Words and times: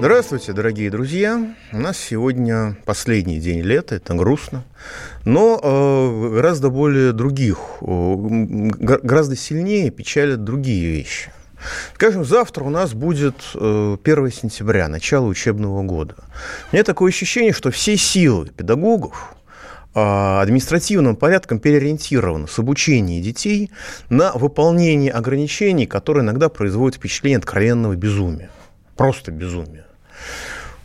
Здравствуйте, 0.00 0.54
дорогие 0.54 0.90
друзья. 0.90 1.54
У 1.72 1.76
нас 1.76 1.98
сегодня 1.98 2.74
последний 2.86 3.38
день 3.38 3.60
лета, 3.60 3.96
это 3.96 4.14
грустно, 4.14 4.64
но 5.26 5.60
э, 5.62 6.30
гораздо 6.36 6.70
более 6.70 7.12
других, 7.12 7.58
э, 7.82 8.14
гораздо 8.16 9.36
сильнее 9.36 9.90
печалят 9.90 10.42
другие 10.42 10.90
вещи. 10.90 11.30
Скажем, 11.94 12.24
завтра 12.24 12.64
у 12.64 12.70
нас 12.70 12.94
будет 12.94 13.34
1 13.52 13.98
э, 14.02 14.30
сентября, 14.30 14.88
начало 14.88 15.26
учебного 15.26 15.82
года. 15.82 16.14
У 16.72 16.76
меня 16.76 16.82
такое 16.82 17.10
ощущение, 17.10 17.52
что 17.52 17.70
все 17.70 17.98
силы 17.98 18.46
педагогов, 18.46 19.34
административным 19.92 21.14
порядком 21.14 21.58
переориентированы 21.58 22.48
с 22.48 22.58
обучения 22.58 23.20
детей 23.20 23.70
на 24.08 24.32
выполнение 24.32 25.12
ограничений, 25.12 25.86
которые 25.86 26.24
иногда 26.24 26.48
производят 26.48 26.96
впечатление 26.96 27.36
откровенного 27.36 27.96
безумия. 27.96 28.48
Просто 28.96 29.30
безумия. 29.30 29.89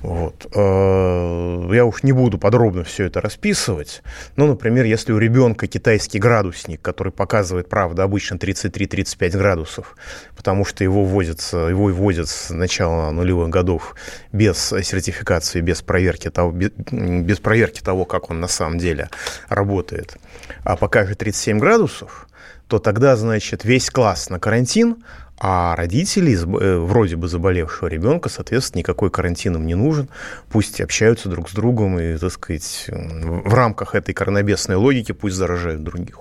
Вот. 0.06 0.46
Э, 0.54 1.70
я 1.74 1.84
уж 1.84 2.04
не 2.04 2.12
буду 2.12 2.38
подробно 2.38 2.84
все 2.84 3.06
это 3.06 3.22
расписывать. 3.22 4.04
Но, 4.36 4.46
например, 4.46 4.86
если 4.86 5.12
у 5.14 5.18
ребенка 5.18 5.66
китайский 5.66 6.20
градусник, 6.20 6.80
который 6.80 7.12
показывает, 7.12 7.70
правда, 7.70 8.04
обычно 8.04 8.36
33-35 8.36 9.32
градусов, 9.36 9.96
потому 10.38 10.64
что 10.64 10.84
его 10.84 11.04
вводятся, 11.04 11.58
его 11.58 11.86
вводят 11.88 12.30
с 12.30 12.52
начала 12.52 13.10
нулевых 13.10 13.50
годов 13.50 13.96
без 14.32 14.58
сертификации, 14.58 15.62
без 15.62 15.82
проверки 15.82 16.30
того, 16.30 16.52
без 16.52 17.40
проверки 17.40 17.82
того, 17.82 18.06
как 18.06 18.30
он 18.30 18.40
на 18.40 18.48
самом 18.48 18.78
деле 18.78 19.10
работает, 19.50 20.18
а 20.64 20.76
покажет 20.76 21.18
37 21.18 21.58
градусов, 21.58 22.28
то 22.68 22.78
тогда, 22.78 23.16
значит, 23.16 23.64
весь 23.64 23.90
класс 23.90 24.30
на 24.30 24.40
карантин, 24.40 24.98
а 25.38 25.76
родители 25.76 26.34
э, 26.34 26.78
вроде 26.78 27.18
бы 27.18 27.28
заболевшего 27.28 27.90
ребенка, 27.90 28.30
соответственно, 28.30 28.80
никакой 28.80 29.10
карантин 29.12 29.56
им 29.56 29.66
не 29.66 29.76
нужен. 29.76 30.10
Пусть 30.50 30.80
общаются 30.80 31.28
друг 31.28 31.50
с 31.50 31.54
другом 31.54 32.00
и, 32.00 32.18
так 32.18 32.32
сказать, 32.32 32.86
в 32.88 33.54
рамках 33.54 33.96
этой 33.96 34.14
коронабесной 34.14 34.78
логики 34.78 35.12
пусть 35.12 35.36
заражают 35.36 35.84
других. 35.84 36.20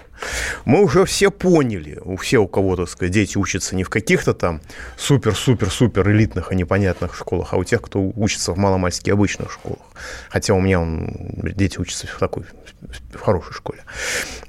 Мы 0.65 0.83
уже 0.83 1.05
все 1.05 1.31
поняли, 1.31 2.01
у 2.05 2.17
все, 2.17 2.39
у 2.39 2.49
кого, 2.49 2.77
так 2.77 2.89
сказать, 2.89 3.13
дети 3.13 3.39
учатся 3.39 3.77
не 3.77 3.85
в 3.85 3.91
каких-то 3.91 4.35
там 4.35 4.61
супер-супер-супер 4.97 6.11
элитных 6.11 6.51
и 6.51 6.57
непонятных 6.57 7.15
школах, 7.15 7.53
а 7.53 7.57
у 7.57 7.65
тех, 7.65 7.83
кто 7.83 8.01
учится 8.01 8.53
в 8.53 8.59
маломальски 8.59 9.11
обычных 9.11 9.53
школах. 9.53 9.81
Хотя 10.29 10.55
у 10.55 10.61
меня 10.61 10.81
он, 10.81 11.09
дети 11.55 11.79
учатся 11.79 12.07
в 12.07 12.19
такой 12.19 12.45
в 13.15 13.19
хорошей 13.19 13.55
школе. 13.55 13.81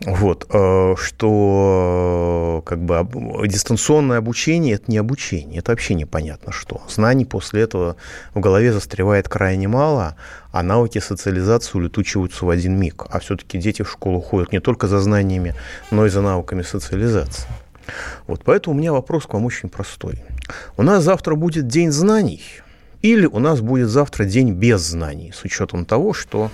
Вот, 0.01 0.45
э, 0.51 0.95
что 0.97 2.63
как 2.65 2.79
бы 2.79 3.47
дистанционное 3.47 4.17
обучение– 4.17 4.54
это 4.57 4.91
не 4.91 4.97
обучение, 4.97 5.59
это 5.59 5.71
вообще 5.71 5.93
непонятно 5.93 6.51
что. 6.51 6.81
Знаний 6.89 7.25
после 7.25 7.61
этого 7.61 7.95
в 8.33 8.39
голове 8.39 8.73
застревает 8.73 9.29
крайне 9.29 9.67
мало, 9.67 10.15
а 10.51 10.63
навыки 10.63 10.99
социализации 10.99 11.77
улетучиваются 11.77 12.45
в 12.45 12.49
один 12.49 12.79
миг. 12.79 13.05
А 13.09 13.19
все-таки 13.19 13.57
дети 13.57 13.81
в 13.81 13.91
школу 13.91 14.21
ходят 14.21 14.51
не 14.51 14.59
только 14.59 14.87
за 14.87 14.99
знаниями, 14.99 15.55
но 15.91 16.05
и 16.05 16.09
за 16.09 16.21
навыками 16.21 16.61
социализации. 16.61 17.47
Вот 18.27 18.41
поэтому 18.43 18.75
у 18.75 18.79
меня 18.79 18.93
вопрос 18.93 19.25
к 19.25 19.33
вам 19.33 19.45
очень 19.45 19.69
простой. 19.69 20.23
У 20.77 20.83
нас 20.83 21.03
завтра 21.03 21.35
будет 21.35 21.67
день 21.67 21.91
знаний, 21.91 22.41
или 23.01 23.25
у 23.25 23.39
нас 23.39 23.61
будет 23.61 23.89
завтра 23.89 24.25
день 24.25 24.53
без 24.53 24.81
знаний, 24.81 25.31
с 25.31 25.43
учетом 25.43 25.85
того, 25.85 26.13
что 26.13 26.49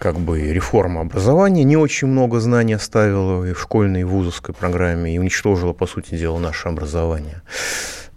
как 0.00 0.18
бы 0.18 0.40
реформа 0.40 1.02
образования 1.02 1.62
не 1.62 1.76
очень 1.76 2.08
много 2.08 2.40
знаний 2.40 2.72
оставила 2.72 3.44
и 3.44 3.52
в 3.52 3.60
школьной, 3.60 4.00
и 4.00 4.04
в 4.04 4.08
вузовской 4.08 4.54
программе, 4.54 5.14
и 5.14 5.18
уничтожила, 5.18 5.74
по 5.74 5.86
сути 5.86 6.16
дела, 6.16 6.38
наше 6.38 6.68
образование. 6.68 7.42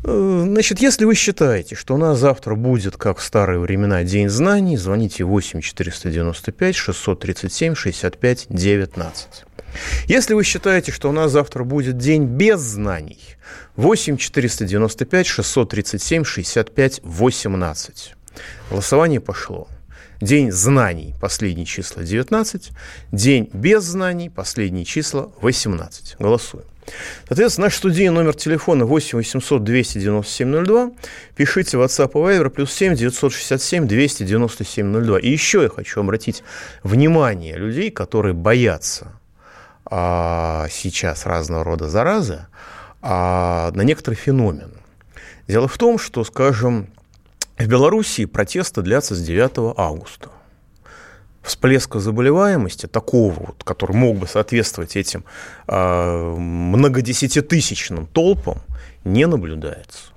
Э, 0.05 0.43
значит, 0.45 0.79
если 0.79 1.03
вы 1.03 1.13
считаете, 1.13 1.75
что 1.75 1.95
у 1.95 1.97
нас 1.97 2.17
завтра 2.17 2.55
будет, 2.55 2.95
как 2.95 3.17
в 3.17 3.23
старые 3.23 3.59
времена, 3.59 4.03
День 4.03 4.29
знаний, 4.29 4.77
звоните 4.77 5.25
8 5.25 5.59
495 5.59 6.75
637 6.75 7.75
65 7.75 8.45
19. 8.49 9.27
Если 10.07 10.33
вы 10.35 10.43
считаете, 10.45 10.91
что 10.93 11.09
у 11.09 11.11
нас 11.11 11.31
завтра 11.31 11.63
будет 11.63 11.97
день 11.97 12.25
без 12.25 12.59
знаний, 12.59 13.19
8 13.75 14.17
495 14.17 15.27
637 15.27 16.23
65 16.23 17.01
18. 17.03 18.15
Голосование 18.69 19.19
пошло. 19.19 19.67
День 20.21 20.51
знаний, 20.51 21.15
последние 21.19 21.65
числа 21.65 22.03
19. 22.03 22.71
День 23.11 23.49
без 23.53 23.83
знаний, 23.83 24.29
последние 24.29 24.85
числа 24.85 25.29
18. 25.41 26.15
Голосуем. 26.19 26.65
Соответственно, 27.27 27.67
наш 27.67 27.75
студийный 27.75 28.13
номер 28.13 28.35
телефона 28.35 28.85
8 28.85 29.17
800 29.17 29.63
297 29.63 30.65
02. 30.65 30.91
Пишите 31.35 31.77
WhatsApp 31.77 32.11
и 32.11 32.15
Viber 32.15 32.49
плюс 32.49 32.73
7 32.73 32.95
967 32.95 33.87
297 33.87 35.03
02. 35.05 35.19
И 35.19 35.29
еще 35.29 35.63
я 35.63 35.69
хочу 35.69 35.99
обратить 35.99 36.43
внимание 36.83 37.55
людей, 37.55 37.89
которые 37.91 38.33
боятся 38.33 39.13
а, 39.85 40.67
сейчас 40.69 41.25
разного 41.25 41.63
рода 41.63 41.89
заразы, 41.89 42.45
а, 43.01 43.71
на 43.73 43.81
некоторый 43.81 44.15
феномен. 44.15 44.71
Дело 45.47 45.67
в 45.67 45.77
том, 45.77 45.99
что, 45.99 46.23
скажем, 46.23 46.87
в 47.57 47.67
Белоруссии 47.67 48.25
протесты 48.25 48.81
длятся 48.81 49.15
с 49.15 49.21
9 49.21 49.75
августа. 49.77 50.29
Всплеска 51.41 51.99
заболеваемости, 51.99 52.87
такого 52.87 53.33
вот, 53.33 53.63
который 53.63 53.95
мог 53.95 54.17
бы 54.17 54.27
соответствовать 54.27 54.95
этим 54.95 55.25
э, 55.67 56.35
многодесятитысячным 56.37 58.07
толпам, 58.07 58.61
не 59.03 59.27
наблюдается. 59.27 60.13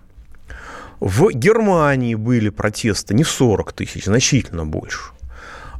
В 1.00 1.30
Германии 1.32 2.14
были 2.14 2.48
протесты 2.48 3.12
не 3.12 3.24
40 3.24 3.72
тысяч, 3.72 4.04
значительно 4.04 4.64
больше. 4.64 5.12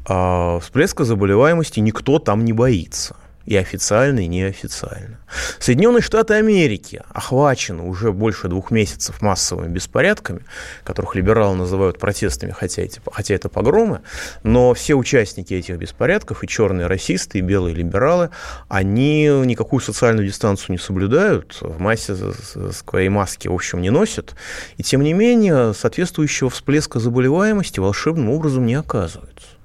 А 0.05 0.59
всплеска 0.61 1.05
заболеваемости 1.05 1.81
никто 1.81 2.19
там 2.19 2.45
не 2.45 2.53
боится 2.53 3.17
и 3.47 3.57
официально, 3.57 4.21
и 4.21 4.27
неофициально. 4.27 5.19
Соединенные 5.59 6.03
Штаты 6.03 6.35
Америки 6.35 7.03
охвачены 7.13 7.83
уже 7.83 8.13
больше 8.13 8.49
двух 8.49 8.71
месяцев 8.71 9.23
массовыми 9.23 9.73
беспорядками, 9.73 10.41
которых 10.85 11.15
либералы 11.15 11.57
называют 11.57 11.99
протестами, 11.99 12.51
хотя, 12.51 12.83
эти, 12.83 13.01
хотя 13.11 13.35
это 13.35 13.49
погромы, 13.49 14.03
но 14.43 14.75
все 14.75 14.95
участники 14.95 15.55
этих 15.55 15.77
беспорядков, 15.77 16.43
и 16.43 16.49
черные 16.49 16.87
расисты, 16.87 17.39
и 17.39 17.43
белые 17.43 17.75
либералы, 17.75 18.31
они 18.69 19.27
никакую 19.45 19.81
социальную 19.81 20.27
дистанцию 20.27 20.73
не 20.73 20.79
соблюдают, 20.79 21.59
в 21.61 21.81
массе 21.81 22.17
своей 22.73 23.09
маски, 23.09 23.49
в 23.49 23.55
общем, 23.55 23.81
не 23.81 23.91
носят, 23.91 24.35
и 24.77 24.83
тем 24.83 25.03
не 25.03 25.13
менее 25.13 25.73
соответствующего 25.73 26.51
всплеска 26.51 26.99
заболеваемости 26.99 27.79
волшебным 27.81 28.31
образом 28.31 28.67
не 28.67 28.75
оказывается. 28.75 29.56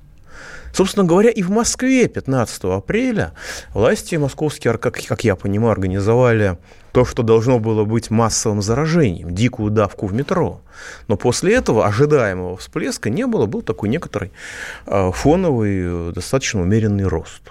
Собственно 0.73 1.05
говоря, 1.05 1.29
и 1.29 1.41
в 1.41 1.49
Москве 1.49 2.07
15 2.07 2.63
апреля 2.65 3.33
власти 3.73 4.15
московские, 4.15 4.77
как, 4.77 4.95
как 5.07 5.23
я 5.23 5.35
понимаю, 5.35 5.71
организовали 5.71 6.57
то, 6.91 7.05
что 7.05 7.23
должно 7.23 7.59
было 7.59 7.85
быть 7.85 8.09
массовым 8.09 8.61
заражением, 8.61 9.33
дикую 9.33 9.71
давку 9.71 10.07
в 10.07 10.13
метро. 10.13 10.61
Но 11.07 11.17
после 11.17 11.55
этого 11.55 11.85
ожидаемого 11.85 12.57
всплеска 12.57 13.09
не 13.09 13.25
было, 13.25 13.45
был 13.45 13.61
такой 13.61 13.89
некоторый 13.89 14.31
э, 14.85 15.11
фоновый, 15.13 16.09
э, 16.09 16.11
достаточно 16.13 16.61
умеренный 16.61 17.05
рост. 17.05 17.41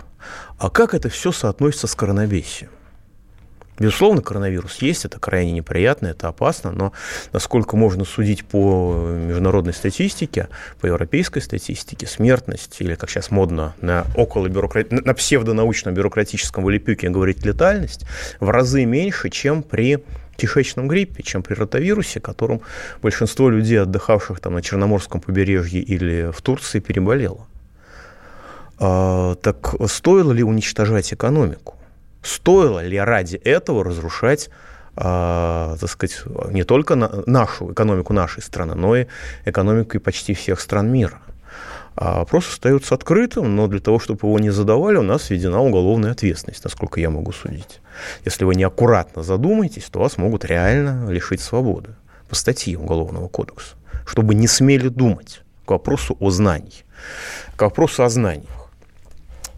А 0.58 0.68
как 0.68 0.94
это 0.94 1.08
все 1.08 1.32
соотносится 1.32 1.86
с 1.86 1.94
коронавирусом? 1.94 2.68
Безусловно, 3.80 4.20
коронавирус 4.20 4.82
есть, 4.82 5.06
это 5.06 5.18
крайне 5.18 5.52
неприятно, 5.52 6.08
это 6.08 6.28
опасно, 6.28 6.70
но 6.70 6.92
насколько 7.32 7.78
можно 7.78 8.04
судить 8.04 8.44
по 8.44 9.08
международной 9.10 9.72
статистике, 9.72 10.48
по 10.82 10.86
европейской 10.86 11.40
статистике, 11.40 12.06
смертность, 12.06 12.76
или, 12.80 12.94
как 12.94 13.08
сейчас 13.08 13.30
модно, 13.30 13.74
на, 13.80 14.04
около 14.14 14.48
бюрократ... 14.48 14.92
на 14.92 15.14
псевдонаучном 15.14 15.94
бюрократическом 15.94 16.62
вылепюке 16.62 17.08
говорить 17.08 17.42
летальность, 17.46 18.04
в 18.38 18.50
разы 18.50 18.84
меньше, 18.84 19.30
чем 19.30 19.62
при 19.62 20.04
кишечном 20.36 20.86
гриппе, 20.86 21.22
чем 21.22 21.42
при 21.42 21.54
ротавирусе, 21.54 22.20
которым 22.20 22.60
большинство 23.00 23.48
людей, 23.48 23.80
отдыхавших 23.80 24.40
там 24.40 24.52
на 24.52 24.62
Черноморском 24.62 25.22
побережье 25.22 25.80
или 25.80 26.30
в 26.32 26.42
Турции, 26.42 26.80
переболело. 26.80 27.46
А, 28.78 29.36
так 29.36 29.74
стоило 29.86 30.32
ли 30.32 30.42
уничтожать 30.42 31.14
экономику? 31.14 31.79
Стоило 32.22 32.84
ли 32.84 32.98
ради 32.98 33.36
этого 33.36 33.84
разрушать 33.84 34.50
э, 34.96 35.76
так 35.80 35.88
сказать, 35.88 36.22
не 36.50 36.64
только 36.64 36.94
на, 36.94 37.22
нашу 37.26 37.72
экономику 37.72 38.12
нашей 38.12 38.42
страны, 38.42 38.74
но 38.74 38.96
и 38.96 39.06
экономику 39.44 40.00
почти 40.00 40.34
всех 40.34 40.60
стран 40.60 40.90
мира? 40.90 41.20
А 41.96 42.18
вопрос 42.18 42.48
остается 42.48 42.94
открытым, 42.94 43.56
но 43.56 43.66
для 43.66 43.80
того, 43.80 43.98
чтобы 43.98 44.26
его 44.26 44.38
не 44.38 44.50
задавали, 44.50 44.96
у 44.96 45.02
нас 45.02 45.28
введена 45.28 45.60
уголовная 45.60 46.12
ответственность, 46.12 46.64
насколько 46.64 47.00
я 47.00 47.10
могу 47.10 47.32
судить. 47.32 47.80
Если 48.24 48.44
вы 48.44 48.54
неаккуратно 48.54 49.22
задумаетесь, 49.22 49.84
то 49.84 50.00
вас 50.00 50.16
могут 50.16 50.44
реально 50.44 51.10
лишить 51.10 51.40
свободы 51.40 51.90
по 52.28 52.36
статье 52.36 52.78
Уголовного 52.78 53.28
кодекса, 53.28 53.74
чтобы 54.06 54.34
не 54.34 54.46
смели 54.46 54.88
думать 54.88 55.42
к 55.64 55.70
вопросу 55.70 56.16
о 56.20 56.30
знании, 56.30 56.84
к 57.56 57.62
вопросу 57.62 58.04
о 58.04 58.08
знаниях 58.08 58.59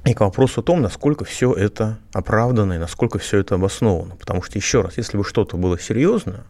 и 0.05 0.15
к 0.15 0.21
вопросу 0.21 0.61
о 0.61 0.65
том, 0.65 0.83
насколько 0.83 1.25
все 1.25 1.53
это 1.53 1.99
оправдано 2.13 2.73
и 2.73 2.79
насколько 2.79 3.19
все 3.19 3.39
это 3.39 3.55
обосновано. 3.55 4.17
Потому 4.17 4.43
что, 4.43 4.59
еще 4.59 4.81
раз, 4.81 4.97
если 4.97 5.17
бы 5.17 5.25
что-то 5.25 5.57
было 5.57 5.79
серьезно, 5.79 6.45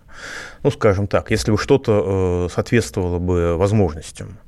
ну, 0.62 0.70
скажем 0.70 1.06
так, 1.06 1.30
если 1.30 1.50
бы 1.50 1.58
что-то 1.58 2.46
э, 2.48 2.54
соответствовало 2.54 3.18
бы 3.18 3.56
возможностям 3.56 4.38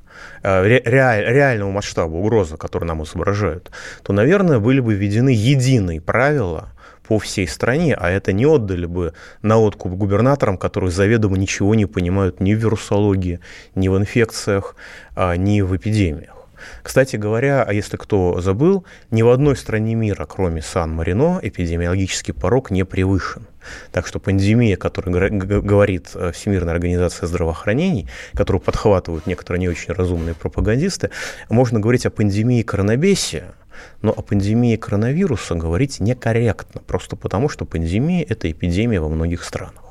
э, 0.41 0.67
реаль, 0.67 1.23
реального 1.25 1.71
масштаба 1.71 2.15
угрозы, 2.15 2.57
которую 2.57 2.87
нам 2.87 3.03
изображают, 3.03 3.69
то, 4.03 4.11
наверное, 4.11 4.59
были 4.59 4.79
бы 4.79 4.95
введены 4.95 5.29
единые 5.29 6.01
правила 6.01 6.69
по 7.07 7.19
всей 7.19 7.47
стране, 7.47 7.93
а 7.93 8.09
это 8.09 8.33
не 8.33 8.47
отдали 8.47 8.87
бы 8.87 9.13
на 9.43 9.59
откуп 9.59 9.93
губернаторам, 9.93 10.57
которые 10.57 10.89
заведомо 10.89 11.37
ничего 11.37 11.75
не 11.75 11.85
понимают 11.85 12.39
ни 12.39 12.55
в 12.55 12.57
вирусологии, 12.57 13.39
ни 13.75 13.87
в 13.87 13.97
инфекциях, 13.97 14.75
а, 15.15 15.35
ни 15.35 15.61
в 15.61 15.75
эпидемиях. 15.75 16.34
Кстати 16.83 17.15
говоря, 17.15 17.63
а 17.63 17.73
если 17.73 17.97
кто 17.97 18.41
забыл, 18.41 18.85
ни 19.11 19.21
в 19.21 19.29
одной 19.29 19.55
стране 19.55 19.95
мира, 19.95 20.25
кроме 20.25 20.61
Сан-Марино, 20.61 21.39
эпидемиологический 21.41 22.33
порог 22.33 22.71
не 22.71 22.85
превышен. 22.85 23.47
Так 23.91 24.07
что 24.07 24.19
пандемия, 24.19 24.77
которую 24.77 25.61
говорит 25.63 26.11
э, 26.13 26.31
Всемирная 26.31 26.73
организация 26.73 27.27
здравоохранения, 27.27 28.07
которую 28.33 28.61
подхватывают 28.61 29.25
некоторые 29.27 29.59
не 29.59 29.69
очень 29.69 29.93
разумные 29.93 30.35
пропагандисты, 30.35 31.09
можно 31.49 31.79
говорить 31.79 32.05
о 32.05 32.11
пандемии 32.11 32.61
коронабесия, 32.61 33.55
но 34.01 34.11
о 34.11 34.21
пандемии 34.21 34.75
коронавируса 34.75 35.55
говорить 35.55 35.99
некорректно, 35.99 36.81
просто 36.81 37.15
потому 37.15 37.49
что 37.49 37.65
пандемия– 37.65 38.25
это 38.29 38.51
эпидемия 38.51 38.99
во 38.99 39.09
многих 39.09 39.43
странах. 39.43 39.83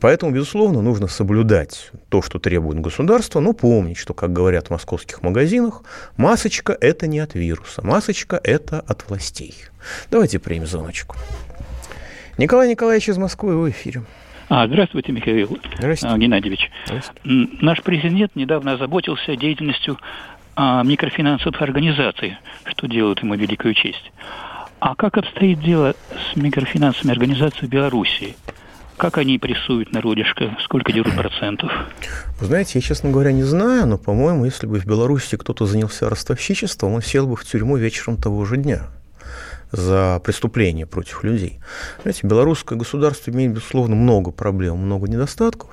Поэтому, 0.00 0.32
безусловно, 0.32 0.82
нужно 0.82 1.06
соблюдать 1.06 1.90
то, 2.08 2.20
что 2.20 2.38
требует 2.38 2.80
государство, 2.80 3.40
но 3.40 3.52
помнить, 3.52 3.96
что, 3.96 4.12
как 4.12 4.32
говорят 4.32 4.68
в 4.68 4.70
московских 4.70 5.22
магазинах, 5.22 5.82
масочка– 6.16 6.76
это 6.80 7.06
не 7.06 7.20
от 7.20 7.34
вируса, 7.34 7.84
масочка– 7.84 8.40
это 8.44 8.80
от 8.80 9.08
властей. 9.08 9.54
Давайте 10.10 10.38
примем 10.38 10.66
звоночку. 10.66 11.16
Николай 12.36 12.68
Николаевич 12.68 13.08
из 13.08 13.18
Москвы 13.18 13.56
в 13.56 13.70
эфире. 13.70 14.02
А, 14.48 14.66
здравствуйте, 14.66 15.12
Михаил 15.12 15.58
здравствуйте. 15.78 16.14
А, 16.14 16.18
Геннадьевич. 16.18 16.70
Здравствуйте. 16.86 17.56
Наш 17.62 17.82
президент 17.82 18.36
недавно 18.36 18.72
озаботился 18.72 19.36
деятельностью 19.36 19.98
а, 20.56 20.82
микрофинансовых 20.82 21.60
организаций, 21.62 22.36
что 22.66 22.86
делает 22.86 23.22
ему 23.22 23.34
великую 23.34 23.74
честь. 23.74 24.12
А 24.80 24.94
как 24.94 25.16
обстоит 25.16 25.60
дело 25.60 25.94
с 26.12 26.36
микрофинансовыми 26.36 27.12
организациями 27.12 27.70
Белоруссии? 27.70 28.36
Как 28.96 29.18
они 29.18 29.38
прессуют 29.38 29.92
народишко? 29.92 30.56
Сколько 30.62 30.92
дерут 30.92 31.14
процентов? 31.16 31.70
Вы 32.40 32.46
знаете, 32.46 32.72
я, 32.76 32.80
честно 32.80 33.10
говоря, 33.10 33.32
не 33.32 33.42
знаю, 33.42 33.86
но, 33.86 33.98
по-моему, 33.98 34.44
если 34.44 34.66
бы 34.66 34.78
в 34.78 34.86
Беларуси 34.86 35.36
кто-то 35.36 35.66
занялся 35.66 36.08
ростовщичеством, 36.08 36.92
он 36.92 37.02
сел 37.02 37.26
бы 37.26 37.36
в 37.36 37.44
тюрьму 37.44 37.76
вечером 37.76 38.16
того 38.16 38.44
же 38.44 38.56
дня 38.56 38.82
за 39.72 40.20
преступления 40.22 40.86
против 40.86 41.24
людей. 41.24 41.58
Знаете, 42.02 42.26
белорусское 42.26 42.78
государство 42.78 43.30
имеет, 43.30 43.52
безусловно, 43.52 43.96
много 43.96 44.30
проблем, 44.30 44.78
много 44.78 45.08
недостатков, 45.08 45.72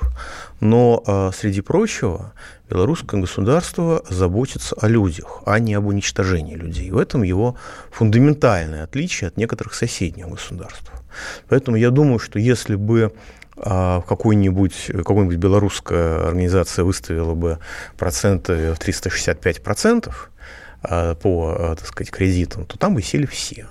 но, 0.60 1.04
а, 1.06 1.32
среди 1.32 1.62
прочего, 1.62 2.34
белорусское 2.70 3.22
государство 3.22 4.04
заботится 4.10 4.76
о 4.80 4.88
людях, 4.88 5.44
а 5.46 5.60
не 5.60 5.76
об 5.76 5.86
уничтожении 5.86 6.56
людей. 6.56 6.90
В 6.90 6.98
этом 6.98 7.22
его 7.22 7.56
фундаментальное 7.92 8.84
отличие 8.84 9.28
от 9.28 9.38
некоторых 9.38 9.76
соседних 9.76 10.28
государств. 10.28 10.92
Поэтому 11.50 11.78
я 11.78 11.92
думаю, 11.92 12.20
что 12.20 12.40
если 12.40 12.76
бы 12.76 13.14
а, 13.58 14.02
какой-нибудь, 14.02 14.92
какой-нибудь 14.96 15.38
белорусская 15.38 16.28
организация 16.28 16.84
выставила 16.84 17.34
бы 17.34 17.60
проценты 17.98 18.74
в 18.74 18.80
365% 18.80 20.12
а, 20.84 21.16
по, 21.16 21.56
а, 21.58 21.76
так 21.76 21.86
сказать, 21.86 22.12
кредитам, 22.12 22.66
то 22.66 22.78
там 22.78 22.96
бы 22.96 23.02
сели 23.02 23.26
все. 23.26 23.68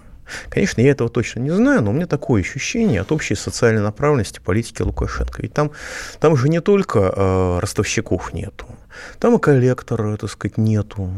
Конечно, 0.49 0.81
я 0.81 0.91
этого 0.91 1.11
точно 1.11 1.41
не 1.41 1.51
знаю, 1.51 1.83
но 1.83 1.91
у 1.91 1.95
меня 1.95 2.07
такое 2.07 2.43
ощущение 2.43 3.01
от 3.01 3.13
общей 3.13 3.35
социальной 3.35 3.83
направленности 3.83 4.41
политики 4.41 4.83
Лукашенко. 4.83 5.43
Ведь 5.43 5.53
там, 5.53 5.71
там 6.21 6.37
же 6.37 6.49
не 6.49 6.61
только 6.61 7.13
э, 7.15 7.59
ростовщиков 7.61 8.33
нету, 8.33 8.67
там 9.19 9.37
и 9.37 9.39
коллектора, 9.39 10.17
так 10.17 10.31
сказать, 10.31 10.59
нету. 10.59 11.11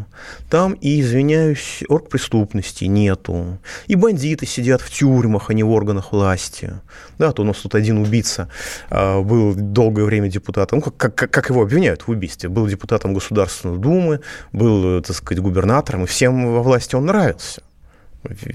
Там 0.50 0.74
и, 0.74 1.00
извиняюсь, 1.00 1.82
оргпреступности 1.88 2.84
нету. 2.84 3.58
И 3.86 3.94
бандиты 3.94 4.46
сидят 4.46 4.80
в 4.80 4.90
тюрьмах, 4.90 5.50
а 5.50 5.54
не 5.54 5.62
в 5.62 5.70
органах 5.70 6.12
власти. 6.12 6.74
Да, 7.18 7.32
то 7.32 7.42
у 7.42 7.44
нас 7.44 7.58
тут 7.58 7.74
один 7.74 7.98
убийца 7.98 8.48
э, 8.90 9.20
был 9.20 9.54
долгое 9.54 10.04
время 10.04 10.28
депутатом, 10.28 10.82
ну, 10.84 10.90
как, 10.90 11.14
как, 11.14 11.30
как 11.30 11.50
его 11.50 11.62
обвиняют 11.62 12.02
в 12.02 12.10
убийстве, 12.10 12.48
был 12.48 12.66
депутатом 12.66 13.14
Государственной 13.14 13.78
Думы, 13.78 14.20
был, 14.52 15.02
так 15.02 15.16
сказать, 15.16 15.42
губернатором, 15.42 16.04
и 16.04 16.06
всем 16.06 16.52
во 16.52 16.62
власти 16.62 16.94
он 16.94 17.06
нравился. 17.06 17.62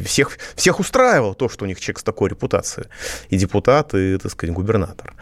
Всех, 0.05 0.37
всех 0.55 0.79
устраивало 0.79 1.33
то, 1.33 1.49
что 1.49 1.65
у 1.65 1.67
них 1.67 1.79
человек 1.79 1.99
с 1.99 2.03
такой 2.03 2.29
репутацией. 2.29 2.87
И 3.29 3.37
депутат, 3.37 3.93
и, 3.93 4.17
так 4.17 4.31
сказать, 4.31 4.55
губернатор. 4.55 5.13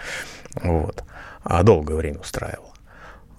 Вот. 0.55 1.03
А 1.43 1.63
долгое 1.63 1.95
время 1.95 2.19
устраивал. 2.19 2.73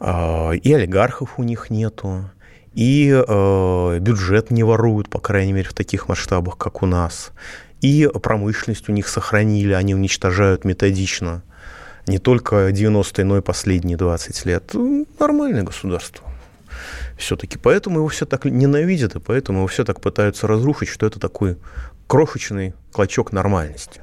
А, 0.01 0.51
и 0.53 0.73
олигархов 0.73 1.39
у 1.39 1.43
них 1.43 1.71
нету, 1.71 2.31
и 2.75 3.11
э, 3.11 3.99
бюджет 4.01 4.51
не 4.51 4.63
воруют, 4.63 5.09
по 5.09 5.19
крайней 5.19 5.55
мере, 5.55 5.69
в 5.69 5.73
таких 5.73 6.09
масштабах, 6.09 6.59
как 6.59 6.83
у 6.83 6.87
нас. 6.87 7.31
И 7.81 8.09
промышленность 8.23 8.89
у 8.89 8.93
них 8.93 9.09
сохранили, 9.09 9.73
они 9.73 9.95
уничтожают 9.95 10.65
методично. 10.65 11.43
Не 12.07 12.19
только 12.19 12.69
90-е, 12.69 13.25
но 13.25 13.39
и 13.39 13.41
последние 13.41 13.97
20 13.97 14.45
лет. 14.45 14.75
Нормальное 15.19 15.63
государство 15.63 16.31
все-таки. 17.17 17.59
Поэтому 17.59 17.99
его 17.99 18.09
все 18.09 18.27
так 18.27 18.45
ненавидят, 18.45 19.17
и 19.17 19.21
поэтому 19.21 19.59
его 19.59 19.67
все 19.67 19.85
так 19.85 20.01
пытаются 20.01 20.47
разрушить, 20.47 20.89
что 20.89 21.07
это 21.07 21.19
такой 21.19 21.59
крошечный 22.07 22.75
клочок 22.93 23.33
нормальности. 23.33 24.01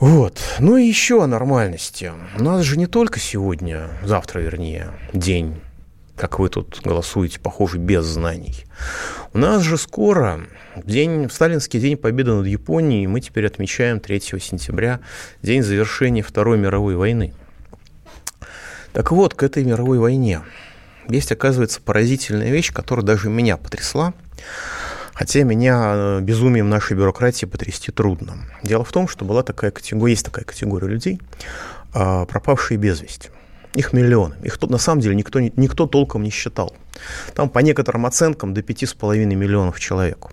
Вот. 0.00 0.40
Ну 0.58 0.76
и 0.76 0.84
еще 0.84 1.22
о 1.22 1.26
нормальности. 1.26 2.12
У 2.38 2.42
нас 2.42 2.64
же 2.64 2.76
не 2.76 2.86
только 2.86 3.20
сегодня, 3.20 3.88
завтра 4.02 4.40
вернее, 4.40 4.90
день, 5.12 5.60
как 6.16 6.38
вы 6.38 6.48
тут 6.48 6.80
голосуете, 6.84 7.40
похоже, 7.40 7.78
без 7.78 8.04
знаний. 8.04 8.64
У 9.32 9.38
нас 9.38 9.62
же 9.62 9.78
скоро 9.78 10.40
день, 10.84 11.28
сталинский 11.30 11.80
день 11.80 11.96
победы 11.96 12.32
над 12.32 12.46
Японией, 12.46 13.06
мы 13.06 13.20
теперь 13.20 13.46
отмечаем 13.46 14.00
3 14.00 14.20
сентября, 14.20 15.00
день 15.42 15.62
завершения 15.62 16.22
Второй 16.22 16.58
мировой 16.58 16.96
войны. 16.96 17.32
Так 18.92 19.10
вот, 19.10 19.34
к 19.34 19.42
этой 19.42 19.64
мировой 19.64 19.98
войне 19.98 20.42
есть, 21.08 21.32
оказывается, 21.32 21.80
поразительная 21.80 22.50
вещь, 22.50 22.72
которая 22.72 23.04
даже 23.04 23.28
меня 23.28 23.56
потрясла. 23.56 24.14
Хотя 25.14 25.44
меня 25.44 25.92
э, 25.94 26.20
безумием 26.22 26.68
нашей 26.68 26.96
бюрократии 26.96 27.46
потрясти 27.46 27.92
трудно. 27.92 28.34
Дело 28.64 28.84
в 28.84 28.90
том, 28.90 29.06
что 29.06 29.24
была 29.24 29.44
такая 29.44 29.70
категория, 29.70 30.12
есть 30.12 30.24
такая 30.24 30.44
категория 30.44 30.88
людей, 30.88 31.20
а, 31.92 32.24
пропавшие 32.26 32.78
без 32.78 33.00
вести. 33.00 33.30
Их 33.74 33.92
миллионы. 33.92 34.34
Их 34.42 34.58
тут 34.58 34.70
на 34.70 34.78
самом 34.78 35.00
деле 35.00 35.14
никто, 35.14 35.40
никто 35.40 35.86
толком 35.86 36.22
не 36.22 36.30
считал. 36.30 36.74
Там 37.34 37.48
по 37.48 37.60
некоторым 37.60 38.06
оценкам 38.06 38.54
до 38.54 38.60
5,5 38.60 39.24
миллионов 39.34 39.80
человек. 39.80 40.26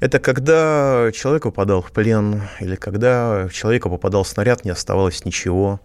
Это 0.00 0.18
когда 0.18 1.10
человек 1.12 1.44
попадал 1.44 1.82
в 1.82 1.90
плен, 1.90 2.42
или 2.60 2.76
когда 2.76 3.48
человека 3.52 3.88
попадал 3.88 4.24
снаряд, 4.24 4.64
не 4.64 4.70
оставалось 4.70 5.24
ничего, 5.24 5.80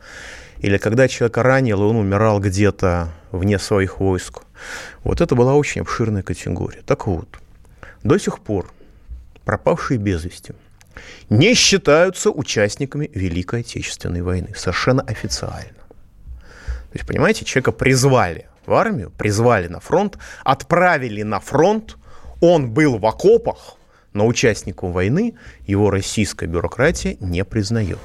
или 0.62 0.78
когда 0.78 1.08
человека 1.08 1.42
ранил, 1.44 1.82
и 1.82 1.86
он 1.86 1.96
умирал 1.96 2.40
где-то 2.40 3.10
вне 3.32 3.58
своих 3.58 4.00
войск. 4.00 4.44
Вот 5.04 5.20
это 5.20 5.36
была 5.36 5.56
очень 5.56 5.82
обширная 5.82 6.22
категория. 6.22 6.82
Так 6.86 7.08
вот, 7.08 7.28
до 8.04 8.18
сих 8.20 8.40
пор 8.40 8.72
пропавшие 9.44 9.98
без 9.98 10.24
вести 10.24 10.54
не 11.30 11.56
считаются 11.56 12.30
участниками 12.30 13.10
Великой 13.14 13.62
Отечественной 13.62 14.22
войны. 14.22 14.54
Совершенно 14.56 15.02
официально. 15.02 15.82
То 16.36 16.98
есть, 16.98 17.08
понимаете, 17.08 17.46
человека 17.46 17.72
призвали 17.72 18.48
в 18.66 18.74
армию, 18.74 19.12
призвали 19.18 19.68
на 19.68 19.80
фронт, 19.80 20.18
отправили 20.44 21.24
на 21.24 21.40
фронт, 21.40 21.98
он 22.42 22.70
был 22.70 23.00
в 23.00 23.06
окопах, 23.06 23.78
но 24.14 24.28
участником 24.28 24.92
войны 24.92 25.36
его 25.66 25.90
российская 25.90 26.48
бюрократия 26.48 27.18
не 27.20 27.44
признает. 27.46 28.00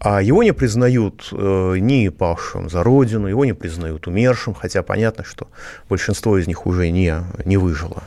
А 0.00 0.22
его 0.22 0.44
не 0.44 0.52
признают 0.52 1.28
э, 1.32 1.76
ни 1.80 2.08
павшим 2.08 2.70
за 2.70 2.84
родину, 2.84 3.26
его 3.26 3.44
не 3.44 3.52
признают 3.52 4.06
умершим, 4.06 4.54
хотя 4.54 4.84
понятно, 4.84 5.24
что 5.24 5.48
большинство 5.88 6.38
из 6.38 6.46
них 6.46 6.66
уже 6.66 6.90
не, 6.90 7.16
не 7.44 7.56
выжило, 7.56 8.04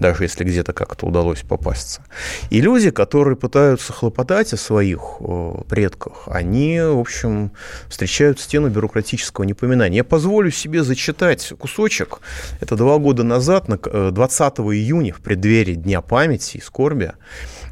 даже 0.00 0.24
если 0.24 0.44
где-то 0.44 0.72
как-то 0.72 1.06
удалось 1.06 1.42
попасться. 1.42 2.02
И 2.48 2.62
люди, 2.62 2.90
которые 2.90 3.36
пытаются 3.36 3.92
хлопотать 3.92 4.54
о 4.54 4.56
своих 4.56 5.20
предках, 5.68 6.28
они, 6.28 6.80
в 6.80 6.98
общем, 6.98 7.52
встречают 7.88 8.40
стену 8.40 8.70
бюрократического 8.70 9.44
непоминания. 9.44 9.98
Я 9.98 10.04
позволю 10.04 10.50
себе 10.50 10.82
зачитать 10.82 11.52
кусочек. 11.58 12.20
Это 12.60 12.74
два 12.74 12.96
года 12.96 13.22
назад, 13.22 13.66
20 13.68 14.58
э, 14.58 14.62
июня, 14.62 15.12
в 15.12 15.20
преддверии 15.20 15.74
Дня 15.74 16.00
памяти 16.00 16.56
и 16.56 16.60
скорби, 16.62 17.12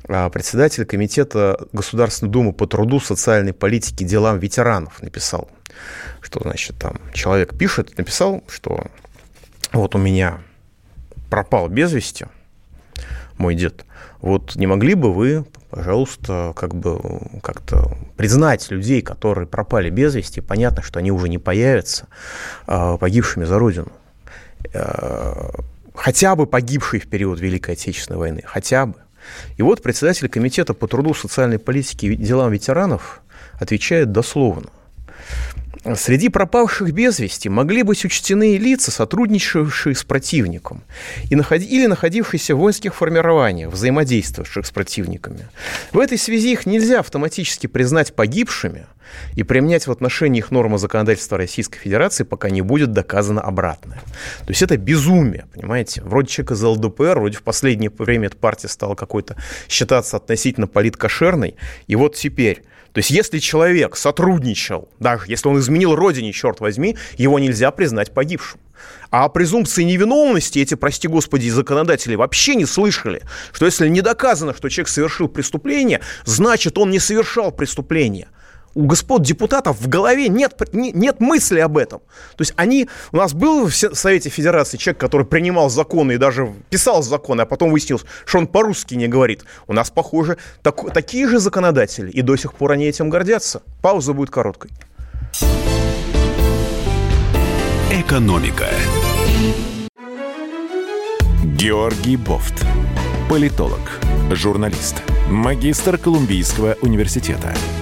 председатель 0.05 0.85
Комитета 0.85 1.67
Государственной 1.73 2.31
Думы 2.31 2.53
по 2.53 2.67
труду, 2.67 3.01
социальной 3.01 3.53
политике, 3.53 4.05
делам 4.05 4.39
ветеранов 4.39 5.03
написал, 5.03 5.49
что, 6.21 6.41
значит, 6.43 6.77
там 6.79 7.01
человек 7.13 7.57
пишет, 7.57 7.97
написал, 7.99 8.43
что 8.49 8.87
вот 9.73 9.95
у 9.95 9.99
меня 9.99 10.41
пропал 11.31 11.69
без 11.69 11.93
вести 11.93 12.27
мой 13.39 13.55
дед, 13.55 13.85
вот 14.21 14.55
не 14.55 14.67
могли 14.67 14.95
бы 14.95 15.13
вы, 15.13 15.45
пожалуйста, 15.71 16.53
как 16.55 16.75
бы 16.75 17.01
как-то 17.43 17.97
признать 18.17 18.71
людей, 18.71 19.03
которые 19.03 19.49
пропали 19.49 19.91
без 19.91 20.15
вести, 20.15 20.41
понятно, 20.41 20.83
что 20.83 21.01
они 21.01 21.11
уже 21.11 21.29
не 21.29 21.39
появятся 21.39 22.07
а, 22.67 22.97
погибшими 22.99 23.45
за 23.45 23.59
Родину. 23.59 23.91
А, 24.75 25.51
хотя 25.95 26.37
бы 26.37 26.47
погибшие 26.47 27.01
в 27.01 27.09
период 27.09 27.41
Великой 27.41 27.73
Отечественной 27.73 28.19
войны, 28.19 28.43
хотя 28.45 28.87
бы. 28.87 28.95
И 29.57 29.63
вот 29.63 29.83
председатель 29.83 30.29
Комитета 30.29 30.75
по 30.75 30.87
труду, 30.87 31.15
социальной 31.15 31.59
политике 31.59 32.09
и 32.09 32.17
делам 32.17 32.51
ветеранов 32.51 33.23
отвечает 33.61 34.13
дословно. 34.13 34.71
Среди 35.97 36.29
пропавших 36.29 36.93
без 36.93 37.19
вести 37.19 37.49
могли 37.49 37.83
быть 37.83 38.05
учтены 38.05 38.57
лица, 38.57 38.93
сотрудничавшие 38.93 39.97
с 39.97 40.05
противником 40.05 40.85
и 41.29 41.35
находи, 41.35 41.67
или 41.67 41.87
находившиеся 41.87 42.55
в 42.55 42.59
воинских 42.59 42.95
формированиях, 42.95 43.73
взаимодействовавших 43.73 44.65
с 44.65 44.71
противниками. 44.71 45.49
В 45.93 45.99
этой 45.99 46.19
связи 46.19 46.53
их 46.53 46.67
нельзя 46.67 47.01
автоматически 47.01 47.67
признать 47.67 48.15
погибшими 48.15 48.87
и 49.35 49.43
применять 49.43 49.89
в 49.89 49.93
отношении 49.93 50.39
их 50.39 50.53
нормы 50.53 50.79
законодательства 50.79 51.37
Российской 51.37 51.79
Федерации, 51.79 52.23
пока 52.23 52.49
не 52.49 52.63
будет 52.63 52.93
доказано 52.93 53.41
обратное. 53.41 54.01
То 54.41 54.49
есть 54.49 54.63
это 54.63 54.77
безумие, 54.77 55.47
понимаете? 55.53 56.01
Вроде 56.03 56.29
человек 56.29 56.53
из 56.53 56.63
ЛДПР, 56.63 57.19
вроде 57.19 57.37
в 57.39 57.43
последнее 57.43 57.91
время 57.99 58.29
эта 58.29 58.37
партия 58.37 58.69
стала 58.69 58.95
какой-то 58.95 59.37
считаться 59.69 60.17
относительно 60.17 60.69
политкошерной, 60.69 61.57
и 61.89 61.97
вот 61.97 62.15
теперь 62.15 62.63
то 62.93 62.99
есть, 62.99 63.11
если 63.11 63.39
человек 63.39 63.97
сотрудничал, 63.97 64.89
даже 65.01 65.25
если 65.27 65.49
он 65.49 65.59
изменил 65.59 65.95
родине, 65.95 66.33
черт 66.33 66.61
возьми, 66.61 66.97
его 67.17 67.39
нельзя 67.39 67.71
признать 67.71 68.13
погибшим. 68.13 68.61
А 69.11 69.25
о 69.25 69.29
презумпции 69.29 69.83
невиновности 69.83 70.59
эти, 70.59 70.75
прости 70.75 71.09
господи, 71.09 71.49
законодатели 71.49 72.17
вообще 72.17 72.55
не 72.55 72.67
слышали. 72.67 73.23
Что 73.53 73.67
если 73.67 73.89
не 73.89 74.03
доказано, 74.03 74.55
что 74.55 74.69
человек 74.69 74.89
совершил 74.89 75.29
преступление, 75.29 76.01
значит, 76.25 76.77
он 76.77 76.91
не 76.91 76.99
совершал 76.99 77.53
преступление– 77.53 78.29
у 78.75 78.85
господ 78.85 79.23
депутатов 79.23 79.81
в 79.81 79.89
голове 79.89 80.29
нет, 80.29 80.55
нет 80.73 81.21
мысли 81.21 81.61
об 81.61 81.77
этом. 81.77 82.01
То 82.37 82.43
есть 82.43 82.55
они... 82.57 82.89
У 83.13 83.17
нас 83.17 83.35
был 83.35 83.67
в 83.67 83.75
Совете 83.75 84.31
Федерации 84.31 84.77
человек, 84.77 85.01
который 85.01 85.27
принимал 85.27 85.71
законы 85.71 86.13
и 86.13 86.17
даже 86.17 86.53
писал 86.71 87.03
законы, 87.03 87.43
а 87.43 87.47
потом 87.47 87.71
выяснилось, 87.71 88.05
что 88.25 88.39
он 88.39 88.47
по-русски 88.47 88.95
не 88.95 89.09
говорит. 89.09 89.45
У 89.67 89.73
нас, 89.73 89.91
похоже, 89.91 90.39
так, 90.63 90.93
такие 90.93 91.29
же 91.29 91.39
законодатели, 91.39 92.11
и 92.11 92.23
до 92.23 92.37
сих 92.37 92.55
пор 92.55 92.73
они 92.73 92.87
этим 92.87 93.11
гордятся. 93.11 93.63
Пауза 93.83 94.13
будет 94.13 94.31
короткой. 94.31 94.71
Экономика. 97.91 98.69
Георгий 101.45 102.17
Бофт. 102.17 102.65
Политолог, 103.29 104.01
журналист, 104.31 105.03
магистр 105.31 105.97
Колумбийского 105.97 106.77
университета– 106.83 107.55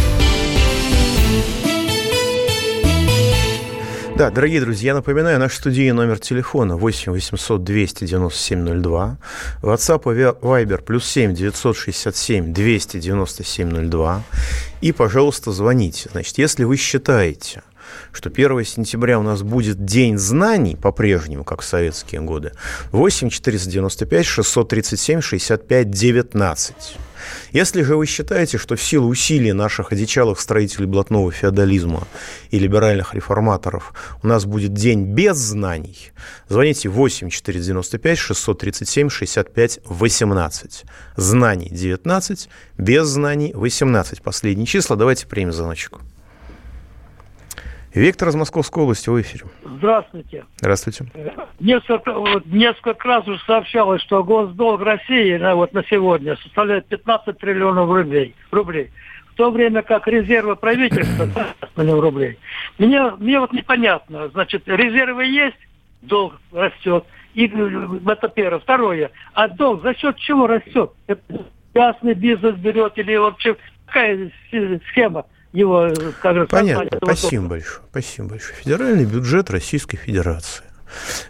Да, 4.21 4.29
дорогие 4.29 4.61
друзья, 4.61 4.93
напоминаю, 4.93 5.39
наш 5.39 5.55
студийный 5.55 5.93
номер 5.93 6.19
телефона 6.19 6.77
8 6.77 7.11
800 7.11 7.63
297 7.63 8.79
02, 8.79 9.17
WhatsApp 9.63 10.03
и 10.13 10.45
Viber 10.45 10.83
плюс 10.83 11.07
7 11.07 11.33
967 11.33 12.53
297 12.53 13.89
02. 13.89 14.23
И, 14.81 14.91
пожалуйста, 14.91 15.51
звоните. 15.51 16.09
Значит, 16.11 16.37
если 16.37 16.65
вы 16.65 16.77
считаете, 16.77 17.63
что 18.11 18.29
1 18.29 18.63
сентября 18.63 19.17
у 19.17 19.23
нас 19.23 19.41
будет 19.41 19.85
День 19.85 20.19
знаний 20.19 20.75
по-прежнему, 20.75 21.43
как 21.43 21.61
в 21.61 21.65
советские 21.65 22.21
годы, 22.21 22.51
8 22.91 23.31
495 23.31 24.23
637 24.23 25.21
65 25.21 25.89
19. 25.89 26.75
Если 27.51 27.83
же 27.83 27.95
вы 27.95 28.05
считаете, 28.05 28.57
что 28.57 28.75
в 28.75 28.81
силу 28.81 29.07
усилий 29.07 29.53
наших 29.53 29.91
одичалых 29.91 30.39
строителей 30.39 30.85
блатного 30.85 31.31
феодализма 31.31 32.07
и 32.49 32.59
либеральных 32.59 33.13
реформаторов 33.13 33.93
у 34.23 34.27
нас 34.27 34.45
будет 34.45 34.73
день 34.73 35.05
без 35.13 35.37
знаний, 35.37 36.11
звоните 36.49 36.89
8 36.89 37.29
495 37.29 38.17
637 38.17 39.09
65 39.09 39.79
18. 39.85 40.83
Знаний 41.15 41.69
19, 41.71 42.49
без 42.77 43.07
знаний 43.07 43.51
18. 43.53 44.21
Последние 44.21 44.65
числа. 44.65 44.95
Давайте 44.95 45.27
примем 45.27 45.51
звоночек. 45.51 45.99
Виктор 47.93 48.29
из 48.29 48.35
Московской 48.35 48.83
области 48.83 49.09
в 49.09 49.21
эфире. 49.21 49.45
Здравствуйте. 49.65 50.45
Здравствуйте. 50.57 51.05
Несколько, 51.59 52.13
вот, 52.13 52.45
несколько 52.45 53.07
раз 53.07 53.27
уже 53.27 53.39
сообщалось, 53.45 54.01
что 54.01 54.23
госдолг 54.23 54.81
России 54.81 55.35
на, 55.37 55.55
вот, 55.55 55.73
на 55.73 55.83
сегодня 55.83 56.37
составляет 56.37 56.87
15 56.87 57.37
триллионов 57.37 57.89
рублей. 57.89 58.33
рублей. 58.51 58.91
В 59.33 59.35
то 59.35 59.51
время 59.51 59.81
как 59.81 60.07
резервы 60.07 60.55
правительства 60.55 61.25
15 61.35 61.77
миллионов 61.77 62.01
рублей. 62.03 62.39
Мне, 62.77 63.11
мне 63.17 63.39
вот 63.39 63.51
непонятно. 63.51 64.29
Значит, 64.29 64.63
резервы 64.67 65.25
есть, 65.25 65.59
долг 66.01 66.39
растет. 66.53 67.03
И 67.33 67.47
это 67.47 68.29
первое. 68.29 68.59
Второе. 68.59 69.11
А 69.33 69.49
долг 69.49 69.83
за 69.83 69.93
счет 69.95 70.17
чего 70.17 70.47
растет? 70.47 70.91
Это 71.07 71.21
частный 71.73 72.13
бизнес 72.13 72.55
берет 72.55 72.97
или 72.97 73.17
вообще 73.17 73.57
какая 73.85 74.31
схема? 74.91 75.25
Его, 75.53 75.89
скажем, 76.19 76.47
Понятно. 76.47 76.97
Спасибо 76.97 77.47
большое. 77.47 77.81
Спасибо 77.89 78.29
большое. 78.29 78.55
Федеральный 78.55 79.05
бюджет 79.05 79.49
Российской 79.49 79.97
Федерации. 79.97 80.63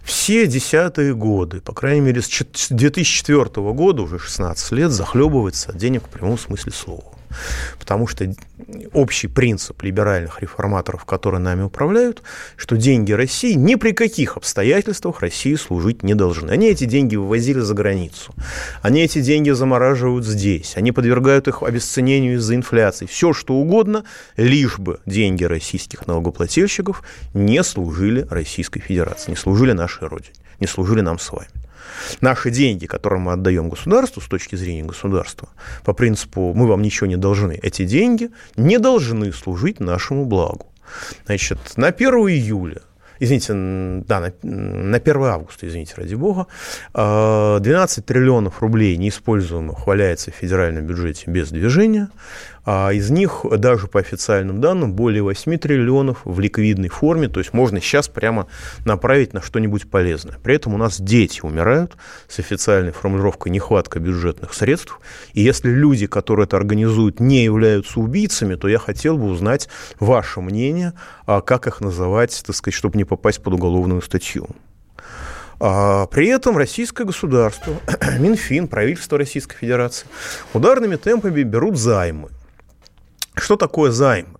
Все 0.04 0.48
десятые 0.48 1.14
годы, 1.14 1.62
по 1.62 1.74
крайней 1.74 2.02
мере, 2.02 2.22
с 2.22 2.30
2004 2.70 3.46
года, 3.74 4.02
уже 4.02 4.20
16 4.20 4.72
лет, 4.72 4.92
захлебывается 4.92 5.72
от 5.72 5.78
денег 5.78 6.04
в 6.04 6.10
прямом 6.10 6.38
смысле 6.38 6.72
слова. 6.72 7.11
Потому 7.80 8.08
что 8.08 8.34
общий 8.94 9.28
принцип 9.28 9.82
либеральных 9.84 10.42
реформаторов, 10.42 11.06
которые 11.06 11.42
нами 11.42 11.64
управляют, 11.64 12.24
что 12.56 12.78
деньги 12.78 13.12
России 13.12 13.54
ни 13.54 13.76
при 13.76 13.92
каких 13.92 14.38
обстоятельствах 14.38 15.22
России 15.22 15.56
служить 15.56 16.04
не 16.04 16.14
должны. 16.14 16.52
Они 16.52 16.68
эти 16.68 16.86
деньги 16.86 17.16
вывозили 17.16 17.60
за 17.60 17.74
границу. 17.74 18.34
Они 18.82 19.02
эти 19.02 19.22
деньги 19.22 19.52
замораживают 19.52 20.26
здесь. 20.26 20.74
Они 20.76 20.92
подвергают 20.92 21.48
их 21.48 21.64
обесценению 21.64 22.36
из-за 22.36 22.56
инфляции. 22.56 23.06
Все, 23.06 23.34
что 23.34 23.56
угодно, 23.56 24.04
лишь 24.38 24.80
бы 24.80 25.00
деньги 25.06 25.44
российских 25.44 26.08
налогоплательщиков 26.08 27.04
не 27.34 27.64
служили 27.64 28.28
Российской 28.30 28.80
Федерации, 28.80 29.32
не 29.32 29.38
служили 29.38 29.72
нашей 29.72 30.08
Родине, 30.08 30.34
не 30.60 30.68
служили 30.68 31.02
нам 31.02 31.20
с 31.20 31.32
вами 31.32 31.50
наши 32.22 32.52
деньги, 32.52 32.86
которые 32.86 33.20
мы 33.20 33.34
отдаем 33.34 33.70
государству 33.70 34.22
с 34.22 34.28
точки 34.28 34.56
зрения 34.56 34.84
государства, 34.84 35.50
по 35.84 35.94
принципу 35.94 36.54
«мы 36.54 36.68
вам 36.68 36.82
ничего 36.82 37.08
не 37.08 37.18
должны», 37.18 37.60
эти 37.62 37.86
деньги 37.86 38.30
не 38.56 38.78
должны 38.78 39.32
служить 39.34 39.80
нашему 39.80 40.26
благу. 40.26 40.68
Значит, 41.26 41.60
на 41.78 41.88
1 41.88 42.14
июля 42.30 42.82
извините, 43.22 43.54
да, 44.08 44.20
на, 44.20 44.34
на 44.42 44.98
1 44.98 45.24
августа, 45.24 45.68
извините, 45.68 45.94
ради 45.96 46.16
бога, 46.16 46.48
12 46.94 48.06
триллионов 48.06 48.62
рублей 48.62 48.98
неиспользуемых 48.98 49.86
валяется 49.88 50.32
в 50.32 50.36
федеральном 50.36 50.86
бюджете 50.86 51.30
без 51.30 51.50
движения. 51.50 52.10
А 52.66 52.92
из 52.92 53.10
них 53.10 53.44
даже 53.58 53.88
по 53.88 54.00
официальным 54.00 54.62
данным 54.62 54.94
более 54.94 55.24
8 55.24 55.58
триллионов 55.58 56.22
в 56.26 56.40
ликвидной 56.40 56.90
форме, 56.90 57.28
то 57.28 57.40
есть 57.40 57.54
можно 57.54 57.82
сейчас 57.82 58.08
прямо 58.08 58.48
направить 58.86 59.34
на 59.34 59.42
что-нибудь 59.42 59.90
полезное. 59.90 60.38
При 60.44 60.56
этом 60.56 60.74
у 60.74 60.78
нас 60.78 61.02
дети 61.02 61.42
умирают 61.42 61.98
с 62.28 62.40
официальной 62.40 62.92
формулировкой 62.92 63.52
нехватка 63.52 64.00
бюджетных 64.00 64.54
средств, 64.54 65.00
и 65.34 65.42
если 65.42 65.70
люди, 65.70 66.08
которые 66.08 66.46
это 66.46 66.58
организуют, 66.58 67.20
не 67.20 67.44
являются 67.44 68.00
убийцами, 68.00 68.56
то 68.56 68.68
я 68.68 68.80
хотел 68.80 69.18
бы 69.18 69.26
узнать 69.26 69.70
ваше 70.00 70.42
мнение, 70.42 70.94
а 71.26 71.42
как 71.42 71.68
их 71.68 71.82
называть, 71.82 72.44
так 72.46 72.56
сказать, 72.56 72.76
чтобы 72.76 72.98
не 72.98 73.06
попасть 73.06 73.42
под 73.42 73.54
уголовную 73.54 74.02
статью. 74.02 74.48
А 75.64 76.08
при 76.08 76.28
этом 76.28 76.58
российское 76.58 77.06
государство, 77.06 77.76
Минфин, 78.20 78.68
правительство 78.68 79.20
Российской 79.20 79.58
Федерации 79.58 80.08
ударными 80.54 80.96
темпами 80.96 81.44
берут 81.44 81.78
займы. 81.78 82.30
Что 83.36 83.56
такое 83.56 83.92
займы? 83.92 84.40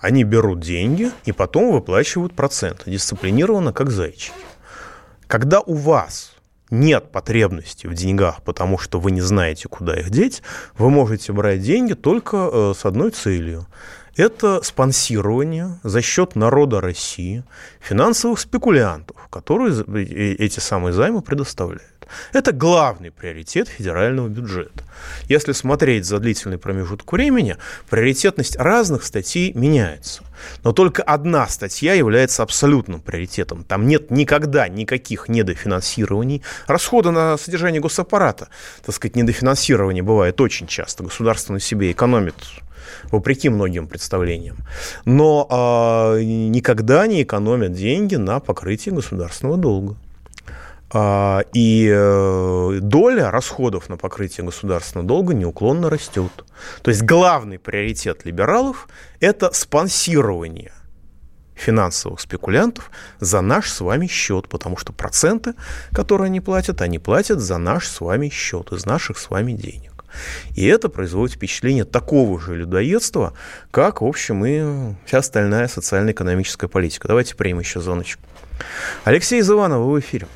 Они 0.00 0.24
берут 0.24 0.60
деньги 0.60 1.10
и 1.24 1.32
потом 1.32 1.72
выплачивают 1.72 2.34
проценты, 2.34 2.90
дисциплинированно, 2.90 3.72
как 3.72 3.90
зайчики. 3.90 4.34
Когда 5.28 5.60
у 5.60 5.74
вас 5.74 6.32
нет 6.70 7.12
потребности 7.12 7.86
в 7.86 7.94
деньгах, 7.94 8.42
потому 8.42 8.78
что 8.78 8.98
вы 8.98 9.10
не 9.12 9.20
знаете, 9.20 9.68
куда 9.68 9.94
их 9.94 10.10
деть, 10.10 10.42
вы 10.76 10.90
можете 10.90 11.32
брать 11.32 11.62
деньги 11.62 11.92
только 11.92 12.50
э, 12.52 12.74
с 12.76 12.84
одной 12.84 13.10
целью 13.10 13.66
это 14.16 14.62
спонсирование 14.62 15.78
за 15.82 16.02
счет 16.02 16.36
народа 16.36 16.80
России 16.80 17.44
финансовых 17.80 18.40
спекулянтов, 18.40 19.16
которые 19.30 19.82
эти 20.34 20.60
самые 20.60 20.92
займы 20.92 21.22
предоставляют. 21.22 22.01
Это 22.32 22.52
главный 22.52 23.10
приоритет 23.10 23.68
федерального 23.68 24.28
бюджета. 24.28 24.84
Если 25.28 25.52
смотреть 25.52 26.04
за 26.04 26.18
длительный 26.18 26.58
промежуток 26.58 27.12
времени, 27.12 27.56
приоритетность 27.88 28.56
разных 28.56 29.04
статей 29.04 29.52
меняется. 29.52 30.22
Но 30.64 30.72
только 30.72 31.02
одна 31.02 31.46
статья 31.48 31.94
является 31.94 32.42
абсолютным 32.42 33.00
приоритетом. 33.00 33.64
Там 33.64 33.86
нет 33.86 34.10
никогда 34.10 34.68
никаких 34.68 35.28
недофинансирований. 35.28 36.42
Расходы 36.66 37.10
на 37.10 37.36
содержание 37.36 37.80
госаппарата, 37.80 38.48
так 38.84 38.94
сказать, 38.94 39.16
недофинансирование 39.16 40.02
бывает 40.02 40.40
очень 40.40 40.66
часто. 40.66 41.04
Государство 41.04 41.52
на 41.52 41.60
себе 41.60 41.92
экономит 41.92 42.34
вопреки 43.10 43.48
многим 43.48 43.86
представлениям. 43.86 44.56
Но 45.04 45.46
э, 46.16 46.22
никогда 46.22 47.06
не 47.06 47.22
экономят 47.22 47.72
деньги 47.72 48.16
на 48.16 48.40
покрытии 48.40 48.90
государственного 48.90 49.58
долга. 49.58 49.96
А, 50.94 51.44
и 51.54 51.90
э, 51.90 52.78
доля 52.82 53.30
расходов 53.30 53.88
на 53.88 53.96
покрытие 53.96 54.44
государственного 54.44 55.08
долга 55.08 55.32
неуклонно 55.32 55.88
растет. 55.88 56.44
То 56.82 56.90
есть 56.90 57.02
главный 57.02 57.58
приоритет 57.58 58.26
либералов– 58.26 58.88
это 59.20 59.52
спонсирование 59.52 60.72
финансовых 61.54 62.20
спекулянтов 62.20 62.90
за 63.20 63.40
наш 63.40 63.70
с 63.70 63.80
вами 63.80 64.06
счет, 64.06 64.48
потому 64.48 64.76
что 64.76 64.92
проценты, 64.92 65.54
которые 65.92 66.26
они 66.26 66.40
платят, 66.40 66.82
они 66.82 66.98
платят 66.98 67.40
за 67.40 67.56
наш 67.56 67.86
с 67.86 68.00
вами 68.00 68.28
счет, 68.28 68.72
из 68.72 68.84
наших 68.84 69.18
с 69.18 69.30
вами 69.30 69.52
денег. 69.52 70.04
И 70.54 70.66
это 70.66 70.90
производит 70.90 71.36
впечатление 71.36 71.84
такого 71.84 72.38
же 72.38 72.54
людоедства, 72.54 73.32
как, 73.70 74.02
в 74.02 74.04
общем, 74.04 74.44
и 74.44 74.94
вся 75.06 75.18
остальная 75.18 75.68
социально-экономическая 75.68 76.68
политика. 76.68 77.08
Давайте 77.08 77.34
примем 77.34 77.60
еще 77.60 77.80
звоночек. 77.80 78.18
Алексей 79.04 79.40
из 79.40 79.50
Иванова, 79.50 79.84
вы 79.84 80.00
в 80.00 80.00
эфире. 80.00 80.26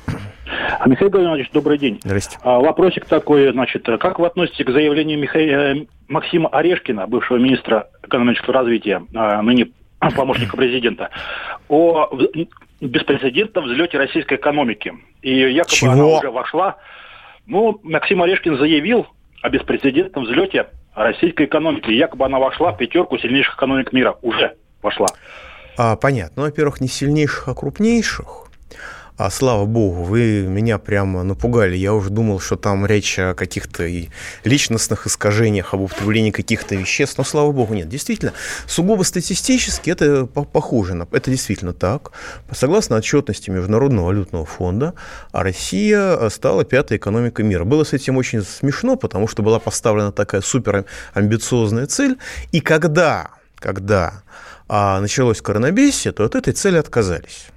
Михаил 0.85 1.11
Геннадьевич, 1.11 1.51
добрый 1.51 1.77
день. 1.77 1.99
Здрасте. 2.03 2.37
А, 2.41 2.59
вопросик 2.59 3.05
такой, 3.05 3.51
значит, 3.51 3.85
как 3.85 4.19
вы 4.19 4.27
относитесь 4.27 4.65
к 4.65 4.69
заявлению 4.69 5.19
Миха... 5.19 5.39
Э, 5.39 5.85
Максима 6.07 6.49
Орешкина, 6.49 7.05
бывшего 7.07 7.37
министра 7.37 7.89
экономического 8.03 8.53
развития, 8.53 9.03
а, 9.13 9.41
ныне 9.41 9.67
помощника 10.15 10.55
президента, 10.55 11.09
о 11.67 12.09
беспрецедентном 12.79 13.65
взлете 13.65 13.97
российской 13.97 14.35
экономики? 14.35 14.93
И 15.21 15.33
якобы 15.33 15.75
Чего? 15.75 15.91
она 15.91 16.05
уже 16.05 16.31
вошла. 16.31 16.77
Ну, 17.45 17.79
Максим 17.83 18.21
Орешкин 18.21 18.57
заявил, 18.57 19.07
о 19.41 19.49
беспрецедентном 19.49 20.25
взлете 20.25 20.67
российской 20.95 21.45
экономики. 21.45 21.91
Якобы 21.91 22.25
она 22.25 22.39
вошла 22.39 22.71
в 22.71 22.77
пятерку 22.77 23.17
сильнейших 23.17 23.55
экономик 23.55 23.93
мира. 23.93 24.17
Уже 24.21 24.55
вошла. 24.81 25.07
А, 25.77 25.95
понятно. 25.95 26.33
Ну, 26.37 26.43
во-первых, 26.43 26.81
не 26.81 26.87
сильнейших, 26.87 27.47
а 27.47 27.53
крупнейших. 27.53 28.46
А 29.17 29.31
слава 29.31 29.65
богу, 29.65 30.03
вы 30.03 30.43
меня 30.43 30.77
прямо 30.77 31.23
напугали. 31.23 31.75
Я 31.75 31.95
уже 31.95 32.11
думал, 32.11 32.39
что 32.39 32.55
там 32.55 32.85
речь 32.85 33.17
о 33.17 33.33
каких-то 33.33 33.83
и 33.83 34.09
личностных 34.43 35.07
искажениях, 35.07 35.73
об 35.73 35.81
употреблении 35.81 36.29
каких-то 36.29 36.75
веществ. 36.75 37.17
Но 37.17 37.23
слава 37.23 37.51
богу, 37.51 37.73
нет. 37.73 37.89
Действительно, 37.89 38.33
сугубо 38.67 39.01
статистически 39.01 39.89
это 39.89 40.27
похоже. 40.27 40.93
На... 40.93 41.07
Это 41.11 41.31
действительно 41.31 41.73
так. 41.73 42.11
Согласно 42.51 42.97
отчетности 42.97 43.49
Международного 43.49 44.05
валютного 44.05 44.45
фонда, 44.45 44.93
Россия 45.31 46.29
стала 46.29 46.63
пятой 46.63 46.97
экономикой 46.97 47.43
мира. 47.43 47.63
Было 47.63 47.83
с 47.85 47.93
этим 47.93 48.17
очень 48.17 48.43
смешно, 48.43 48.97
потому 48.97 49.27
что 49.27 49.41
была 49.41 49.57
поставлена 49.57 50.11
такая 50.11 50.41
суперамбициозная 50.41 51.87
цель. 51.87 52.17
И 52.51 52.59
когда, 52.59 53.31
когда 53.55 54.21
а, 54.69 54.99
началось 55.01 55.41
коронабесие, 55.41 56.11
то 56.13 56.23
от 56.23 56.35
этой 56.35 56.53
цели 56.53 56.77
отказались. 56.77 57.47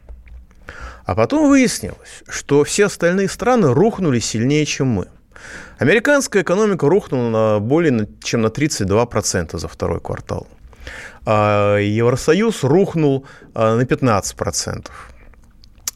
А 1.04 1.14
потом 1.14 1.48
выяснилось, 1.48 2.22
что 2.28 2.64
все 2.64 2.86
остальные 2.86 3.28
страны 3.28 3.72
рухнули 3.72 4.18
сильнее, 4.18 4.64
чем 4.66 4.88
мы. 4.88 5.08
Американская 5.78 6.42
экономика 6.42 6.88
рухнула 6.88 7.30
на 7.30 7.60
более 7.60 8.08
чем 8.22 8.42
на 8.42 8.48
32% 8.48 9.58
за 9.58 9.68
второй 9.68 10.00
квартал. 10.00 10.46
А 11.24 11.78
Евросоюз 11.78 12.64
рухнул 12.64 13.26
а, 13.54 13.76
на 13.76 13.82
15%. 13.82 14.90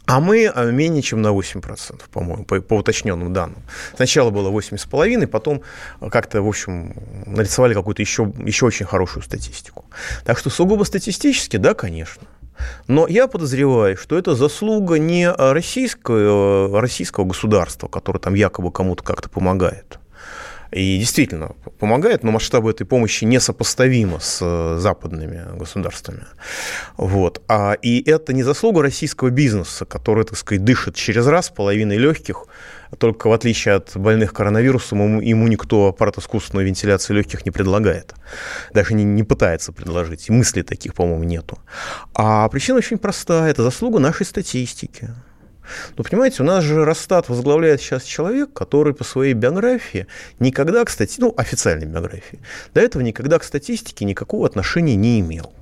А 0.07 0.21
мы 0.21 0.47
а, 0.47 0.71
менее 0.71 1.03
чем 1.03 1.23
на 1.23 1.29
8%, 1.29 2.03
по-моему, 2.11 2.45
по, 2.45 2.61
по 2.61 2.75
уточненным 2.75 3.33
данным. 3.33 3.63
Сначала 3.97 4.31
было 4.31 4.51
8,5%, 4.51 5.27
потом 5.27 5.63
как-то, 6.11 6.43
в 6.43 6.49
общем, 6.49 6.95
нарисовали 7.27 7.73
какую-то 7.73 8.03
еще, 8.03 8.31
еще 8.45 8.67
очень 8.67 8.85
хорошую 8.85 9.23
статистику. 9.23 9.87
Так 10.25 10.39
что 10.39 10.51
сугубо 10.51 10.85
статистически, 10.85 11.57
да, 11.57 11.73
конечно. 11.75 12.23
Но 12.87 13.07
я 13.07 13.27
подозреваю, 13.27 13.97
что 13.97 14.19
это 14.19 14.35
заслуга 14.35 14.99
не 14.99 15.31
российского, 15.31 16.81
российского 16.81 17.25
государства, 17.25 17.89
которое 17.89 18.19
там 18.19 18.35
якобы 18.35 18.71
кому-то 18.71 19.03
как-то 19.03 19.29
помогает. 19.29 19.99
И 20.75 20.99
действительно 20.99 21.53
помогает, 21.79 22.25
но 22.25 22.33
масштабы 22.33 22.71
этой 22.71 22.85
помощи 22.85 23.25
несопоставимы 23.25 24.19
с 24.21 24.41
э, 24.43 24.79
западными 24.81 25.57
государствами. 25.57 26.25
Вот. 26.97 27.43
А, 27.47 27.75
и 27.75 28.03
это 28.11 28.33
не 28.33 28.43
заслуга 28.43 28.83
российского 28.83 29.31
бизнеса, 29.31 29.85
который, 29.85 30.25
так 30.25 30.37
сказать, 30.37 30.65
дышит 30.65 30.97
через 30.97 31.29
раз 31.29 31.49
половиной 31.51 31.97
легких, 31.97 32.47
только 32.99 33.29
в 33.29 33.33
отличие 33.33 33.75
от 33.75 33.97
больных 33.97 34.33
коронавирусом, 34.33 35.03
ему, 35.03 35.21
ему 35.21 35.49
никто 35.49 35.89
аппарат 35.89 36.19
искусственной 36.19 36.65
вентиляции 36.65 37.15
легких 37.15 37.45
не 37.45 37.51
предлагает. 37.51 38.15
Даже 38.73 38.95
не, 38.95 39.05
не 39.05 39.23
пытается 39.23 39.73
предложить. 39.73 40.29
И 40.29 40.33
мыслей 40.33 40.63
таких, 40.63 40.95
по-моему, 40.95 41.25
нету. 41.25 41.59
А 42.15 42.49
причина 42.49 42.79
очень 42.79 42.99
простая. 42.99 43.51
Это 43.51 43.63
заслуга 43.63 43.99
нашей 43.99 44.27
статистики. 44.27 45.11
Ну, 45.97 46.05
понимаете, 46.05 46.43
у 46.43 46.47
нас 46.47 46.63
же 46.63 46.85
Росстат 46.85 47.29
возглавляет 47.29 47.81
сейчас 47.81 48.05
человек, 48.05 48.53
который 48.53 48.95
по 48.95 49.05
своей 49.05 49.33
биографии 49.33 50.07
никогда, 50.39 50.85
кстати, 50.85 51.19
ну, 51.21 51.33
официальной 51.37 51.87
биографии, 51.87 52.41
до 52.75 52.81
этого 52.81 53.03
никогда 53.03 53.39
к 53.39 53.45
статистике 53.45 54.05
никакого 54.05 54.47
отношения 54.47 54.97
не 54.97 55.21
имел. 55.21 55.53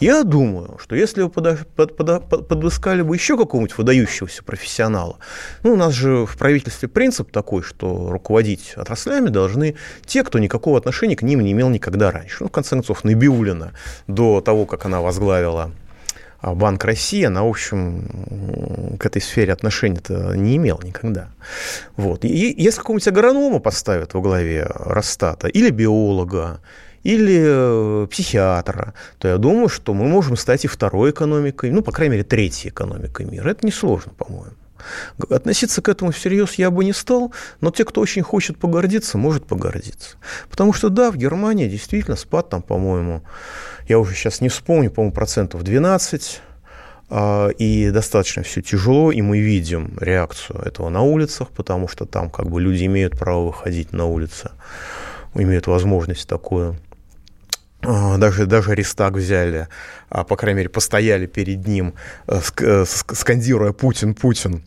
Я 0.00 0.24
думаю, 0.24 0.78
что 0.82 0.96
если 0.96 1.22
вы 1.22 1.30
под, 1.30 1.68
под, 1.68 1.96
под, 1.96 2.48
подыскали 2.48 3.02
бы 3.02 3.14
еще 3.14 3.36
какого-нибудь 3.36 3.76
выдающегося 3.76 4.42
профессионала, 4.42 5.18
ну, 5.62 5.74
у 5.74 5.76
нас 5.76 5.92
же 5.92 6.26
в 6.26 6.36
правительстве 6.36 6.88
принцип 6.88 7.30
такой, 7.30 7.62
что 7.62 8.10
руководить 8.10 8.72
отраслями 8.76 9.28
должны 9.28 9.76
те, 10.06 10.24
кто 10.24 10.38
никакого 10.38 10.78
отношения 10.78 11.16
к 11.16 11.22
ним 11.22 11.40
не 11.40 11.52
имел 11.52 11.68
никогда 11.68 12.10
раньше. 12.10 12.38
Ну, 12.40 12.48
в 12.48 12.52
конце 12.52 12.70
концов, 12.70 13.04
Набиулина 13.04 13.72
до 14.06 14.40
того, 14.40 14.66
как 14.66 14.86
она 14.86 15.00
возглавила 15.00 15.72
а, 16.40 16.54
Банк 16.54 16.84
России, 16.84 17.24
она, 17.24 17.42
в 17.42 17.48
общем, 17.48 18.96
к 18.98 19.06
этой 19.06 19.20
сфере 19.20 19.52
отношения-то 19.52 20.34
не 20.34 20.56
имела 20.56 20.80
никогда. 20.82 21.28
Вот. 21.96 22.24
И 22.24 22.54
если 22.56 22.78
какого-нибудь 22.78 23.08
агронома 23.08 23.58
поставят 23.58 24.14
во 24.14 24.20
главе 24.20 24.66
Росстата, 24.74 25.48
или 25.48 25.70
биолога, 25.70 26.60
или 27.02 27.42
э, 27.44 28.06
психиатра, 28.10 28.94
то 29.18 29.28
я 29.28 29.38
думаю, 29.38 29.68
что 29.68 29.94
мы 29.94 30.06
можем 30.06 30.36
стать 30.36 30.64
и 30.64 30.68
второй 30.68 31.10
экономикой, 31.10 31.70
ну, 31.70 31.82
по 31.82 31.92
крайней 31.92 32.12
мере, 32.12 32.24
третьей 32.24 32.70
экономикой 32.70 33.26
мира. 33.26 33.50
Это 33.50 33.66
несложно, 33.66 34.12
по-моему. 34.12 34.52
Относиться 35.28 35.82
к 35.82 35.88
этому 35.88 36.10
всерьез 36.10 36.54
я 36.54 36.70
бы 36.70 36.84
не 36.84 36.92
стал, 36.92 37.32
но 37.60 37.70
те, 37.70 37.84
кто 37.84 38.00
очень 38.00 38.22
хочет 38.22 38.58
погордиться, 38.58 39.18
может 39.18 39.46
погордиться. 39.46 40.16
Потому 40.50 40.72
что, 40.72 40.88
да, 40.88 41.10
в 41.10 41.16
Германии 41.16 41.68
действительно 41.68 42.16
спад 42.16 42.48
там, 42.48 42.62
по-моему, 42.62 43.22
я 43.88 43.98
уже 43.98 44.14
сейчас 44.14 44.40
не 44.40 44.48
вспомню, 44.48 44.90
по-моему, 44.90 45.14
процентов 45.14 45.62
12, 45.62 46.40
а, 47.10 47.48
и 47.48 47.90
достаточно 47.90 48.42
все 48.42 48.62
тяжело, 48.62 49.10
и 49.10 49.20
мы 49.20 49.40
видим 49.40 49.96
реакцию 50.00 50.60
этого 50.60 50.88
на 50.90 51.02
улицах, 51.02 51.48
потому 51.48 51.88
что 51.88 52.06
там 52.06 52.30
как 52.30 52.48
бы 52.48 52.60
люди 52.60 52.86
имеют 52.86 53.18
право 53.18 53.46
выходить 53.46 53.92
на 53.92 54.06
улицы, 54.06 54.50
имеют 55.34 55.66
возможность 55.66 56.28
такую. 56.28 56.76
Даже, 57.82 58.46
даже 58.46 58.74
Рестак 58.74 59.14
взяли, 59.14 59.68
а, 60.08 60.24
по 60.24 60.36
крайней 60.36 60.58
мере, 60.58 60.68
постояли 60.68 61.26
перед 61.26 61.66
ним, 61.66 61.94
скандируя 62.26 63.72
«Путин, 63.72 64.14
Путин». 64.14 64.62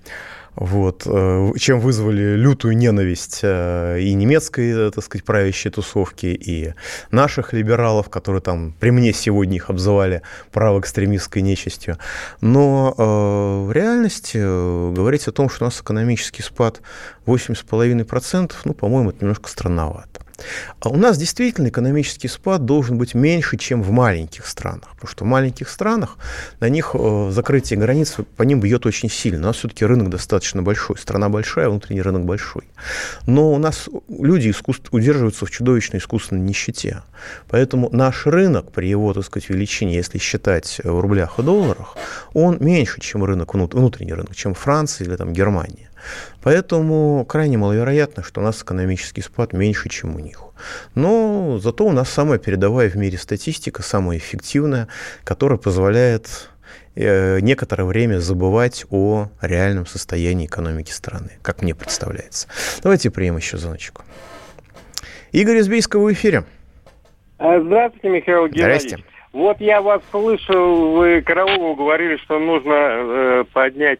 Вот, 0.56 1.04
э, 1.08 1.52
чем 1.58 1.80
вызвали 1.80 2.36
лютую 2.36 2.78
ненависть 2.78 3.40
э, 3.42 4.00
и 4.00 4.14
немецкой, 4.14 4.92
так 4.92 5.04
сказать, 5.04 5.26
правящей 5.26 5.72
тусовки, 5.72 6.28
и 6.28 6.74
наших 7.10 7.54
либералов, 7.54 8.10
которые 8.10 8.42
там 8.42 8.74
при 8.80 8.92
мне 8.92 9.14
сегодня 9.14 9.56
их 9.56 9.72
обзывали 9.72 10.22
правоэкстремистской 10.52 11.42
нечистью. 11.42 11.98
Но 12.42 12.94
э, 12.96 13.68
в 13.68 13.72
реальности 13.72 14.38
говорить 14.94 15.28
о 15.28 15.32
том, 15.32 15.50
что 15.50 15.66
у 15.66 15.68
нас 15.68 15.82
экономический 15.82 16.44
спад 16.44 16.82
8,5%, 17.26 18.54
ну, 18.66 18.74
по-моему, 18.76 19.10
это 19.10 19.22
немножко 19.22 19.50
странновато. 19.50 20.22
А 20.80 20.90
у 20.90 20.98
нас 20.98 21.18
действительно 21.18 21.70
экономический 21.70 22.28
спад 22.28 22.66
должен 22.66 22.98
быть 22.98 23.14
меньше, 23.14 23.58
чем 23.58 23.84
в 23.84 23.92
маленьких 23.92 24.46
странах. 24.46 24.90
Потому 24.96 25.10
что 25.10 25.24
в 25.24 25.28
маленьких 25.28 25.70
странах 25.70 26.18
на 26.60 26.70
них 26.70 26.92
э, 26.94 27.30
закрытие 27.32 27.80
границ 27.80 28.16
по 28.36 28.44
ним 28.44 28.60
бьет 28.60 28.86
очень 28.86 29.10
сильно. 29.10 29.40
У 29.40 29.48
нас 29.48 29.58
все-таки 29.58 29.86
рынок 29.86 30.10
достаточно 30.10 30.62
большой. 30.62 30.98
Страна 30.98 31.30
большая, 31.30 31.70
внутренний 31.70 32.02
рынок 32.02 32.26
большой. 32.26 32.64
Но 33.28 33.52
у 33.54 33.58
нас 33.58 33.90
люди 34.10 34.50
искусств, 34.50 34.88
удерживаются 34.92 35.46
в 35.46 35.52
чудовищной 35.52 36.00
искусственной 36.00 36.42
нищете. 36.42 37.04
Поэтому 37.48 37.90
наш 37.92 38.26
рынок 38.26 38.72
при 38.72 38.88
его, 38.88 39.14
так 39.14 39.26
сказать, 39.26 39.50
величине, 39.50 39.96
если 39.96 40.18
считать 40.18 40.82
в 40.84 41.00
рублях 41.00 41.40
и 41.40 41.44
долларах, 41.44 41.96
он 42.34 42.58
меньше, 42.60 43.00
чем 43.02 43.24
рынок, 43.24 43.54
внутренний 43.54 44.14
рынок, 44.14 44.36
чем 44.36 44.54
Франция 44.54 45.08
или 45.08 45.16
там, 45.16 45.34
Германия. 45.34 45.90
Поэтому 46.42 47.26
крайне 47.26 47.58
маловероятно, 47.58 48.24
что 48.24 48.42
у 48.42 48.44
нас 48.44 48.62
экономический 48.62 49.22
спад 49.22 49.54
меньше, 49.54 49.90
чем 49.90 50.16
у 50.16 50.20
них. 50.20 50.42
Но 50.96 51.60
зато 51.60 51.86
у 51.86 51.92
нас 51.92 52.10
самая 52.10 52.40
передовая 52.40 52.90
в 52.90 52.96
мире 52.96 53.18
статистика, 53.18 53.82
самая 53.82 54.18
эффективная, 54.18 54.88
которая 55.24 55.58
позволяет 55.58 56.50
э, 56.96 57.40
некоторое 57.40 57.86
время 57.86 58.20
забывать 58.20 58.86
о 58.90 59.30
реальном 59.42 59.86
состоянии 59.86 60.46
экономики 60.46 60.92
страны, 60.92 61.32
как 61.42 61.62
мне 61.62 61.76
представляется. 61.76 62.48
Давайте 62.82 63.12
примем 63.12 63.38
еще 63.38 63.58
звоночку. 63.58 64.04
Игорь 65.32 65.58
из 65.58 65.68
в 65.68 66.14
эфире. 66.14 66.44
А, 67.40 67.60
здравствуйте, 67.60 68.10
Михаил 68.10 68.48
Геннадьевич. 68.48 68.82
Здрасте. 68.84 69.04
Вот 69.34 69.60
я 69.60 69.82
вас 69.82 70.02
слышал, 70.12 70.92
вы 70.92 71.22
Караулову 71.22 71.76
говорили, 71.76 72.18
что 72.18 72.38
нужно 72.38 72.74
э, 72.74 73.44
поднять 73.52 74.00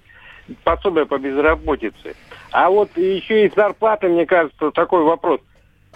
пособие 0.64 1.06
по 1.06 1.18
безработице. 1.18 2.16
А 2.52 2.70
вот 2.70 2.96
еще 2.98 3.46
и 3.46 3.52
зарплаты, 3.56 4.08
мне 4.08 4.26
кажется, 4.26 4.72
такой 4.72 5.04
вопрос. 5.04 5.42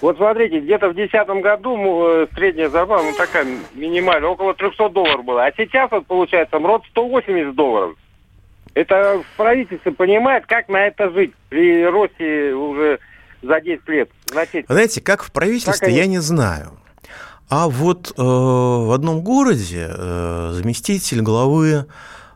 Вот 0.01 0.17
смотрите, 0.17 0.59
где-то 0.59 0.89
в 0.89 0.93
2010 0.93 1.41
году 1.41 2.07
э, 2.07 2.27
средняя 2.35 2.69
зарплата, 2.69 3.03
ну 3.03 3.13
такая 3.17 3.47
минимальная, 3.73 4.29
около 4.29 4.53
300 4.53 4.89
долларов 4.89 5.25
была. 5.25 5.45
А 5.45 5.51
сейчас 5.57 5.89
вот 5.89 6.05
получается 6.05 6.59
МРОД 6.59 6.83
180 6.91 7.55
долларов. 7.55 7.95
Это 8.75 9.23
правительство 9.37 9.89
понимает, 9.89 10.45
как 10.45 10.69
на 10.69 10.85
это 10.85 11.09
жить 11.09 11.33
при 11.49 11.83
росте 11.83 12.53
уже 12.53 12.99
за 13.41 13.59
10 13.59 13.89
лет. 13.89 14.09
Значит, 14.27 14.65
Знаете, 14.67 15.01
как 15.01 15.23
в 15.23 15.31
правительстве, 15.31 15.87
они... 15.87 15.97
я 15.97 16.05
не 16.05 16.19
знаю. 16.19 16.73
А 17.49 17.69
вот 17.69 18.11
э, 18.15 18.21
в 18.21 18.93
одном 18.93 19.21
городе 19.21 19.87
э, 19.89 20.49
заместитель 20.51 21.21
главы 21.21 21.85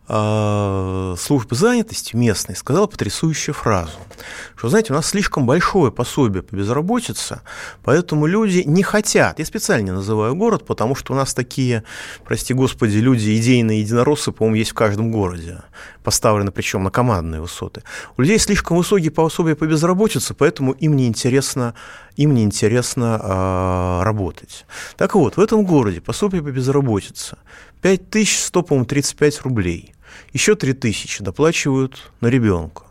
службы 0.08 1.56
занятости 1.56 2.16
местной 2.16 2.56
сказала 2.56 2.88
потрясающую 2.88 3.56
фразу, 3.56 3.94
что, 4.56 4.68
знаете, 4.68 4.92
у 4.92 4.96
нас 4.96 5.08
слишком 5.08 5.46
большое 5.46 5.92
пособие 5.92 6.44
по 6.44 6.56
безработице, 6.56 7.42
поэтому 7.84 8.26
люди 8.26 8.64
не 8.66 8.84
хотят, 8.84 9.40
я 9.40 9.46
специально 9.46 9.86
не 9.86 9.92
называю 9.92 10.36
город, 10.36 10.66
потому 10.66 10.96
что 10.96 11.14
у 11.14 11.16
нас 11.16 11.34
такие, 11.34 11.84
прости 12.26 12.54
господи, 12.54 12.98
люди, 12.98 13.38
идейные 13.38 13.82
единороссы, 13.82 14.32
по-моему, 14.32 14.58
есть 14.58 14.72
в 14.72 14.76
каждом 14.76 15.12
городе, 15.12 15.62
поставлены 16.04 16.52
причем 16.52 16.84
на 16.84 16.92
командные 16.92 17.40
высоты. 17.40 17.84
У 18.18 18.22
людей 18.22 18.38
слишком 18.40 18.78
высокие 18.78 19.12
пособия 19.12 19.56
по 19.56 19.66
безработице, 19.66 20.34
поэтому 20.34 20.74
им 20.74 20.96
неинтересно 20.96 21.74
им 22.18 22.34
неинтересно 22.34 23.20
э, 23.22 24.04
работать. 24.04 24.66
Так 24.98 25.16
вот, 25.16 25.38
в 25.38 25.40
этом 25.40 25.64
городе 25.64 26.02
пособие 26.02 26.42
по 26.44 26.52
безработице 26.52 27.38
5100, 27.82 28.63
по-моему, 28.63 28.86
35 28.86 29.41
рублей– 29.41 29.94
еще 30.34 30.56
3000 30.56 31.24
доплачивают 31.24 32.12
на 32.22 32.28
ребенка. 32.28 32.84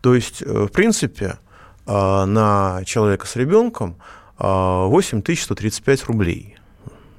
То 0.00 0.14
есть, 0.14 0.42
э, 0.42 0.46
в 0.46 0.68
принципе, 0.68 1.38
а, 1.86 2.24
на 2.26 2.82
человека 2.84 3.26
с 3.26 3.36
ребенком 3.36 3.96
8135 4.38 6.02
а, 6.02 6.06
рублей 6.06 6.56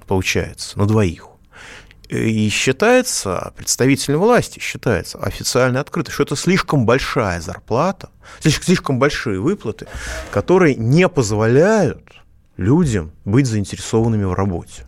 получается 0.08 0.80
на 0.80 0.88
двоих. 0.88 1.28
И 2.10 2.50
считается, 2.50 3.54
представитель 3.56 4.15
власти 4.15 4.60
считается 4.60 5.17
официально 5.19 5.80
открыто, 5.80 6.12
что 6.12 6.24
это 6.24 6.36
слишком 6.36 6.86
большая 6.86 7.39
зарплата, 7.41 8.10
слишком 8.39 9.00
большие 9.00 9.39
выплаты, 9.39 9.88
которые 10.32 10.76
не 10.76 11.08
позволяют 11.08 12.04
людям 12.58 13.12
быть 13.24 13.45
заинтересованными 13.45 14.24
в 14.24 14.34
работе. 14.34 14.86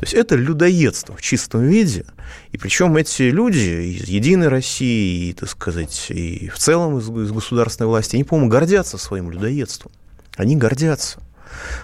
То 0.00 0.04
есть 0.06 0.14
это 0.14 0.34
людоедство 0.34 1.14
в 1.14 1.20
чистом 1.20 1.60
виде. 1.68 2.06
И 2.52 2.56
причем 2.56 2.96
эти 2.96 3.24
люди 3.24 3.98
из 3.98 4.08
«Единой 4.08 4.48
России», 4.48 5.28
и, 5.28 5.32
так 5.34 5.50
сказать, 5.50 6.06
и 6.08 6.48
в 6.48 6.56
целом 6.56 6.96
из, 6.96 7.10
из 7.10 7.30
государственной 7.30 7.88
власти, 7.88 8.16
они, 8.16 8.24
по-моему, 8.24 8.50
гордятся 8.50 8.96
своим 8.96 9.30
людоедством. 9.30 9.92
Они 10.38 10.56
гордятся. 10.56 11.18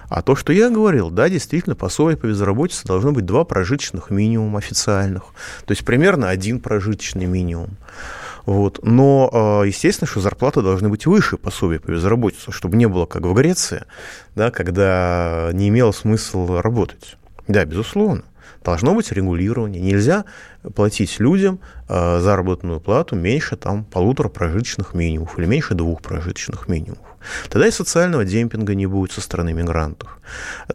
А 0.08 0.22
то, 0.22 0.34
что 0.34 0.54
я 0.54 0.70
говорил, 0.70 1.10
да, 1.10 1.28
действительно, 1.28 1.76
пособие 1.76 2.16
по 2.16 2.24
безработице 2.24 2.86
должно 2.86 3.12
быть 3.12 3.26
два 3.26 3.44
прожиточных 3.44 4.08
минимума 4.08 4.60
официальных. 4.60 5.24
То 5.66 5.72
есть 5.72 5.84
примерно 5.84 6.30
один 6.30 6.60
прожиточный 6.60 7.26
минимум. 7.26 7.76
Вот. 8.46 8.80
Но, 8.82 9.28
а, 9.30 9.62
естественно, 9.64 10.08
что 10.08 10.20
зарплаты 10.20 10.62
должны 10.62 10.88
быть 10.88 11.04
выше 11.04 11.36
пособия 11.36 11.80
по 11.80 11.90
безработице, 11.90 12.50
чтобы 12.50 12.78
не 12.78 12.88
было, 12.88 13.04
как 13.04 13.24
в 13.24 13.34
Греции, 13.34 13.82
да, 14.34 14.50
когда 14.50 15.50
не 15.52 15.68
имело 15.68 15.92
смысла 15.92 16.62
работать. 16.62 17.18
Да, 17.48 17.64
безусловно. 17.64 18.24
Должно 18.64 18.94
быть 18.94 19.12
регулирование. 19.12 19.80
Нельзя 19.80 20.24
платить 20.74 21.20
людям 21.20 21.60
э, 21.88 22.18
заработную 22.20 22.80
плату 22.80 23.14
меньше 23.14 23.56
там, 23.56 23.84
полутора 23.84 24.28
прожиточных 24.28 24.94
минимумов 24.94 25.38
или 25.38 25.46
меньше 25.46 25.74
двух 25.74 26.02
прожиточных 26.02 26.68
минимумов. 26.68 27.06
Тогда 27.48 27.68
и 27.68 27.70
социального 27.70 28.24
демпинга 28.24 28.74
не 28.74 28.86
будет 28.86 29.12
со 29.12 29.20
стороны 29.20 29.52
мигрантов. 29.52 30.18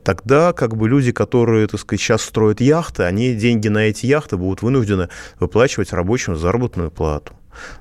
Тогда 0.04 0.54
как 0.54 0.76
бы 0.76 0.88
люди, 0.88 1.12
которые, 1.12 1.68
так 1.68 1.80
сказать, 1.80 2.02
сейчас 2.02 2.22
строят 2.22 2.62
яхты, 2.62 3.04
они 3.04 3.36
деньги 3.36 3.68
на 3.68 3.80
эти 3.80 4.06
яхты 4.06 4.38
будут 4.38 4.62
вынуждены 4.62 5.10
выплачивать 5.40 5.94
рабочим 5.94 6.36
заработную 6.36 6.92
плату. 6.92 7.34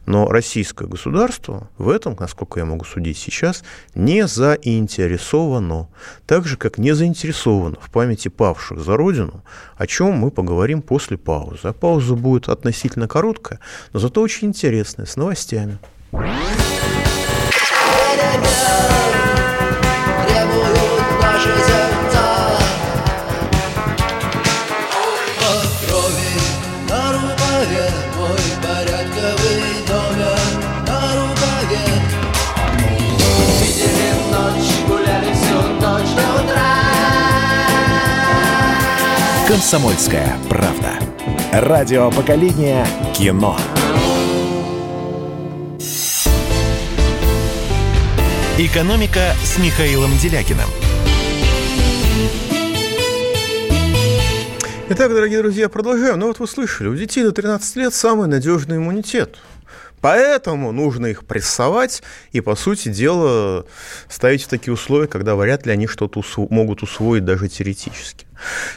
Но 0.07 0.29
российское 0.29 0.87
государство 0.87 1.69
в 1.79 1.89
этом, 1.89 2.17
насколько 2.19 2.61
я 2.61 2.67
могу 2.67 2.85
судить 2.85 3.19
сейчас, 3.19 3.63
не 3.95 4.27
заинтересовано. 4.27 5.89
Так 6.27 6.47
же, 6.47 6.57
как 6.57 6.79
не 6.79 6.93
заинтересовано 6.93 7.77
в 7.81 7.91
памяти 7.91 8.29
павших 8.29 8.81
за 8.81 8.97
Родину, 8.97 9.43
о 9.77 9.87
чем 9.87 10.13
мы 10.13 10.31
поговорим 10.31 10.83
после 10.83 11.17
паузы. 11.17 11.61
А 11.65 11.73
пауза 11.73 12.15
будет 12.15 12.49
относительно 12.49 13.09
короткая, 13.09 13.61
но 13.93 14.01
зато 14.01 14.21
очень 14.21 14.49
интересная, 14.49 15.07
с 15.07 15.17
новостями. 15.17 15.79
«Комсомольская 39.51 40.39
правда». 40.49 41.01
Радио 41.51 42.09
поколения 42.13 42.87
кино. 43.13 43.59
«Экономика» 48.59 49.33
с 49.43 49.59
Михаилом 49.59 50.17
Делякиным. 50.19 50.69
Итак, 54.91 55.11
дорогие 55.13 55.43
друзья, 55.43 55.69
продолжаем. 55.69 56.21
Ну 56.21 56.29
вот 56.29 56.39
вы 56.39 56.47
слышали, 56.47 56.87
у 56.87 56.95
детей 56.95 57.25
до 57.25 57.33
13 57.33 57.75
лет 57.75 57.93
самый 57.93 58.29
надежный 58.29 58.77
иммунитет. 58.77 59.39
Поэтому 60.01 60.71
нужно 60.71 61.07
их 61.07 61.25
прессовать 61.25 62.05
и, 62.31 62.41
по 62.41 62.55
сути 62.55 62.89
дела, 62.89 63.67
ставить 64.09 64.45
в 64.45 64.47
такие 64.47 64.73
условия, 64.73 65.09
когда 65.09 65.35
вряд 65.35 65.67
ли 65.67 65.73
они 65.73 65.89
что-то 65.89 66.21
усво- 66.21 66.47
могут 66.51 66.85
усвоить 66.85 67.25
даже 67.25 67.49
теоретически. 67.49 68.30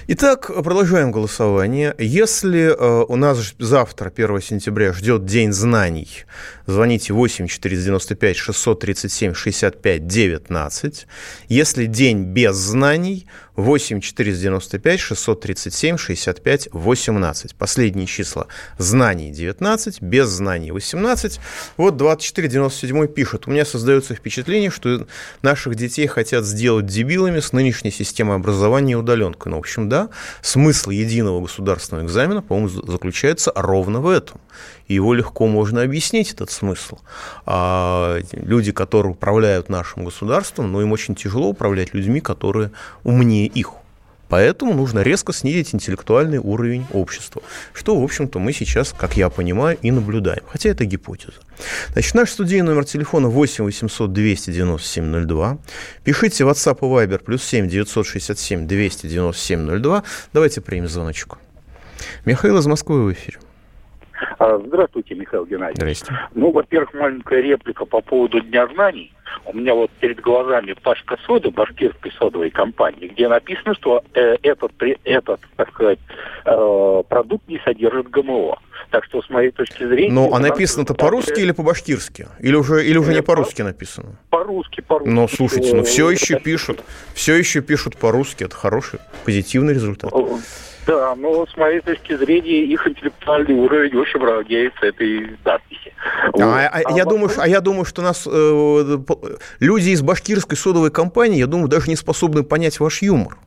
Итак, 0.08 0.52
продолжаем 0.63 1.12
голосование. 1.12 1.95
Если 1.97 2.63
э, 2.63 3.06
у 3.08 3.15
нас 3.15 3.54
завтра, 3.60 4.12
1 4.15 4.41
сентября, 4.41 4.93
ждет 4.93 5.26
День 5.26 5.54
знаний, 5.54 6.26
звоните 6.67 7.13
8 7.13 7.47
495 7.47 8.38
637 8.38 9.34
65 9.34 10.08
19. 10.08 11.08
Если 11.47 11.86
день 11.86 12.23
без 12.23 12.56
знаний, 12.56 13.28
8 13.56 14.02
495 14.02 14.99
637 14.99 15.97
65 15.97 16.69
18. 16.71 17.56
Последние 17.56 18.08
числа. 18.08 18.47
Знаний 18.78 19.32
19, 19.32 20.02
без 20.02 20.28
знаний 20.28 20.71
18. 20.71 21.39
Вот 21.78 21.97
2497 21.97 23.08
пишет. 23.08 23.47
У 23.47 23.52
меня 23.52 23.65
создается 23.65 24.15
впечатление, 24.15 24.71
что 24.71 25.08
наших 25.41 25.76
детей 25.76 26.08
хотят 26.08 26.45
сделать 26.45 26.86
дебилами 26.86 27.39
с 27.39 27.54
нынешней 27.54 27.91
системой 27.91 28.38
образования 28.38 28.93
и 28.93 28.95
удаленкой. 28.95 29.53
Ну, 29.54 29.58
в 29.58 29.60
общем, 29.60 29.88
да, 29.88 30.10
смысл 30.42 30.89
единого 30.89 31.39
государственного 31.39 32.04
экзамена, 32.04 32.42
по-моему, 32.42 32.70
заключается 32.70 33.52
ровно 33.54 34.00
в 34.00 34.10
этом. 34.10 34.42
И 34.88 34.96
его 34.96 35.13
легко 35.13 35.46
можно 35.46 35.84
объяснить, 35.84 36.32
этот 36.34 36.50
смысл. 36.50 36.98
А 37.46 38.18
люди, 38.32 38.72
которые 38.72 39.12
управляют 39.12 39.70
нашим 39.70 40.06
государством, 40.06 40.72
ну, 40.72 40.82
им 40.82 40.92
очень 40.92 41.13
тяжело 41.13 41.50
управлять 41.50 41.94
людьми, 41.94 42.20
которые 42.20 42.72
умнее 43.04 43.46
их. 43.46 43.74
Поэтому 44.30 44.74
нужно 44.74 45.02
резко 45.02 45.34
снизить 45.34 45.76
интеллектуальный 45.76 46.40
уровень 46.40 46.86
общества, 46.92 47.42
что, 47.74 48.00
в 48.00 48.04
общем-то, 48.04 48.40
мы 48.40 48.54
сейчас, 48.54 48.94
как 48.98 49.16
я 49.18 49.30
понимаю, 49.30 49.78
и 49.82 49.92
наблюдаем. 49.92 50.44
Хотя 50.48 50.70
это 50.70 50.86
гипотеза. 50.86 51.34
Значит, 51.92 52.16
наш 52.16 52.32
студийный 52.32 52.70
номер 52.70 52.86
телефона 52.86 53.28
8 53.28 53.64
800 53.64 54.12
297 54.12 55.26
02. 55.26 55.58
Пишите 56.04 56.44
WhatsApp 56.44 56.78
и 56.80 56.86
Viber 56.86 57.24
плюс 57.24 57.44
7 57.44 57.68
967 57.68 58.68
297 58.68 59.80
02. 59.80 60.04
Давайте 60.34 60.62
примем 60.62 60.88
звоночку. 60.88 61.38
Михаил 62.26 62.58
из 62.58 62.66
Москвы 62.66 63.04
в 63.06 63.14
эфире. 63.14 63.38
А, 64.40 64.62
здравствуйте, 64.66 65.16
Михаил 65.16 65.46
Геннадьевич. 65.46 65.78
Здравствуйте. 65.78 66.22
Ну, 66.36 66.52
во-первых, 66.52 66.94
маленькая 66.94 67.42
реплика 67.42 67.86
по 67.86 68.02
поводу 68.02 68.42
Дня 68.42 68.68
знаний. 68.68 69.14
У 69.46 69.58
меня 69.58 69.74
вот 69.74 69.90
перед 70.00 70.20
глазами 70.20 70.76
пачка 70.84 71.18
соды 71.26 71.50
башкирской 71.50 72.12
содовой 72.20 72.52
компании, 72.52 73.08
где 73.08 73.28
написано, 73.28 73.74
что 73.74 74.04
э, 74.14 74.38
этот, 74.44 74.72
этот, 75.04 75.42
так 75.56 75.70
сказать, 75.74 76.00
э, 76.46 77.04
продукт 77.10 77.48
не 77.48 77.60
содержит 77.60 78.10
ГМО. 78.10 78.60
Так 78.92 79.06
что, 79.06 79.24
с 79.24 79.30
моей 79.30 79.50
точки 79.50 79.88
зрения... 79.88 80.14
Ну, 80.14 80.34
а 80.34 80.40
написано 80.40 80.84
это 80.84 80.94
по-русски 80.94 81.40
или 81.40 81.52
по-башкирски? 81.52 82.28
Или 82.40 82.56
уже, 82.56 82.86
или 82.86 82.98
уже 82.98 83.14
не 83.14 83.24
по-русски 83.24 83.64
написано? 83.64 84.18
По-русски, 84.30 84.82
по-русски. 84.82 85.10
Ну, 85.10 85.28
слушайте, 85.28 85.76
ну 85.76 85.84
все 85.84 86.12
еще 86.12 86.40
пишут, 86.40 86.84
все 87.16 87.34
еще 87.34 87.62
пишут 87.62 87.98
по-русски. 87.98 88.44
Это 88.44 88.56
хороший, 88.56 89.00
позитивный 89.26 89.74
результат. 89.74 90.14
Да, 90.86 91.15
но 91.15 91.46
с 91.46 91.56
моей 91.56 91.80
точки 91.80 92.15
зрения 92.15 92.63
их 92.63 92.86
интеллектуальный 92.88 93.56
уровень 93.56 93.96
очень 93.96 94.19
равняется 94.19 94.86
этой 94.86 95.38
надписи. 95.46 95.93
А, 96.24 96.32
вот. 96.32 96.41
а, 96.41 96.67
а, 96.67 96.91
я 96.98 97.06
думаю, 97.06 97.32
а 97.38 97.48
я 97.48 97.62
думаю, 97.62 97.86
что 97.86 98.02
нас 98.02 98.28
э, 98.30 98.98
люди 99.60 99.89
из 99.89 100.02
башкирской 100.02 100.58
содовой 100.58 100.91
компании, 100.91 101.39
я 101.39 101.48
думаю, 101.48 101.69
даже 101.69 101.89
не 101.89 101.96
способны 101.96 102.43
понять 102.43 102.80
ваш 102.80 103.02
юмор. 103.02 103.38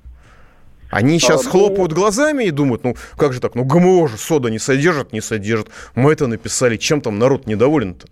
Они 0.90 1.18
сейчас 1.18 1.42
а, 1.42 1.44
ну... 1.44 1.51
хлопают 1.51 1.92
глазами 1.92 2.44
и 2.44 2.51
думают, 2.51 2.85
ну 2.85 2.96
как 3.16 3.33
же 3.33 3.40
так, 3.40 3.55
ну 3.55 3.64
ГМО 3.64 4.09
же 4.09 4.16
сода 4.16 4.49
не 4.49 4.59
содержит, 4.59 5.12
не 5.12 5.20
содержит. 5.20 5.68
Мы 5.94 6.12
это 6.12 6.27
написали, 6.27 6.77
чем 6.77 7.01
там 7.01 7.18
народ 7.18 7.46
недоволен-то? 7.46 8.07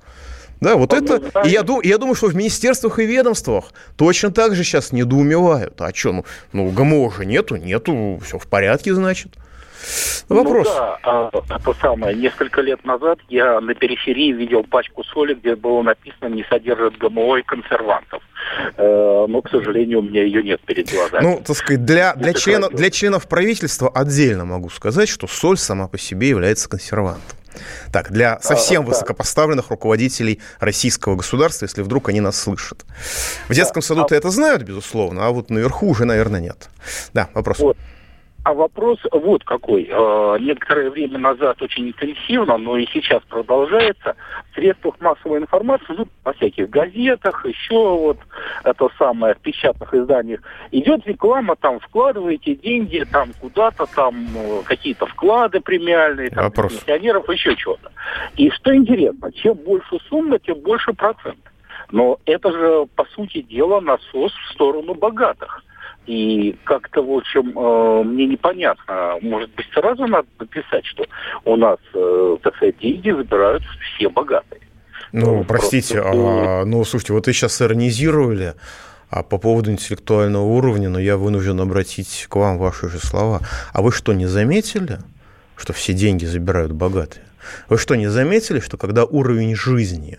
Да, 0.64 0.76
вот 0.76 0.94
это, 0.94 1.20
и 1.44 1.50
я, 1.50 1.62
дум, 1.62 1.80
я 1.82 1.98
думаю, 1.98 2.14
что 2.14 2.28
в 2.28 2.34
министерствах 2.34 2.98
и 2.98 3.04
ведомствах 3.04 3.66
точно 3.98 4.30
так 4.30 4.54
же 4.54 4.64
сейчас 4.64 4.92
недоумевают. 4.92 5.78
А 5.78 5.94
что, 5.94 6.12
ну, 6.12 6.24
ну 6.54 6.70
ГМО 6.70 7.12
же 7.12 7.26
нету, 7.26 7.56
нету, 7.56 8.18
все 8.24 8.38
в 8.38 8.46
порядке, 8.46 8.94
значит. 8.94 9.28
Вопрос. 10.30 10.66
Ну, 10.66 10.74
да, 10.74 10.98
а, 11.02 11.58
то 11.58 11.74
самое. 11.74 12.16
Несколько 12.16 12.62
лет 12.62 12.82
назад 12.86 13.18
я 13.28 13.60
на 13.60 13.74
периферии 13.74 14.32
видел 14.32 14.64
пачку 14.64 15.04
соли, 15.04 15.34
где 15.34 15.54
было 15.54 15.82
написано 15.82 16.28
«не 16.28 16.44
содержит 16.44 16.96
ГМО 16.96 17.40
и 17.40 17.42
консервантов». 17.42 18.22
Э, 18.78 19.26
но, 19.28 19.42
к 19.42 19.50
сожалению, 19.50 19.98
у 19.98 20.02
меня 20.02 20.24
ее 20.24 20.42
нет 20.42 20.62
перед 20.62 20.90
глазами. 20.90 21.22
Ну, 21.22 21.42
так 21.46 21.56
сказать, 21.56 21.84
для, 21.84 22.14
для, 22.14 22.32
члена, 22.32 22.70
для 22.70 22.90
членов 22.90 23.28
правительства 23.28 23.90
отдельно 23.94 24.46
могу 24.46 24.70
сказать, 24.70 25.10
что 25.10 25.26
соль 25.26 25.58
сама 25.58 25.88
по 25.88 25.98
себе 25.98 26.30
является 26.30 26.70
консервантом. 26.70 27.36
Так, 27.92 28.10
для 28.10 28.40
совсем 28.40 28.82
а, 28.82 28.86
высокопоставленных 28.86 29.70
руководителей 29.70 30.40
российского 30.60 31.16
государства, 31.16 31.64
если 31.66 31.82
вдруг 31.82 32.08
они 32.08 32.20
нас 32.20 32.38
слышат. 32.40 32.84
В 33.48 33.54
детском 33.54 33.82
саду-то 33.82 34.14
а... 34.14 34.18
это 34.18 34.30
знают, 34.30 34.62
безусловно, 34.62 35.26
а 35.26 35.30
вот 35.30 35.50
наверху 35.50 35.88
уже, 35.88 36.04
наверное, 36.04 36.40
нет. 36.40 36.68
Да, 37.12 37.28
вопрос. 37.34 37.58
Вот. 37.58 37.76
А 38.44 38.52
вопрос 38.52 38.98
вот 39.10 39.42
какой. 39.42 39.88
Э, 39.90 40.36
некоторое 40.38 40.90
время 40.90 41.18
назад 41.18 41.62
очень 41.62 41.88
интенсивно, 41.88 42.58
но 42.58 42.76
и 42.76 42.86
сейчас 42.92 43.22
продолжается, 43.22 44.16
в 44.50 44.54
средствах 44.54 45.00
массовой 45.00 45.38
информации, 45.38 45.94
ну, 45.96 46.06
во 46.24 46.34
всяких 46.34 46.68
газетах, 46.68 47.46
еще 47.46 47.74
вот 47.74 48.18
это 48.62 48.88
самое, 48.98 49.34
в 49.34 49.38
печатных 49.38 49.94
изданиях, 49.94 50.40
идет 50.72 51.06
реклама, 51.06 51.56
там, 51.56 51.80
вкладываете 51.80 52.54
деньги, 52.54 53.06
там, 53.10 53.30
куда-то, 53.40 53.86
там, 53.96 54.26
э, 54.36 54.62
какие-то 54.66 55.06
вклады 55.06 55.60
премиальные, 55.60 56.28
там, 56.28 56.44
Вопрос. 56.44 56.74
пенсионеров, 56.74 57.26
еще 57.30 57.56
что-то. 57.56 57.92
И 58.36 58.50
что 58.50 58.74
интересно, 58.74 59.32
чем 59.32 59.54
больше 59.54 59.98
сумма, 60.10 60.38
тем 60.38 60.60
больше 60.60 60.92
процент. 60.92 61.38
Но 61.90 62.18
это 62.26 62.52
же, 62.52 62.86
по 62.94 63.06
сути 63.06 63.40
дела, 63.40 63.80
насос 63.80 64.32
в 64.32 64.52
сторону 64.52 64.92
богатых. 64.92 65.62
И 66.06 66.56
как-то, 66.64 67.02
в 67.02 67.10
общем, 67.10 67.58
э, 67.58 68.02
мне 68.04 68.26
непонятно. 68.26 69.16
Может 69.22 69.50
быть, 69.54 69.66
сразу 69.72 70.06
надо 70.06 70.28
написать, 70.38 70.84
что 70.84 71.06
у 71.44 71.56
нас, 71.56 71.78
э, 71.94 72.36
так 72.42 72.54
сказать, 72.56 72.78
деньги 72.78 73.10
забирают 73.10 73.62
все 73.80 74.08
богатые. 74.10 74.60
Ну, 75.12 75.38
ну 75.38 75.44
простите, 75.44 76.02
просто... 76.02 76.60
а, 76.60 76.64
ну, 76.64 76.84
слушайте, 76.84 77.12
вот 77.12 77.26
вы 77.26 77.32
сейчас 77.32 77.62
иронизировали 77.62 78.54
а 79.10 79.22
по 79.22 79.38
поводу 79.38 79.70
интеллектуального 79.70 80.42
уровня, 80.42 80.88
но 80.88 80.98
я 80.98 81.16
вынужден 81.16 81.60
обратить 81.60 82.26
к 82.28 82.34
вам 82.34 82.58
ваши 82.58 82.88
же 82.88 82.98
слова. 82.98 83.40
А 83.72 83.80
вы 83.80 83.92
что, 83.92 84.12
не 84.12 84.26
заметили, 84.26 84.98
что 85.56 85.72
все 85.72 85.92
деньги 85.92 86.24
забирают 86.24 86.72
богатые? 86.72 87.24
Вы 87.68 87.78
что, 87.78 87.94
не 87.94 88.08
заметили, 88.08 88.58
что 88.58 88.76
когда 88.76 89.04
уровень 89.04 89.54
жизни 89.54 90.18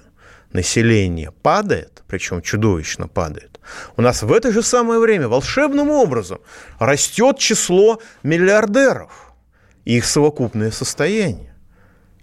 населения 0.55 1.31
падает, 1.31 2.03
причем 2.07 2.41
чудовищно 2.41 3.07
падает, 3.07 3.59
у 3.97 4.01
нас 4.01 4.23
в 4.23 4.31
это 4.31 4.51
же 4.51 4.63
самое 4.63 4.99
время 4.99 5.27
волшебным 5.27 5.89
образом 5.89 6.39
растет 6.79 7.37
число 7.37 8.01
миллиардеров 8.23 9.33
и 9.85 9.97
их 9.97 10.05
совокупное 10.05 10.71
состояние. 10.71 11.55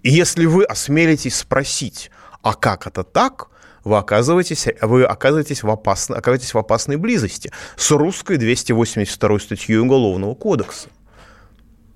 И 0.01 0.09
если 0.11 0.45
вы 0.45 0.65
осмелитесь 0.65 1.35
спросить, 1.35 2.11
а 2.41 2.53
как 2.53 2.87
это 2.87 3.03
так, 3.03 3.47
вы 3.83 3.97
оказываетесь, 3.97 4.67
вы 4.81 5.03
оказываетесь, 5.03 5.63
в, 5.63 5.69
опасно, 5.69 6.17
оказываетесь 6.17 6.53
в 6.53 6.57
опасной 6.57 6.97
близости 6.97 7.51
с 7.75 7.91
русской 7.91 8.37
282 8.37 9.39
статьей 9.39 9.77
Уголовного 9.77 10.35
кодекса. 10.35 10.89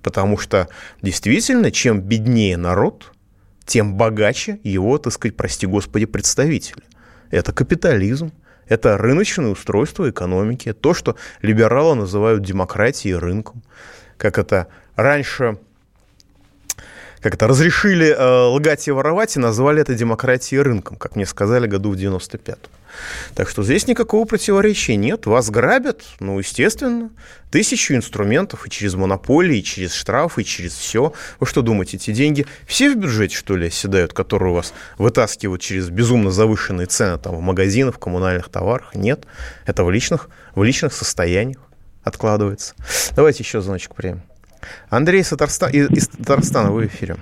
Потому 0.04 0.38
что 0.38 0.70
действительно, 1.02 1.72
чем 1.72 2.02
беднее 2.02 2.58
народ, 2.58 3.12
тем 3.68 3.96
богаче 3.96 4.60
его, 4.64 4.98
так 4.98 5.14
сказать, 5.14 5.36
прости 5.36 5.68
господи, 5.68 6.06
представители. 6.06 6.84
Это 7.30 7.52
капитализм. 7.52 8.32
Это 8.68 8.98
рыночное 8.98 9.48
устройство 9.48 10.10
экономики, 10.10 10.74
то, 10.74 10.94
что 10.94 11.16
либералы 11.42 11.96
называют 11.96 12.44
демократией 12.44 13.14
и 13.14 13.18
рынком. 13.18 13.62
Как 14.18 14.38
это 14.38 14.68
раньше 14.96 15.58
как 17.28 17.34
это, 17.34 17.48
разрешили 17.48 18.16
э, 18.18 18.46
лгать 18.46 18.88
и 18.88 18.92
воровать 18.92 19.36
и 19.36 19.40
назвали 19.40 19.82
это 19.82 19.94
демократией 19.94 20.62
рынком, 20.62 20.96
как 20.96 21.18
мне 21.18 21.26
сказали 21.26 21.68
году 21.68 21.92
в 21.92 21.96
95-м. 21.96 22.58
Так 23.36 23.50
что 23.50 23.64
здесь 23.64 23.86
никакого 23.86 24.24
противоречия 24.24 24.96
нет. 24.96 25.26
Вас 25.26 25.50
грабят, 25.50 26.04
ну, 26.22 26.40
естественно, 26.40 27.10
тысячу 27.52 27.96
инструментов 27.96 28.66
и 28.66 28.70
через 28.70 28.96
монополии, 28.96 29.58
и 29.58 29.64
через 29.64 29.94
штрафы, 29.94 30.44
и 30.44 30.46
через 30.46 30.74
все. 30.74 31.12
Вы 31.42 31.48
что 31.48 31.62
думаете, 31.62 31.98
эти 31.98 32.12
деньги 32.12 32.48
все 32.66 32.94
в 32.94 32.96
бюджете, 32.96 33.36
что 33.36 33.58
ли, 33.58 33.68
оседают, 33.68 34.14
которые 34.14 34.54
у 34.54 34.56
вас 34.56 34.74
вытаскивают 34.98 35.62
через 35.62 35.90
безумно 35.90 36.32
завышенные 36.32 36.88
цены 36.88 37.18
там, 37.18 37.36
в 37.36 37.42
магазинах, 37.42 37.96
в 37.96 38.00
коммунальных 38.00 38.48
товарах? 38.48 38.96
Нет. 38.96 39.26
Это 39.66 39.84
в 39.84 39.92
личных, 39.92 40.30
в 40.56 40.64
личных 40.64 40.94
состояниях 40.94 41.60
откладывается. 42.06 42.74
Давайте 43.18 43.44
еще 43.44 43.60
звоночек 43.60 43.96
примем. 43.96 44.24
Андрей 44.90 45.22
из 45.22 45.30
Татарстана, 45.30 45.72
из 45.72 46.08
Татарстана, 46.08 46.72
вы 46.72 46.84
в 46.84 46.86
эфире. 46.88 47.16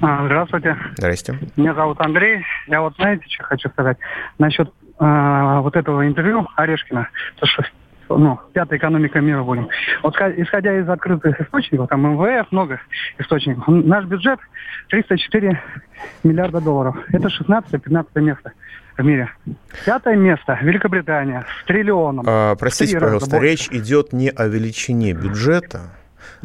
А, 0.00 0.24
здравствуйте. 0.24 0.76
Здрасте. 0.96 1.38
Меня 1.56 1.74
зовут 1.74 2.00
Андрей. 2.00 2.44
Я 2.66 2.80
вот 2.80 2.94
знаете, 2.96 3.24
что 3.28 3.44
хочу 3.44 3.68
сказать 3.68 3.98
насчет 4.38 4.68
э, 4.98 5.58
вот 5.60 5.76
этого 5.76 6.06
интервью 6.06 6.48
Орешкина. 6.56 7.08
То, 7.36 7.46
что 7.46 7.62
ну, 8.08 8.38
пятая 8.52 8.78
экономика 8.78 9.20
мира 9.20 9.42
будем. 9.42 9.68
Вот 10.02 10.14
исходя 10.16 10.78
из 10.78 10.88
открытых 10.88 11.40
источников, 11.40 11.88
там 11.88 12.02
МВФ, 12.02 12.50
много 12.50 12.80
источников, 13.18 13.64
наш 13.68 14.04
бюджет 14.06 14.40
304 14.88 15.62
миллиарда 16.24 16.60
долларов. 16.60 16.96
Это 17.12 17.28
16-15 17.28 18.20
место 18.20 18.52
в 18.96 19.04
мире. 19.04 19.30
Пятое 19.84 20.16
место 20.16 20.58
Великобритания 20.62 21.44
с 21.60 21.66
триллионом. 21.66 22.24
А, 22.28 22.56
простите, 22.56 22.98
пожалуйста, 22.98 23.38
речь 23.38 23.68
идет 23.70 24.12
не 24.12 24.30
о 24.30 24.46
величине 24.46 25.12
бюджета, 25.12 25.90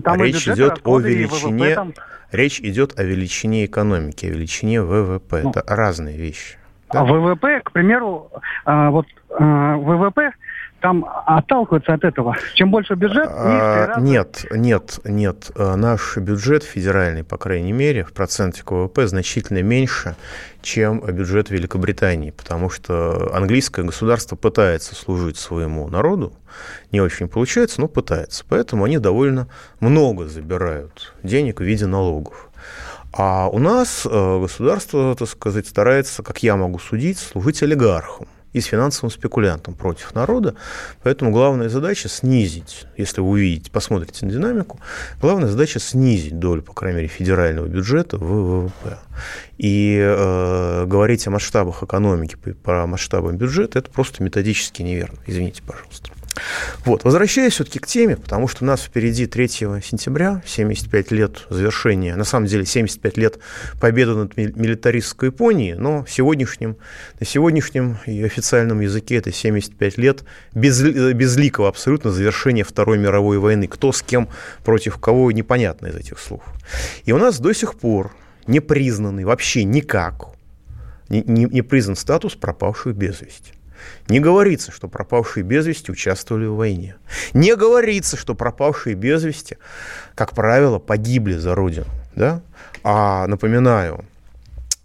там 0.03 0.21
речь 0.21 0.47
идет 0.47 0.81
о 0.83 0.99
величине... 0.99 1.75
Там... 1.75 1.93
Речь 2.31 2.59
идет 2.59 2.99
о 2.99 3.03
величине 3.03 3.65
экономики, 3.65 4.25
о 4.25 4.29
величине 4.29 4.81
ВВП. 4.81 5.41
Ну, 5.43 5.49
Это 5.51 5.63
разные 5.65 6.17
вещи. 6.17 6.57
Да? 6.91 7.01
А 7.01 7.05
ВВП, 7.05 7.61
к 7.63 7.71
примеру, 7.71 8.29
а, 8.65 8.89
вот 8.91 9.05
а, 9.29 9.77
ВВП 9.77 10.33
там 10.81 11.05
отталкиваются 11.25 11.93
от 11.93 12.03
этого. 12.03 12.35
Чем 12.53 12.71
больше 12.71 12.93
бюджет, 12.95 13.27
а, 13.29 13.99
Нет, 13.99 14.45
нет, 14.51 14.99
нет. 15.03 15.51
А, 15.55 15.75
наш 15.75 16.17
бюджет 16.17 16.63
федеральный, 16.63 17.23
по 17.23 17.37
крайней 17.37 17.71
мере, 17.71 18.03
в 18.03 18.13
проценте 18.13 18.63
к 18.63 18.71
ВВП 18.71 19.07
значительно 19.07 19.61
меньше, 19.63 20.15
чем 20.61 20.99
бюджет 20.99 21.49
Великобритании, 21.49 22.31
потому 22.31 22.69
что 22.69 23.31
английское 23.33 23.83
государство 23.83 24.35
пытается 24.35 24.95
служить 24.95 25.37
своему 25.37 25.87
народу, 25.87 26.33
не 26.91 27.01
очень 27.01 27.27
получается, 27.27 27.81
но 27.81 27.87
пытается. 27.87 28.43
Поэтому 28.47 28.83
они 28.83 28.99
довольно 28.99 29.47
много 29.79 30.27
забирают 30.27 31.13
денег 31.23 31.59
в 31.59 31.63
виде 31.63 31.85
налогов. 31.85 32.49
А 33.13 33.47
у 33.47 33.57
нас 33.57 34.05
э, 34.05 34.39
государство, 34.39 35.15
так 35.15 35.27
сказать, 35.27 35.65
старается, 35.65 36.21
как 36.21 36.43
я 36.43 36.55
могу 36.55 36.77
судить, 36.77 37.17
служить 37.17 37.63
олигархам 37.63 38.27
и 38.57 38.61
с 38.61 38.65
финансовым 38.65 39.11
спекулянтом 39.11 39.73
против 39.73 40.13
народа. 40.15 40.55
Поэтому 41.03 41.31
главная 41.31 41.69
задача 41.69 42.09
снизить, 42.09 42.85
если 42.97 43.21
вы 43.21 43.29
увидите, 43.29 43.71
посмотрите 43.71 44.25
на 44.25 44.31
динамику, 44.31 44.79
главная 45.21 45.49
задача 45.49 45.79
снизить 45.79 46.39
долю, 46.39 46.61
по 46.61 46.73
крайней 46.73 46.97
мере, 46.97 47.07
федерального 47.07 47.67
бюджета 47.67 48.17
в 48.17 48.23
ВВП. 48.25 48.97
И 49.57 49.97
э, 49.99 50.85
говорить 50.85 51.25
о 51.27 51.31
масштабах 51.31 51.83
экономики 51.83 52.35
по 52.35 52.85
масштабам 52.85 53.37
бюджета– 53.37 53.79
это 53.79 53.89
просто 53.89 54.23
методически 54.23 54.81
неверно. 54.81 55.17
Извините, 55.25 55.61
пожалуйста. 55.65 56.11
Вот, 56.85 57.03
возвращаясь 57.03 57.53
все-таки 57.53 57.79
к 57.79 57.87
теме, 57.87 58.15
потому 58.15 58.47
что 58.47 58.63
у 58.63 58.67
нас 58.67 58.81
впереди 58.81 59.25
3 59.25 59.47
сентября, 59.47 60.41
75 60.45 61.11
лет 61.11 61.47
завершения, 61.49 62.15
на 62.15 62.23
самом 62.23 62.47
деле 62.47 62.65
75 62.65 63.17
лет 63.17 63.39
победы 63.79 64.13
над 64.13 64.37
милитаристской 64.37 65.29
Японией, 65.29 65.75
но 65.75 66.03
в 66.03 66.11
сегодняшнем, 66.11 66.77
на 67.19 67.25
сегодняшнем 67.25 67.97
и 68.05 68.23
официальном 68.23 68.79
языке 68.81 69.15
это 69.15 69.31
75 69.31 69.97
лет 69.97 70.23
без, 70.53 70.81
безликого 70.81 71.67
абсолютно 71.67 72.11
завершения 72.11 72.63
Второй 72.63 72.97
мировой 72.97 73.39
войны. 73.39 73.67
Кто 73.67 73.91
с 73.91 74.01
кем 74.01 74.29
против 74.63 74.97
кого, 74.97 75.31
непонятно 75.31 75.87
из 75.87 75.95
этих 75.95 76.19
слов. 76.19 76.43
И 77.05 77.11
у 77.11 77.17
нас 77.17 77.39
до 77.39 77.53
сих 77.53 77.75
пор 77.75 78.11
не 78.47 78.59
признанный 78.59 79.25
вообще 79.25 79.63
никак, 79.63 80.29
не, 81.09 81.23
не, 81.23 81.61
признан 81.61 81.95
статус 81.95 82.35
пропавших 82.35 82.95
без 82.95 83.21
вести. 83.21 83.53
Не 84.09 84.19
говорится, 84.19 84.71
что 84.71 84.87
пропавшие 84.87 85.43
без 85.43 85.65
вести 85.65 85.91
участвовали 85.91 86.45
в 86.45 86.55
войне. 86.55 86.95
Не 87.33 87.55
говорится, 87.55 88.17
что 88.17 88.35
пропавшие 88.35 88.95
без 88.95 89.23
вести, 89.23 89.57
как 90.15 90.33
правило, 90.33 90.79
погибли 90.79 91.33
за 91.33 91.55
Родину. 91.55 91.87
Да? 92.15 92.41
А 92.83 93.27
напоминаю, 93.27 94.03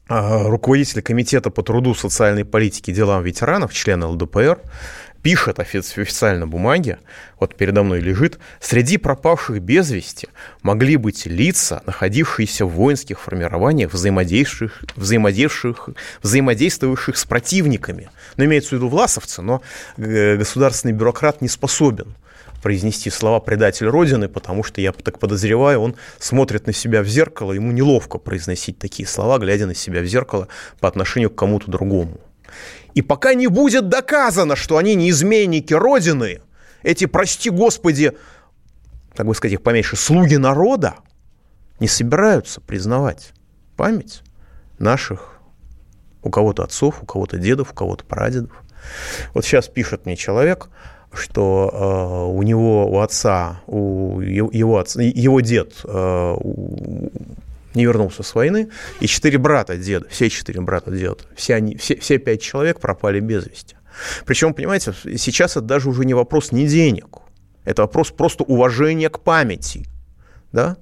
а, 0.09 0.49
руководитель 0.49 1.03
Комитета 1.03 1.51
по 1.51 1.63
труду, 1.63 1.95
социальной 1.95 2.45
политике 2.45 2.93
и 2.93 2.95
делам 2.95 3.23
ветеранов, 3.23 3.73
член 3.73 4.05
ЛДПР, 4.05 4.59
пишет 5.23 5.59
в 5.59 5.61
официальной 5.61 6.47
бумаге, 6.47 6.99
вот 7.39 7.55
передо 7.55 7.83
мной 7.83 8.01
лежит, 8.01 8.39
среди 8.61 8.99
пропавших 8.99 9.61
без 9.61 9.91
вести 9.91 10.29
могли 10.63 10.97
быть 10.97 11.27
лица, 11.27 11.83
находившиеся 11.87 12.67
в 12.67 12.71
воинских 12.71 13.21
формированиях, 13.21 13.93
взаимодействующих, 13.93 14.83
взаимодействующих, 14.97 15.91
взаимодействующих 16.23 17.17
с 17.17 17.25
противниками. 17.25 18.11
Ну, 18.37 18.45
имеется 18.45 18.71
в 18.71 18.73
виду 18.73 18.89
власовцы, 18.89 19.43
но 19.43 19.63
э, 19.97 20.37
государственный 20.37 20.93
бюрократ 20.93 21.41
не 21.41 21.49
способен 21.49 22.15
произнести 22.63 23.11
слова 23.11 23.41
«предатель 23.41 23.89
Родины», 23.89 24.29
потому 24.29 24.63
что, 24.63 24.81
я 24.81 24.93
так 24.93 25.19
подозреваю, 25.19 25.81
он 25.81 25.97
смотрит 26.19 26.67
на 26.67 26.73
себя 26.73 27.03
в 27.03 27.09
зеркало, 27.09 27.53
ему 27.53 27.73
неловко 27.73 28.19
произносить 28.19 28.79
такие 28.79 29.07
слова, 29.07 29.39
глядя 29.39 29.67
на 29.67 29.75
себя 29.75 30.01
в 30.01 30.07
зеркало 30.07 30.49
по 30.79 30.89
отношению 30.89 31.31
к 31.31 31.35
кому-то 31.35 31.71
другому. 31.71 32.21
И 32.95 33.03
пока 33.03 33.35
не 33.35 33.47
будет 33.47 33.89
доказано, 33.89 34.57
что 34.57 34.77
они 34.77 34.95
не 34.95 35.11
изменники 35.11 35.73
Родины, 35.73 36.41
эти, 36.83 37.07
прости 37.07 37.51
господи, 37.51 38.13
как 39.15 39.27
бы 39.27 39.35
сказать 39.35 39.55
их 39.55 39.63
поменьше, 39.63 39.97
слуги 39.97 40.37
народа, 40.37 40.95
не 41.81 41.89
собираются 41.89 42.61
признавать 42.61 43.33
память 43.77 44.23
наших 44.79 45.41
у 46.23 46.31
кого-то 46.31 46.63
отцов, 46.63 47.03
у 47.03 47.07
кого-то 47.07 47.39
дедов, 47.39 47.73
у 47.73 47.75
кого-то 47.75 48.05
прадедов. 48.05 48.53
Вот 49.35 49.45
сейчас 49.45 49.69
пишет 49.69 50.07
мне 50.07 50.17
человек, 50.17 50.69
что 51.13 51.71
э, 51.73 52.37
у 52.37 52.43
него, 52.43 52.87
у 52.91 53.01
отца, 53.01 53.61
у 53.67 54.21
его, 54.21 54.79
отца, 54.79 55.03
его 55.03 55.41
дед 55.41 55.75
э, 55.85 56.37
не 57.75 57.85
вернулся 57.85 58.23
с 58.23 58.35
войны, 58.35 58.69
и 59.01 59.07
четыре 59.07 59.39
брата 59.39 59.77
деда, 59.77 60.07
все 60.09 60.29
четыре 60.31 60.61
брата 60.61 60.91
деда, 60.91 61.19
все, 61.37 61.55
они, 61.55 61.77
все, 61.77 61.97
все 61.97 62.19
пять 62.19 62.43
человек 62.43 62.81
пропали 62.81 63.21
без 63.21 63.47
вести. 63.47 63.77
Причем, 64.25 64.55
понимаете, 64.55 64.95
сейчас 65.17 65.53
это 65.53 65.63
даже 65.63 65.89
уже 65.89 66.05
не 66.05 66.15
вопрос 66.15 66.53
не 66.53 66.67
денег, 66.67 67.19
это 67.65 67.83
вопрос 67.83 68.11
просто 68.11 68.45
уважения 68.45 69.09
к 69.11 69.21
памяти, 69.21 69.87
да, 70.53 70.77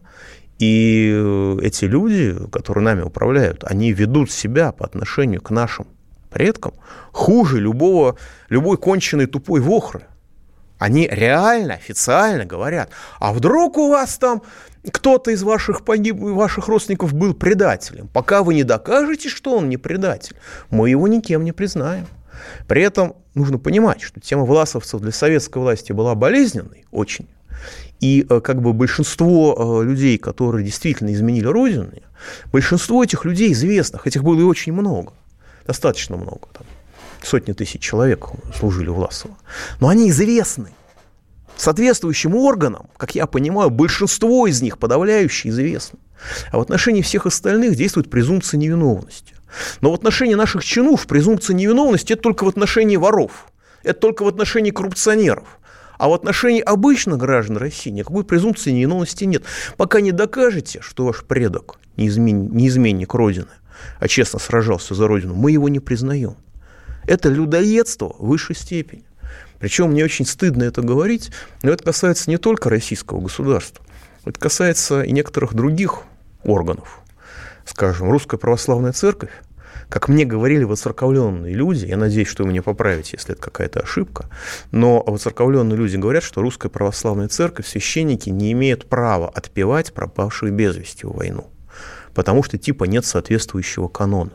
и 0.58 1.58
эти 1.62 1.86
люди, 1.86 2.36
которые 2.52 2.84
нами 2.84 3.00
управляют, 3.00 3.64
они 3.64 3.92
ведут 3.92 4.30
себя 4.30 4.72
по 4.72 4.84
отношению 4.84 5.40
к 5.40 5.50
нашим 5.50 5.86
предкам 6.30 6.74
хуже 7.12 7.58
любого, 7.58 8.16
любой 8.50 8.76
конченой 8.76 9.26
тупой 9.26 9.60
вохры. 9.60 10.06
Они 10.78 11.08
реально, 11.10 11.74
официально 11.74 12.44
говорят, 12.44 12.90
а 13.18 13.32
вдруг 13.32 13.76
у 13.76 13.90
вас 13.90 14.16
там 14.18 14.42
кто-то 14.88 15.30
из 15.30 15.42
ваших, 15.42 15.84
погиб, 15.84 16.16
ваших 16.18 16.68
родственников 16.68 17.12
был 17.12 17.34
предателем. 17.34 18.08
Пока 18.08 18.42
вы 18.42 18.54
не 18.54 18.64
докажете, 18.64 19.28
что 19.28 19.56
он 19.56 19.68
не 19.68 19.76
предатель, 19.76 20.36
мы 20.70 20.90
его 20.90 21.06
никем 21.08 21.44
не 21.44 21.52
признаем. 21.52 22.06
При 22.66 22.82
этом 22.82 23.16
нужно 23.34 23.58
понимать, 23.58 24.00
что 24.00 24.20
тема 24.20 24.44
власовцев 24.44 25.00
для 25.00 25.12
советской 25.12 25.58
власти 25.58 25.92
была 25.92 26.14
болезненной 26.14 26.86
очень. 26.90 27.28
И 28.00 28.26
э, 28.28 28.40
как 28.40 28.62
бы 28.62 28.72
большинство 28.72 29.82
э, 29.82 29.84
людей, 29.84 30.16
которые 30.16 30.64
действительно 30.64 31.12
изменили 31.12 31.46
Родину, 31.46 31.90
большинство 32.50 33.04
этих 33.04 33.26
людей 33.26 33.52
известных, 33.52 34.06
этих 34.06 34.24
было 34.24 34.40
и 34.40 34.44
очень 34.44 34.72
много, 34.72 35.12
достаточно 35.66 36.16
много, 36.16 36.48
там, 36.54 36.66
сотни 37.22 37.52
тысяч 37.52 37.82
человек 37.82 38.28
служили 38.58 38.88
Власова, 38.88 39.36
но 39.80 39.88
они 39.88 40.08
известны 40.08 40.70
соответствующим 41.60 42.34
органам, 42.34 42.88
как 42.96 43.14
я 43.14 43.26
понимаю, 43.26 43.70
большинство 43.70 44.46
из 44.46 44.62
них 44.62 44.78
подавляющие 44.78 45.50
известны. 45.52 45.98
А 46.50 46.58
в 46.58 46.60
отношении 46.60 47.02
всех 47.02 47.26
остальных 47.26 47.76
действует 47.76 48.10
презумпция 48.10 48.58
невиновности. 48.58 49.34
Но 49.80 49.90
в 49.90 49.94
отношении 49.94 50.34
наших 50.34 50.64
чинов 50.64 51.06
презумпция 51.06 51.54
невиновности– 51.54 52.12
это 52.14 52.22
только 52.22 52.44
в 52.44 52.48
отношении 52.48 52.96
воров, 52.96 53.46
это 53.82 53.98
только 53.98 54.22
в 54.22 54.28
отношении 54.28 54.70
коррупционеров. 54.70 55.58
А 55.98 56.08
в 56.08 56.14
отношении 56.14 56.62
обычных 56.62 57.18
граждан 57.18 57.58
России 57.58 57.90
никакой 57.90 58.24
презумпции 58.24 58.70
невиновности 58.70 59.24
нет. 59.24 59.42
Пока 59.76 60.00
не 60.00 60.12
докажете, 60.12 60.80
что 60.80 61.04
ваш 61.04 61.24
предок 61.24 61.78
не, 61.98 62.08
измен... 62.08 62.50
не 62.52 62.68
изменник 62.68 63.12
Родины, 63.12 63.48
а 63.98 64.08
честно 64.08 64.38
сражался 64.38 64.94
за 64.94 65.06
Родину, 65.06 65.34
мы 65.34 65.52
его 65.52 65.68
не 65.68 65.78
признаем. 65.78 66.36
Это 67.06 67.28
людоедство 67.28 68.14
высшей 68.18 68.56
степени. 68.56 69.04
Причем 69.60 69.90
мне 69.90 70.04
очень 70.04 70.26
стыдно 70.26 70.64
это 70.64 70.82
говорить, 70.82 71.30
но 71.62 71.70
это 71.70 71.84
касается 71.84 72.30
не 72.30 72.38
только 72.38 72.70
российского 72.70 73.20
государства, 73.20 73.84
это 74.24 74.40
касается 74.40 75.02
и 75.02 75.12
некоторых 75.12 75.54
других 75.54 76.02
органов. 76.42 77.00
Скажем, 77.66 78.10
Русская 78.10 78.38
Православная 78.38 78.92
Церковь, 78.92 79.30
как 79.90 80.08
мне 80.08 80.24
говорили 80.24 80.64
воцерковленные 80.64 81.52
люди, 81.52 81.84
я 81.86 81.96
надеюсь, 81.96 82.28
что 82.28 82.44
вы 82.44 82.50
меня 82.50 82.62
поправите, 82.62 83.16
если 83.16 83.32
это 83.34 83.42
какая-то 83.42 83.80
ошибка, 83.80 84.30
но 84.70 85.02
воцерковленные 85.06 85.76
люди 85.76 85.96
говорят, 85.96 86.22
что 86.22 86.40
Русская 86.40 86.68
Православная 86.68 87.28
Церковь, 87.28 87.66
священники 87.66 88.30
не 88.30 88.52
имеют 88.52 88.88
права 88.88 89.28
отпевать 89.28 89.92
пропавших 89.92 90.52
без 90.52 90.76
вести 90.76 91.06
в 91.06 91.12
войну, 91.12 91.50
потому 92.14 92.42
что 92.42 92.56
типа 92.56 92.84
нет 92.84 93.04
соответствующего 93.04 93.88
канона. 93.88 94.30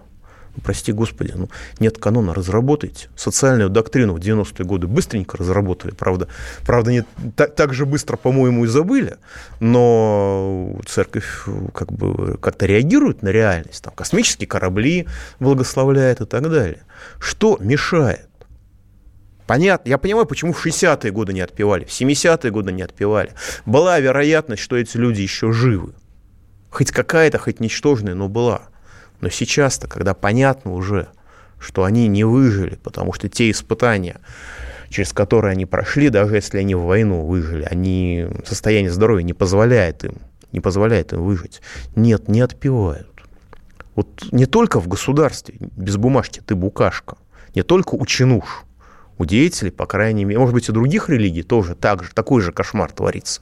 Прости 0.64 0.92
господи, 0.92 1.34
ну, 1.36 1.50
нет 1.80 1.98
канона, 1.98 2.34
разработайте. 2.34 3.10
Социальную 3.16 3.70
доктрину 3.70 4.14
в 4.14 4.20
90-е 4.20 4.66
годы 4.66 4.88
быстренько 4.88 5.38
разработали, 5.38 5.92
правда, 5.92 6.28
правда 6.66 6.92
не 6.92 7.04
так, 7.36 7.56
так 7.56 7.74
же 7.74 7.86
быстро, 7.86 8.18
по-моему, 8.18 8.66
и 8.66 8.68
забыли, 8.68 9.18
но 9.60 10.80
церковь 10.88 11.46
как 11.74 11.92
бы 11.92 12.38
как-то 12.38 12.66
реагирует 12.66 13.22
на 13.22 13.30
реальность, 13.30 13.84
там 13.84 13.94
космические 13.94 14.48
корабли 14.48 15.08
благословляет 15.40 16.22
и 16.22 16.26
так 16.26 16.50
далее. 16.50 16.84
Что 17.20 17.58
мешает? 17.60 18.30
Понятно, 19.48 19.90
я 19.90 19.98
понимаю, 19.98 20.26
почему 20.26 20.54
в 20.54 20.66
60-е 20.66 21.12
годы 21.12 21.34
не 21.34 21.42
отпевали, 21.42 21.86
в 21.86 21.90
70-е 21.90 22.50
годы 22.52 22.72
не 22.72 22.82
отпевали. 22.82 23.32
Была 23.66 24.00
вероятность, 24.00 24.64
что 24.64 24.76
эти 24.76 24.98
люди 24.98 25.22
еще 25.22 25.52
живы. 25.52 25.94
Хоть 26.72 26.92
какая-то, 26.92 27.38
хоть 27.38 27.60
ничтожная, 27.60 28.16
но 28.16 28.28
была. 28.28 28.64
Но 29.22 29.30
сейчас-то, 29.30 29.88
когда 29.88 30.14
понятно 30.14 30.74
уже, 30.74 31.08
что 31.60 31.84
они 31.84 32.08
не 32.08 32.24
выжили, 32.24 32.76
потому 32.84 33.14
что 33.14 33.30
те 33.30 33.50
испытания, 33.50 34.20
через 34.90 35.14
которые 35.14 35.52
они 35.52 35.66
прошли, 35.66 36.10
даже 36.10 36.36
если 36.36 36.60
они 36.60 36.76
в 36.76 36.84
войну 36.84 37.26
выжили, 37.26 37.68
они 37.70 38.28
состояние 38.46 38.92
здоровья 38.92 39.24
не 39.24 39.34
позволяет 39.34 40.04
им, 40.04 40.16
не 40.52 40.60
позволяет 40.60 41.14
им 41.14 41.24
выжить. 41.24 41.62
Нет, 41.96 42.28
не 42.28 42.42
отпевают. 42.42 43.10
Вот 43.96 44.28
не 44.32 44.46
только 44.46 44.80
в 44.80 44.88
государстве, 44.88 45.56
без 45.60 45.98
бумажки 45.98 46.42
ты 46.46 46.56
букашка, 46.56 47.18
не 47.56 47.64
только 47.64 47.96
у 47.96 48.06
чинуш, 48.06 48.66
у 49.18 49.26
деятелей, 49.26 49.72
по 49.72 49.86
крайней 49.86 50.26
мере, 50.26 50.40
может 50.40 50.54
быть, 50.54 50.68
и 50.68 50.72
других 50.72 51.10
религий 51.10 51.44
тоже 51.44 51.76
так 51.76 52.04
же, 52.04 52.12
такой 52.14 52.42
же 52.42 52.52
кошмар 52.52 52.92
творится. 52.92 53.42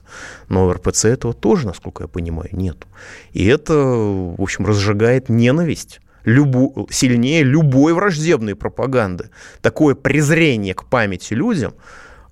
Но 0.50 0.68
в 0.68 0.74
РПЦ 0.74 1.06
этого 1.06 1.34
тоже, 1.34 1.68
насколько 1.68 2.04
я 2.04 2.08
понимаю, 2.08 2.50
нет. 2.52 2.86
И 3.32 3.46
это, 3.46 3.74
в 3.74 4.42
общем, 4.42 4.66
разжигает 4.66 5.30
ненависть 5.30 6.00
любу, 6.24 6.88
сильнее 6.92 7.44
любой 7.44 7.94
враждебной 7.94 8.56
пропаганды. 8.56 9.30
Такое 9.62 9.96
презрение 9.96 10.74
к 10.74 10.86
памяти 10.86 11.34
людям, 11.34 11.74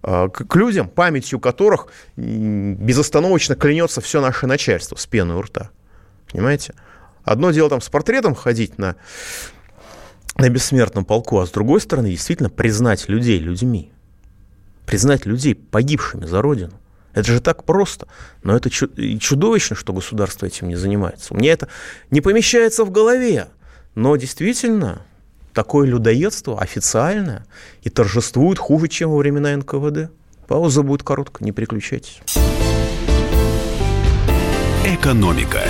а, 0.04 0.30
к 0.30 0.56
людям, 0.56 0.88
памятью 0.88 1.39
которых 1.39 1.88
безостановочно 2.16 3.56
клянется 3.56 4.02
все 4.02 4.22
наше 4.22 4.48
начальство 4.48 4.96
с 4.96 5.06
пеной 5.06 5.38
у 5.38 5.42
рта. 5.42 5.72
Понимаете? 6.32 6.74
Одно 7.24 7.52
дело 7.52 7.70
там 7.70 7.82
с 7.82 7.89
портретом 7.89 8.34
ходить 8.34 8.78
на 8.78 8.96
на 10.42 10.50
бессмертном 10.50 11.06
полку, 11.06 11.39
а 11.39 11.46
с 11.46 11.52
другой 11.52 11.80
стороны, 11.80 12.10
действительно 12.10 12.50
признать 12.50 13.08
людей 13.08 13.39
людьми. 13.39 13.92
Признать 14.86 15.26
людей 15.26 15.56
погибшими 15.56 16.26
за 16.26 16.42
Родину. 16.42 16.74
Это 17.14 17.32
же 17.32 17.39
так 17.39 17.64
просто. 17.64 18.08
Но 18.44 18.56
это 18.56 18.70
чудовищно, 18.70 19.76
что 19.76 19.94
государство 19.94 20.46
этим 20.46 20.68
не 20.68 20.76
занимается. 20.76 21.34
У 21.34 21.38
меня 21.38 21.54
это 21.54 21.68
не 22.10 22.22
помещается 22.22 22.84
в 22.84 22.92
голове. 22.92 23.50
Но 23.96 24.16
действительно, 24.16 25.04
такое 25.54 25.88
людоедство 25.88 26.60
официальное 26.60 27.46
и 27.84 27.89
торжествует 27.89 28.58
хуже, 28.58 28.88
чем 28.88 29.12
во 29.12 29.18
времена 29.18 29.56
НКВД. 29.56 30.12
Пауза 30.48 30.82
будет 30.82 31.04
короткая, 31.04 31.46
не 31.46 31.52
переключайтесь. 31.52 32.20
Экономика. 34.86 35.62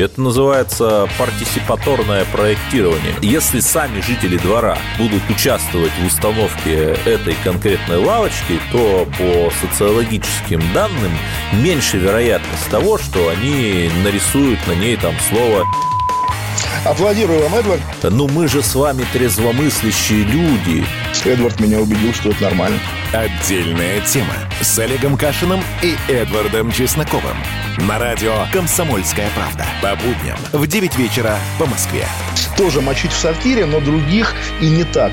Это 0.00 0.18
называется 0.18 1.06
партисипаторное 1.18 2.24
проектирование. 2.32 3.14
Если 3.20 3.60
сами 3.60 4.00
жители 4.00 4.38
двора 4.38 4.78
будут 4.96 5.20
участвовать 5.28 5.92
в 6.00 6.06
установке 6.06 6.96
этой 7.04 7.34
конкретной 7.44 7.98
лавочки, 7.98 8.58
то 8.72 9.06
по 9.18 9.52
социологическим 9.60 10.62
данным 10.72 11.12
меньше 11.52 11.98
вероятность 11.98 12.66
того, 12.70 12.96
что 12.96 13.28
они 13.28 13.90
нарисуют 14.02 14.66
на 14.66 14.72
ней 14.72 14.96
там 14.96 15.14
слово 15.28 15.66
Аплодирую 16.86 17.42
вам, 17.42 17.54
Эдвард. 17.56 17.82
Ну 18.04 18.26
мы 18.26 18.48
же 18.48 18.62
с 18.62 18.74
вами 18.74 19.04
трезвомыслящие 19.12 20.24
люди. 20.24 20.82
Эдвард 21.26 21.60
меня 21.60 21.78
убедил, 21.78 22.14
что 22.14 22.30
это 22.30 22.44
нормально. 22.44 22.78
Отдельная 23.12 24.00
тема 24.02 24.36
с 24.60 24.78
Олегом 24.78 25.16
Кашиным 25.16 25.60
и 25.82 25.96
Эдвардом 26.08 26.70
Чесноковым. 26.70 27.36
На 27.78 27.98
радио 27.98 28.46
«Комсомольская 28.52 29.28
правда». 29.34 29.66
По 29.82 29.96
будням 29.96 30.38
в 30.52 30.64
9 30.64 30.96
вечера 30.96 31.36
по 31.58 31.66
Москве. 31.66 32.06
Тоже 32.56 32.80
мочить 32.80 33.10
в 33.10 33.16
сортире, 33.16 33.66
но 33.66 33.80
других 33.80 34.32
и 34.60 34.68
не 34.68 34.84
так. 34.84 35.10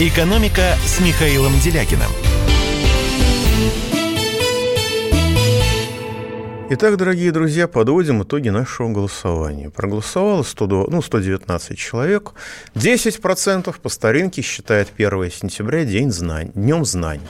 «Экономика» 0.00 0.74
с 0.86 0.98
Михаилом 1.00 1.52
Делякиным. 1.60 2.10
Итак, 6.74 6.96
дорогие 6.96 7.32
друзья, 7.32 7.68
подводим 7.68 8.22
итоги 8.22 8.48
нашего 8.48 8.88
голосования. 8.88 9.68
Проголосовало 9.68 10.42
102, 10.42 10.86
ну, 10.88 11.02
119 11.02 11.76
человек. 11.76 12.32
10% 12.74 13.78
по 13.78 13.88
старинке 13.90 14.40
считает 14.40 14.88
1 14.96 15.30
сентября 15.30 15.84
день 15.84 16.10
знаний, 16.10 16.50
днем 16.54 16.86
знаний. 16.86 17.26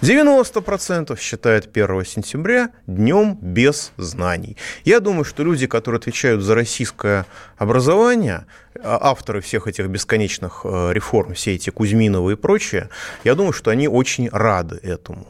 90% 0.00 1.18
считает 1.18 1.76
1 1.76 2.04
сентября 2.04 2.70
днем 2.86 3.36
без 3.42 3.90
знаний. 3.96 4.56
Я 4.84 5.00
думаю, 5.00 5.24
что 5.24 5.42
люди, 5.42 5.66
которые 5.66 5.98
отвечают 5.98 6.42
за 6.42 6.54
российское 6.54 7.26
образование, 7.56 8.46
а, 8.80 9.10
авторы 9.10 9.40
всех 9.40 9.66
этих 9.66 9.88
бесконечных 9.88 10.60
э, 10.62 10.92
реформ, 10.92 11.34
все 11.34 11.56
эти 11.56 11.70
Кузьминовы 11.70 12.34
и 12.34 12.36
прочее, 12.36 12.90
я 13.24 13.34
думаю, 13.34 13.52
что 13.52 13.72
они 13.72 13.88
очень 13.88 14.28
рады 14.30 14.78
этому 14.84 15.26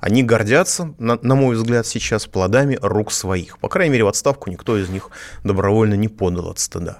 они 0.00 0.22
гордятся, 0.22 0.94
на, 0.98 1.18
на 1.22 1.34
мой 1.34 1.56
взгляд, 1.56 1.86
сейчас 1.86 2.26
плодами 2.26 2.78
рук 2.82 3.10
своих. 3.10 3.58
По 3.58 3.68
крайней 3.68 3.92
мере, 3.92 4.04
в 4.04 4.08
отставку 4.08 4.50
никто 4.50 4.76
из 4.76 4.88
них 4.88 5.10
добровольно 5.42 5.94
не 5.94 6.08
подал 6.08 6.50
от 6.50 6.58
стыда. 6.58 6.98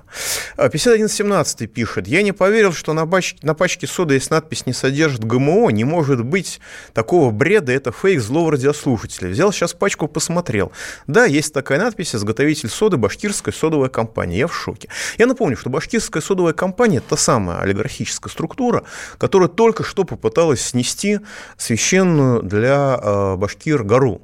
5117 0.56 1.62
а, 1.62 1.66
пишет, 1.66 2.08
я 2.08 2.22
не 2.22 2.32
поверил, 2.32 2.72
что 2.72 2.94
на 2.94 3.06
пачке, 3.06 3.38
на 3.42 3.54
пачке 3.54 3.86
соды 3.86 4.14
есть 4.14 4.30
надпись 4.30 4.66
«Не 4.66 4.72
содержит 4.72 5.24
ГМО». 5.24 5.70
Не 5.70 5.84
может 5.84 6.24
быть 6.24 6.60
такого 6.94 7.30
бреда, 7.30 7.72
это 7.72 7.92
фейк 7.92 8.20
злого 8.20 8.52
радиослушателя. 8.52 9.28
Взял 9.28 9.52
сейчас 9.52 9.74
пачку, 9.74 10.08
посмотрел. 10.08 10.72
Да, 11.06 11.26
есть 11.26 11.52
такая 11.52 11.78
надпись, 11.78 12.14
изготовитель 12.14 12.70
соды, 12.70 12.96
башкирская 12.96 13.52
содовая 13.52 13.90
компания. 13.90 14.38
Я 14.38 14.46
в 14.46 14.54
шоке. 14.54 14.88
Я 15.18 15.26
напомню, 15.26 15.56
что 15.56 15.68
башкирская 15.68 16.22
содовая 16.22 16.54
компания– 16.54 17.02
та 17.08 17.16
самая 17.16 17.58
олигархическая 17.58 18.30
структура, 18.30 18.84
которая 19.18 19.48
только 19.48 19.84
что 19.84 20.04
попыталась 20.04 20.62
снести 20.62 21.20
священную 21.56 22.42
для 22.42 22.85
э, 22.94 23.36
Башкир 23.36 23.82
гору. 23.82 24.22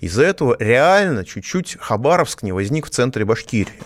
Из-за 0.00 0.24
этого 0.24 0.56
реально 0.58 1.24
чуть-чуть 1.24 1.76
Хабаровск 1.80 2.42
не 2.42 2.52
возник 2.52 2.86
в 2.86 2.90
центре 2.90 3.24
Башкирии. 3.24 3.82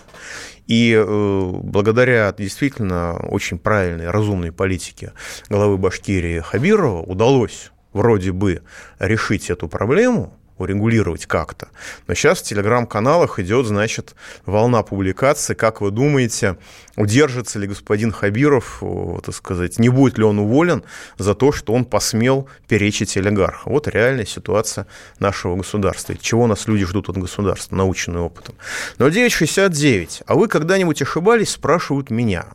И 0.67 0.93
э, 0.93 1.51
благодаря 1.63 2.33
действительно 2.37 3.17
очень 3.27 3.57
правильной, 3.57 4.09
разумной 4.09 4.51
политике 4.51 5.13
главы 5.49 5.77
Башкирии 5.77 6.39
Хабирова 6.39 7.01
удалось 7.01 7.71
вроде 7.93 8.31
бы 8.31 8.61
решить 8.99 9.49
эту 9.49 9.67
проблему, 9.67 10.37
урегулировать 10.61 11.25
как-то. 11.25 11.67
Но 12.07 12.13
сейчас 12.13 12.39
в 12.39 12.43
телеграм-каналах 12.43 13.39
идет, 13.39 13.65
значит, 13.65 14.15
волна 14.45 14.83
публикаций. 14.83 15.55
Как 15.55 15.81
вы 15.81 15.91
думаете, 15.91 16.57
удержится 16.95 17.59
ли 17.59 17.67
господин 17.67 18.11
Хабиров, 18.11 18.81
так 19.23 19.35
сказать, 19.35 19.79
не 19.79 19.89
будет 19.89 20.17
ли 20.17 20.23
он 20.23 20.39
уволен 20.39 20.83
за 21.17 21.35
то, 21.35 21.51
что 21.51 21.73
он 21.73 21.85
посмел 21.85 22.47
перечить 22.67 23.17
олигарха? 23.17 23.69
Вот 23.69 23.87
реальная 23.87 24.25
ситуация 24.25 24.87
нашего 25.19 25.55
государства. 25.55 26.15
Чего 26.15 26.47
нас 26.47 26.67
люди 26.67 26.85
ждут 26.85 27.09
от 27.09 27.17
государства, 27.17 27.75
наученные 27.75 28.21
опытом. 28.21 28.55
Но 28.97 29.09
969. 29.09 30.23
А 30.25 30.35
вы 30.35 30.47
когда-нибудь 30.47 31.01
ошибались, 31.01 31.49
спрашивают 31.49 32.09
меня. 32.09 32.45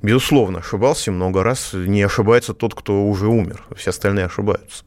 Безусловно, 0.00 0.60
ошибался 0.60 1.10
много 1.10 1.42
раз. 1.42 1.70
Не 1.72 2.02
ошибается 2.02 2.54
тот, 2.54 2.74
кто 2.74 3.04
уже 3.04 3.26
умер. 3.26 3.64
Все 3.76 3.90
остальные 3.90 4.26
ошибаются. 4.26 4.84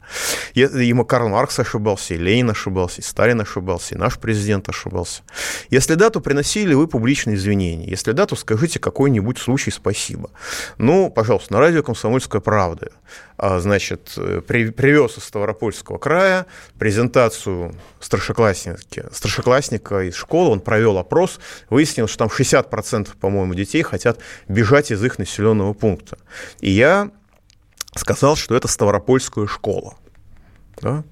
И, 0.54 0.62
и 0.62 1.04
Карл 1.04 1.28
Маркс 1.28 1.58
ошибался, 1.58 2.14
и 2.14 2.18
Ленин 2.18 2.50
ошибался, 2.50 3.00
и 3.00 3.04
Сталин 3.04 3.40
ошибался, 3.40 3.94
и 3.94 3.98
наш 3.98 4.18
президент 4.18 4.68
ошибался. 4.68 5.22
Если 5.68 5.94
да, 5.94 6.08
то 6.08 6.20
приносили 6.20 6.72
вы 6.72 6.86
публичные 6.86 7.36
извинения. 7.36 7.88
Если 7.88 8.12
да, 8.12 8.24
то 8.24 8.36
скажите 8.36 8.78
какой-нибудь 8.78 9.38
случай 9.38 9.70
спасибо. 9.70 10.30
Ну, 10.78 11.10
пожалуйста, 11.10 11.52
на 11.52 11.60
радио 11.60 11.82
«Комсомольская 11.82 12.40
правда». 12.40 12.88
А, 13.36 13.58
значит, 13.60 14.16
при, 14.46 14.70
привез 14.70 15.18
из 15.18 15.24
Ставропольского 15.24 15.98
края 15.98 16.46
презентацию 16.78 17.74
старшеклассника, 18.00 19.08
старшеклассника 19.12 20.00
из 20.02 20.14
школы. 20.14 20.50
Он 20.50 20.60
провел 20.60 20.98
опрос, 20.98 21.40
выяснил, 21.70 22.08
что 22.08 22.18
там 22.18 22.28
60%, 22.28 23.16
по-моему, 23.20 23.54
детей 23.54 23.82
хотят 23.82 24.18
бежать 24.48 24.90
из 24.90 25.02
их 25.04 25.18
населенного 25.18 25.72
пункта. 25.72 26.18
И 26.60 26.70
я 26.70 27.10
сказал, 27.96 28.36
что 28.36 28.54
это 28.54 28.68
Ставропольская 28.68 29.46
школа. 29.46 29.94
Да? 30.80 31.04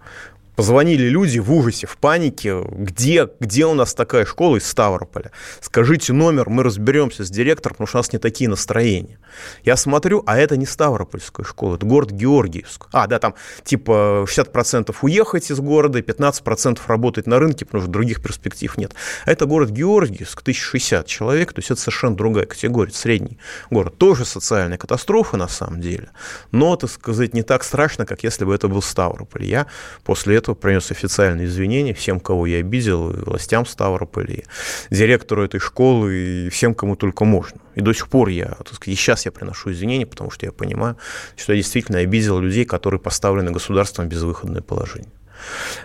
Позвонили 0.56 1.08
люди 1.08 1.38
в 1.38 1.52
ужасе, 1.52 1.86
в 1.86 1.96
панике. 1.96 2.62
Где, 2.70 3.28
где 3.40 3.66
у 3.66 3.74
нас 3.74 3.94
такая 3.94 4.24
школа 4.24 4.56
из 4.56 4.66
Ставрополя? 4.66 5.30
Скажите 5.60 6.12
номер, 6.12 6.48
мы 6.50 6.62
разберемся 6.62 7.24
с 7.24 7.30
директором, 7.30 7.74
потому 7.74 7.86
что 7.86 7.98
у 7.98 8.00
нас 8.00 8.12
не 8.12 8.18
такие 8.18 8.48
настроения. 8.50 9.18
Я 9.64 9.76
смотрю, 9.76 10.22
а 10.26 10.38
это 10.38 10.56
не 10.56 10.66
Ставропольская 10.66 11.44
школа, 11.46 11.76
это 11.76 11.86
город 11.86 12.10
Георгиевск. 12.10 12.86
А, 12.92 13.06
да, 13.06 13.18
там 13.18 13.34
типа 13.64 14.26
60% 14.28 14.94
уехать 15.02 15.50
из 15.50 15.58
города, 15.60 16.00
15% 16.00 16.80
работать 16.86 17.26
на 17.26 17.38
рынке, 17.38 17.64
потому 17.64 17.82
что 17.82 17.90
других 17.90 18.22
перспектив 18.22 18.76
нет. 18.76 18.94
Это 19.26 19.46
город 19.46 19.70
Георгиевск, 19.70 20.42
1060 20.42 21.06
человек, 21.06 21.52
то 21.52 21.60
есть 21.60 21.70
это 21.70 21.80
совершенно 21.80 22.16
другая 22.16 22.46
категория, 22.46 22.92
средний 22.92 23.38
город. 23.70 23.96
Тоже 23.98 24.24
социальная 24.24 24.78
катастрофа 24.78 25.36
на 25.36 25.48
самом 25.48 25.80
деле, 25.80 26.10
но, 26.50 26.76
так 26.76 26.90
сказать, 26.90 27.34
не 27.34 27.42
так 27.42 27.64
страшно, 27.64 28.06
как 28.06 28.24
если 28.24 28.44
бы 28.44 28.54
это 28.54 28.68
был 28.68 28.82
Ставрополь. 28.82 29.44
Я 29.44 29.66
после 30.04 30.36
этого 30.36 30.49
принес 30.54 30.90
официальные 30.90 31.46
извинения 31.46 31.94
всем, 31.94 32.20
кого 32.20 32.46
я 32.46 32.58
обидел, 32.58 33.10
и 33.10 33.24
властям 33.24 33.66
Ставрополя, 33.66 34.34
и 34.34 34.44
директору 34.90 35.44
этой 35.44 35.60
школы, 35.60 36.14
и 36.14 36.48
всем, 36.48 36.74
кому 36.74 36.96
только 36.96 37.24
можно. 37.24 37.60
И 37.74 37.80
до 37.80 37.92
сих 37.92 38.08
пор 38.08 38.28
я, 38.28 38.46
так 38.46 38.74
сказать, 38.74 38.88
и 38.88 38.94
сейчас 38.94 39.24
я 39.26 39.32
приношу 39.32 39.72
извинения, 39.72 40.06
потому 40.06 40.30
что 40.30 40.46
я 40.46 40.52
понимаю, 40.52 40.96
что 41.36 41.52
я 41.52 41.58
действительно 41.58 41.98
обидел 41.98 42.38
людей, 42.38 42.64
которые 42.64 43.00
поставлены 43.00 43.50
государством 43.50 44.06
в 44.06 44.08
безвыходное 44.08 44.62
положение. 44.62 45.10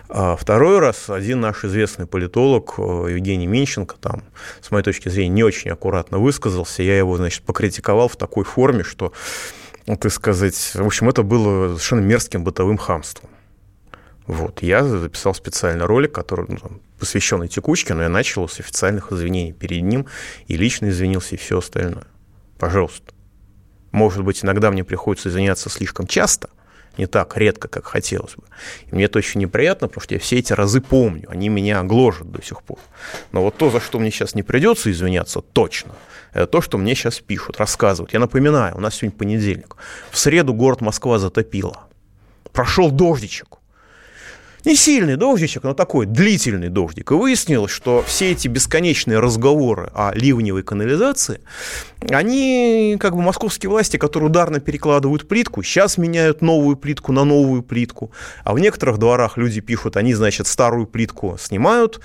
А 0.08 0.36
второй 0.36 0.78
раз 0.78 1.10
один 1.10 1.40
наш 1.40 1.64
известный 1.64 2.06
политолог 2.06 2.74
э, 2.78 2.82
Евгений 3.10 3.46
Минченко 3.46 3.96
там, 4.00 4.22
с 4.60 4.70
моей 4.70 4.84
точки 4.84 5.08
зрения, 5.08 5.34
не 5.34 5.44
очень 5.44 5.70
аккуратно 5.70 6.18
высказался. 6.18 6.82
Я 6.82 6.96
его, 6.98 7.16
значит, 7.16 7.42
покритиковал 7.42 8.08
в 8.08 8.16
такой 8.16 8.44
форме, 8.44 8.84
что, 8.84 9.12
ну, 9.86 9.96
так 9.96 10.12
сказать, 10.12 10.72
в 10.74 10.86
общем, 10.86 11.08
это 11.08 11.22
было 11.22 11.68
совершенно 11.68 12.00
мерзким 12.00 12.44
бытовым 12.44 12.78
хамством. 12.78 13.30
Вот, 14.26 14.62
я 14.62 14.82
записал 14.84 15.34
специальный 15.34 15.84
ролик, 15.84 16.12
который 16.12 16.46
ну, 16.48 16.56
там, 16.56 16.80
посвященный 16.98 17.48
текучке, 17.48 17.94
но 17.94 18.02
я 18.02 18.08
начал 18.08 18.48
с 18.48 18.58
официальных 18.58 19.12
извинений 19.12 19.52
перед 19.52 19.82
ним 19.82 20.06
и 20.48 20.56
лично 20.56 20.88
извинился 20.88 21.36
и 21.36 21.38
все 21.38 21.58
остальное. 21.58 22.06
Пожалуйста. 22.58 23.12
Может 23.92 24.24
быть, 24.24 24.44
иногда 24.44 24.70
мне 24.70 24.84
приходится 24.84 25.28
извиняться 25.28 25.70
слишком 25.70 26.06
часто, 26.06 26.50
не 26.98 27.06
так 27.06 27.36
редко, 27.36 27.68
как 27.68 27.86
хотелось 27.86 28.34
бы. 28.34 28.42
И 28.90 28.94
мне 28.94 29.04
это 29.04 29.18
очень 29.18 29.40
неприятно, 29.40 29.86
потому 29.86 30.02
что 30.02 30.14
я 30.14 30.20
все 30.20 30.38
эти 30.38 30.52
разы 30.52 30.80
помню, 30.80 31.30
они 31.30 31.48
меня 31.48 31.82
гложат 31.84 32.30
до 32.30 32.42
сих 32.42 32.62
пор. 32.62 32.78
Но 33.32 33.42
вот 33.42 33.56
то, 33.56 33.70
за 33.70 33.80
что 33.80 33.98
мне 33.98 34.10
сейчас 34.10 34.34
не 34.34 34.42
придется 34.42 34.90
извиняться, 34.90 35.40
точно, 35.40 35.92
это 36.32 36.46
то, 36.46 36.60
что 36.60 36.78
мне 36.78 36.94
сейчас 36.94 37.20
пишут, 37.20 37.58
рассказывают. 37.58 38.12
Я 38.12 38.18
напоминаю, 38.18 38.76
у 38.76 38.80
нас 38.80 38.96
сегодня 38.96 39.16
понедельник. 39.16 39.76
В 40.10 40.18
среду 40.18 40.52
город 40.52 40.80
Москва 40.80 41.18
затопило. 41.18 41.84
Прошел 42.52 42.90
дождичек. 42.90 43.58
Не 44.66 44.74
сильный 44.74 45.14
дождичек, 45.14 45.62
но 45.62 45.74
такой 45.74 46.06
длительный 46.06 46.70
дождик. 46.70 47.12
И 47.12 47.14
выяснилось, 47.14 47.70
что 47.70 48.02
все 48.04 48.32
эти 48.32 48.48
бесконечные 48.48 49.20
разговоры 49.20 49.92
о 49.94 50.10
ливневой 50.12 50.64
канализации, 50.64 51.40
они, 52.10 52.96
как 52.98 53.14
бы, 53.14 53.22
московские 53.22 53.70
власти, 53.70 53.96
которые 53.96 54.28
ударно 54.28 54.58
перекладывают 54.58 55.28
плитку, 55.28 55.62
сейчас 55.62 55.98
меняют 55.98 56.42
новую 56.42 56.74
плитку 56.76 57.12
на 57.12 57.22
новую 57.22 57.62
плитку. 57.62 58.10
А 58.42 58.54
в 58.54 58.58
некоторых 58.58 58.98
дворах 58.98 59.36
люди 59.36 59.60
пишут, 59.60 59.96
они, 59.96 60.14
значит, 60.14 60.48
старую 60.48 60.88
плитку 60.88 61.36
снимают, 61.38 62.00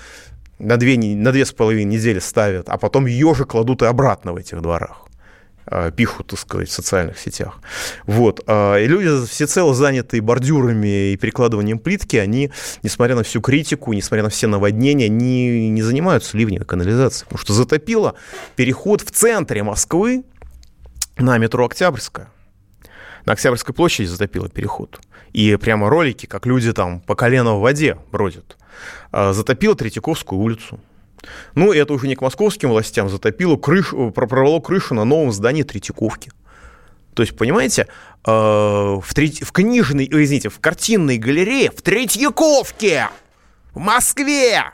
на 0.60 0.76
две, 0.76 0.96
на 0.96 1.32
две 1.32 1.44
с 1.44 1.50
половиной 1.50 1.96
недели 1.96 2.20
ставят, 2.20 2.68
а 2.68 2.78
потом 2.78 3.06
ее 3.06 3.34
же 3.34 3.44
кладут 3.44 3.82
и 3.82 3.86
обратно 3.86 4.34
в 4.34 4.36
этих 4.36 4.62
дворах. 4.62 5.08
А, 5.66 5.90
пишут, 5.90 6.28
так 6.28 6.38
сказать, 6.38 6.68
в 6.68 6.72
социальных 6.72 7.18
сетях. 7.18 7.60
Вот. 8.06 8.40
А, 8.46 8.76
и 8.76 8.86
люди 8.86 9.26
всецело 9.26 9.74
занятые 9.74 10.20
бордюрами 10.20 11.12
и 11.12 11.16
перекладыванием 11.16 11.78
плитки, 11.78 12.16
они, 12.16 12.50
несмотря 12.82 13.14
на 13.14 13.22
всю 13.22 13.40
критику, 13.40 13.92
несмотря 13.92 14.24
на 14.24 14.28
все 14.28 14.48
наводнения, 14.48 15.08
не, 15.08 15.68
не 15.70 15.82
занимаются 15.82 16.36
ливневой 16.36 16.66
канализацией. 16.66 17.26
Потому 17.26 17.38
что 17.38 17.52
затопило 17.52 18.14
переход 18.56 19.02
в 19.02 19.10
центре 19.10 19.62
Москвы 19.62 20.24
на 21.16 21.38
метро 21.38 21.64
Октябрьская. 21.64 22.28
На 23.24 23.34
Октябрьской 23.34 23.74
площади 23.74 24.06
затопило 24.06 24.48
переход. 24.48 25.00
И 25.32 25.56
прямо 25.56 25.88
ролики, 25.88 26.26
как 26.26 26.44
люди 26.44 26.72
там 26.72 27.00
по 27.00 27.14
колено 27.14 27.54
в 27.54 27.60
воде 27.60 27.98
бродят. 28.10 28.58
А, 29.12 29.32
затопило 29.32 29.76
Третьяковскую 29.76 30.40
улицу. 30.40 30.80
Ну, 31.54 31.72
это 31.72 31.92
уже 31.92 32.08
не 32.08 32.16
к 32.16 32.20
московским 32.20 32.70
властям 32.70 33.08
затопило, 33.08 33.56
крышу, 33.56 34.10
прорвало 34.10 34.60
крышу 34.60 34.94
на 34.94 35.04
новом 35.04 35.32
здании 35.32 35.62
Третьяковки. 35.62 36.30
То 37.14 37.22
есть, 37.22 37.36
понимаете, 37.36 37.88
э, 38.26 38.30
в, 38.30 39.14
треть, 39.14 39.42
в 39.42 39.52
книжной, 39.52 40.08
извините, 40.10 40.48
в 40.48 40.60
картинной 40.60 41.18
галерее 41.18 41.70
в 41.70 41.82
Третьяковке, 41.82 43.08
в 43.74 43.78
Москве, 43.78 44.64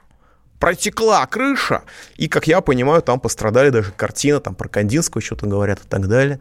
протекла 0.59 1.26
крыша, 1.26 1.82
и, 2.16 2.28
как 2.28 2.46
я 2.46 2.61
понимаю, 2.61 3.03
там 3.03 3.20
пострадали 3.20 3.70
даже 3.70 3.92
картина, 3.92 4.40
там 4.40 4.55
про 4.55 4.68
Кандинского 4.68 5.22
что-то 5.22 5.46
говорят 5.46 5.80
и 5.84 5.88
так 5.88 6.09
далее. 6.09 6.40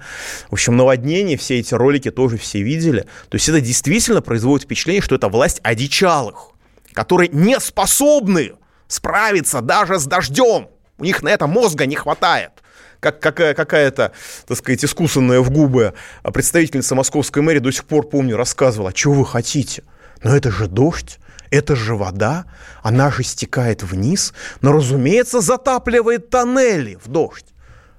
В 0.49 0.53
общем, 0.53 0.75
наводнение, 0.75 1.37
все 1.37 1.59
эти 1.59 1.73
ролики 1.73 2.11
тоже 2.11 2.37
все 2.37 2.61
видели. 2.61 3.01
То 3.29 3.35
есть 3.35 3.47
это 3.49 3.61
действительно 3.61 4.21
производит 4.21 4.65
впечатление, 4.65 5.01
что 5.01 5.15
это 5.15 5.29
власть 5.29 5.59
одичалых, 5.63 6.51
которые 6.93 7.29
не 7.29 7.59
способны 7.59 8.53
справиться 8.87 9.61
даже 9.61 9.99
с 9.99 10.05
дождем. 10.05 10.69
У 10.97 11.03
них 11.03 11.21
на 11.23 11.29
это 11.29 11.47
мозга 11.47 11.85
не 11.85 11.95
хватает. 11.95 12.51
Как 12.99 13.19
какая, 13.19 13.53
какая-то, 13.53 14.11
так 14.47 14.57
сказать, 14.57 14.83
искусанная 14.83 15.41
в 15.41 15.51
губы 15.51 15.93
представительница 16.23 16.95
московской 16.95 17.43
мэрии 17.43 17.59
до 17.59 17.71
сих 17.71 17.85
пор, 17.85 18.07
помню, 18.07 18.37
рассказывала, 18.37 18.89
а 18.89 18.95
что 18.95 19.11
вы 19.11 19.25
хотите? 19.25 19.83
Но 20.23 20.35
это 20.35 20.49
же 20.49 20.67
дождь, 20.67 21.19
это 21.51 21.75
же 21.75 21.95
вода, 21.95 22.45
она 22.81 23.11
же 23.11 23.23
стекает 23.23 23.83
вниз, 23.83 24.33
но, 24.61 24.71
разумеется, 24.71 25.41
затапливает 25.41 26.29
тоннели 26.31 26.97
в 27.03 27.07
дождь. 27.07 27.45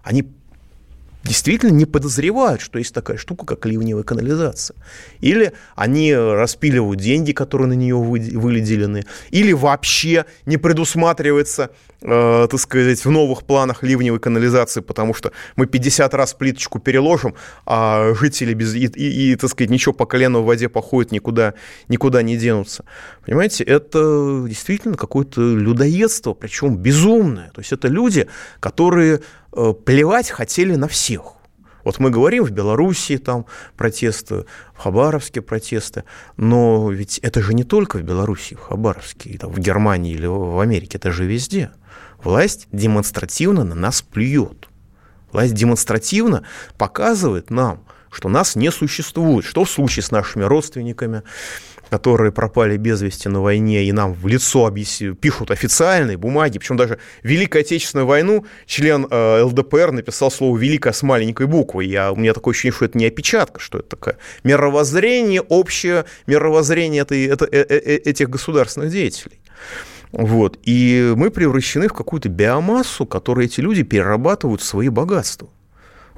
Они 0.03 0.23
действительно 1.29 1.71
не 1.71 1.85
подозревают, 1.85 2.61
что 2.61 2.79
есть 2.79 2.95
такая 2.95 3.19
штука, 3.19 3.47
как 3.47 3.67
ливневая 3.67 4.03
канализация. 4.03 4.77
Или 5.21 5.53
они 5.77 6.15
распиливают 6.15 7.01
деньги, 7.01 7.33
которые 7.33 7.69
на 7.69 7.75
нее 7.75 7.97
выделены, 7.97 9.05
или 9.31 9.53
вообще 9.53 10.25
не 10.47 10.57
предусматривается, 10.57 11.71
э, 12.01 12.49
так 12.51 12.59
сказать, 12.61 13.05
в 13.05 13.11
новых 13.11 13.45
планах 13.45 13.83
ливневой 13.83 14.19
канализации, 14.19 14.81
потому 14.81 15.15
что 15.15 15.33
мы 15.57 15.67
50 15.67 16.15
раз 16.15 16.35
плиточку 16.35 16.79
переложим, 16.79 17.35
а 17.67 18.15
жители 18.15 18.55
без 18.55 18.75
и, 18.75 18.87
и, 18.87 19.33
и 19.33 19.37
так 19.37 19.51
сказать, 19.51 19.71
ничего 19.71 19.93
по 19.93 20.07
колену 20.07 20.43
в 20.43 20.47
воде 20.47 20.69
походят, 20.69 21.13
никуда, 21.13 21.55
никуда 21.89 22.23
не 22.23 22.37
денутся. 22.37 22.85
Понимаете, 23.25 23.65
это 23.65 24.45
действительно 24.49 24.97
какое-то 24.97 25.41
людоедство, 25.41 26.33
причем 26.33 26.77
безумное. 26.77 27.51
То 27.55 27.61
есть 27.61 27.73
это 27.73 27.89
люди, 27.89 28.27
которые 28.61 29.21
плевать 29.51 30.31
хотели 30.31 30.75
на 30.75 30.89
всех. 30.89 31.35
Вот 31.85 32.01
мы 32.01 32.11
говорим 32.11 32.45
в 32.45 32.51
Белоруссии 32.51 33.17
там 33.17 33.47
протесты, 33.77 34.45
в 34.75 34.79
Хабаровске 34.79 35.41
протесты, 35.41 36.05
но 36.37 36.91
ведь 36.91 37.19
это 37.19 37.41
же 37.41 37.55
не 37.55 37.65
только 37.65 37.97
в 37.97 38.03
Белоруссии, 38.03 38.57
в 38.57 38.61
Хабаровске, 38.61 39.39
там, 39.39 39.51
в 39.51 39.59
Германии 39.59 40.13
или 40.13 40.27
в 40.27 40.61
Америке, 40.61 40.99
это 40.99 41.13
же 41.13 41.25
везде. 41.25 41.71
Власть 42.23 42.69
демонстративно 42.73 43.65
на 43.65 43.75
нас 43.75 44.03
плюет. 44.03 44.69
Власть 45.33 45.55
демонстративно 45.55 46.43
показывает 46.77 47.49
нам, 47.51 47.85
что 48.11 48.29
нас 48.29 48.57
не 48.57 48.71
существует. 48.71 49.45
Что 49.45 49.65
в 49.65 49.71
случае 49.71 50.03
с 50.03 50.11
нашими 50.11 50.45
родственниками, 50.45 51.23
которые 51.91 52.33
пропали 52.33 52.77
без 52.77 53.01
вести 53.03 53.29
на 53.29 53.41
войне, 53.41 53.85
и 53.85 53.93
нам 53.93 54.13
в 54.15 54.27
лицо 54.27 54.67
объясни, 54.67 55.13
пишут 55.15 55.51
официальные 55.51 56.17
бумаги, 56.17 56.59
причем 56.59 56.77
даже 56.77 56.99
Великую 57.23 57.61
Отечественную 57.61 58.07
войну 58.07 58.47
член 58.67 59.07
э, 59.11 59.43
ЛДПР 59.43 59.93
написал 59.93 60.31
слово 60.31 60.57
«великая» 60.59 60.93
с 60.93 61.03
маленькой 61.03 61.47
буквы. 61.47 61.85
Я, 61.85 62.13
у 62.13 62.17
меня 62.17 62.35
такое 62.35 62.53
ощущение, 62.53 62.75
что 62.75 62.85
это 62.85 62.99
не 62.99 63.07
опечатка, 63.07 63.61
что 63.61 63.79
это 63.79 63.89
такое 63.89 64.19
мировоззрение, 64.45 65.41
общее 65.41 66.05
мировоззрение 66.27 67.03
этой, 67.03 67.27
это, 67.27 67.45
э, 67.47 67.65
э, 67.69 67.77
э, 67.77 67.97
этих 67.97 68.29
государственных 68.31 68.91
деятелей. 68.91 69.41
Вот. 70.13 70.59
И 70.63 71.13
мы 71.17 71.31
превращены 71.31 71.89
в 71.89 71.93
какую-то 71.93 72.29
биомассу, 72.29 73.07
которую 73.07 73.47
эти 73.47 73.61
люди 73.61 73.83
перерабатывают 73.83 74.63
в 74.63 74.65
свои 74.65 74.89
богатства. 74.89 75.49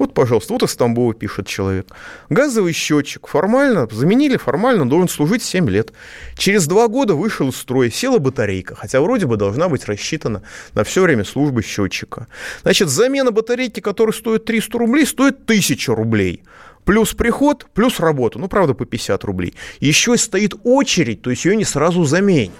Вот, 0.00 0.14
пожалуйста, 0.14 0.54
вот 0.54 0.62
из 0.62 0.74
Тамбова 0.76 1.12
пишет 1.12 1.46
человек. 1.46 1.86
Газовый 2.30 2.72
счетчик 2.72 3.26
формально, 3.26 3.86
заменили 3.92 4.38
формально, 4.38 4.88
должен 4.88 5.10
служить 5.10 5.42
7 5.42 5.68
лет. 5.68 5.92
Через 6.38 6.66
2 6.66 6.88
года 6.88 7.14
вышел 7.14 7.50
из 7.50 7.56
строя, 7.56 7.90
села 7.90 8.16
батарейка, 8.16 8.74
хотя 8.74 9.02
вроде 9.02 9.26
бы 9.26 9.36
должна 9.36 9.68
быть 9.68 9.84
рассчитана 9.84 10.42
на 10.72 10.84
все 10.84 11.02
время 11.02 11.22
службы 11.22 11.62
счетчика. 11.62 12.28
Значит, 12.62 12.88
замена 12.88 13.30
батарейки, 13.30 13.80
которая 13.80 14.14
стоит 14.14 14.46
300 14.46 14.78
рублей, 14.78 15.04
стоит 15.04 15.42
1000 15.44 15.94
рублей 15.94 16.44
плюс 16.86 17.12
приход, 17.12 17.66
плюс 17.74 18.00
работа, 18.00 18.38
ну, 18.38 18.48
правда, 18.48 18.72
по 18.72 18.86
50 18.86 19.22
рублей. 19.24 19.54
Еще 19.80 20.16
стоит 20.16 20.54
очередь, 20.64 21.20
то 21.20 21.28
есть 21.28 21.44
ее 21.44 21.56
не 21.56 21.64
сразу 21.64 22.04
заменят. 22.04 22.54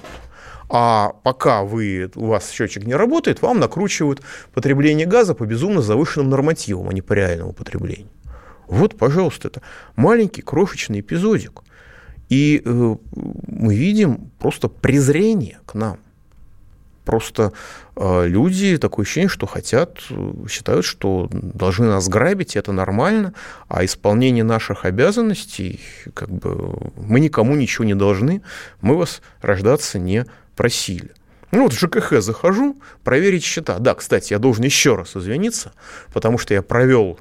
А 0.73 1.15
пока 1.25 1.65
вы, 1.65 2.09
у 2.15 2.27
вас 2.27 2.51
счетчик 2.51 2.87
не 2.87 2.95
работает, 2.95 3.43
вам 3.43 3.59
накручивают 3.59 4.23
потребление 4.55 5.05
газа 5.05 5.35
по 5.35 5.45
безумно 5.45 5.83
завышенным 5.83 6.31
нормативам, 6.31 6.89
а 6.89 6.93
не 6.93 7.03
по 7.03 7.13
реальному 7.13 7.53
потреблению. 7.53 8.09
Вот, 8.69 8.97
пожалуйста, 8.97 9.49
это 9.49 9.63
маленький 9.97 10.43
крошечный 10.43 11.01
эпизодик. 11.01 11.63
И 12.29 12.63
э, 12.65 12.97
мы 13.49 13.75
видим 13.75 14.31
просто 14.39 14.69
презрение 14.69 15.59
к 15.67 15.75
нам. 15.75 15.99
Просто 17.05 17.53
э, 17.97 18.29
люди 18.29 18.79
такое 18.79 19.05
ощущение, 19.05 19.29
что 19.29 19.47
хотят, 19.47 19.99
э, 20.11 20.33
считают, 20.49 20.85
что 20.85 21.29
должны 21.33 21.89
нас 21.89 22.09
грабить, 22.09 22.55
это 22.55 22.71
нормально, 22.71 23.35
а 23.67 23.85
исполнение 23.85 24.45
наших 24.45 24.85
обязанностей, 24.85 25.81
как 26.15 26.31
бы 26.31 26.93
мы 26.97 27.19
никому 27.19 27.57
ничего 27.57 27.85
не 27.85 27.97
должны, 27.97 28.43
мы 28.81 28.97
вас 28.97 29.21
рождаться 29.43 29.99
не 29.99 30.27
просили. 30.61 31.13
Ну 31.53 31.63
вот 31.63 31.73
в 31.73 31.79
ЖКХ 31.79 32.21
захожу, 32.21 32.77
проверить 33.03 33.43
счета. 33.43 33.79
Да, 33.79 33.95
кстати, 33.95 34.35
я 34.35 34.39
должен 34.39 34.63
еще 34.63 34.95
раз 34.95 35.17
извиниться, 35.17 35.73
потому 36.13 36.37
что 36.37 36.53
я 36.53 36.61
провел 36.61 37.19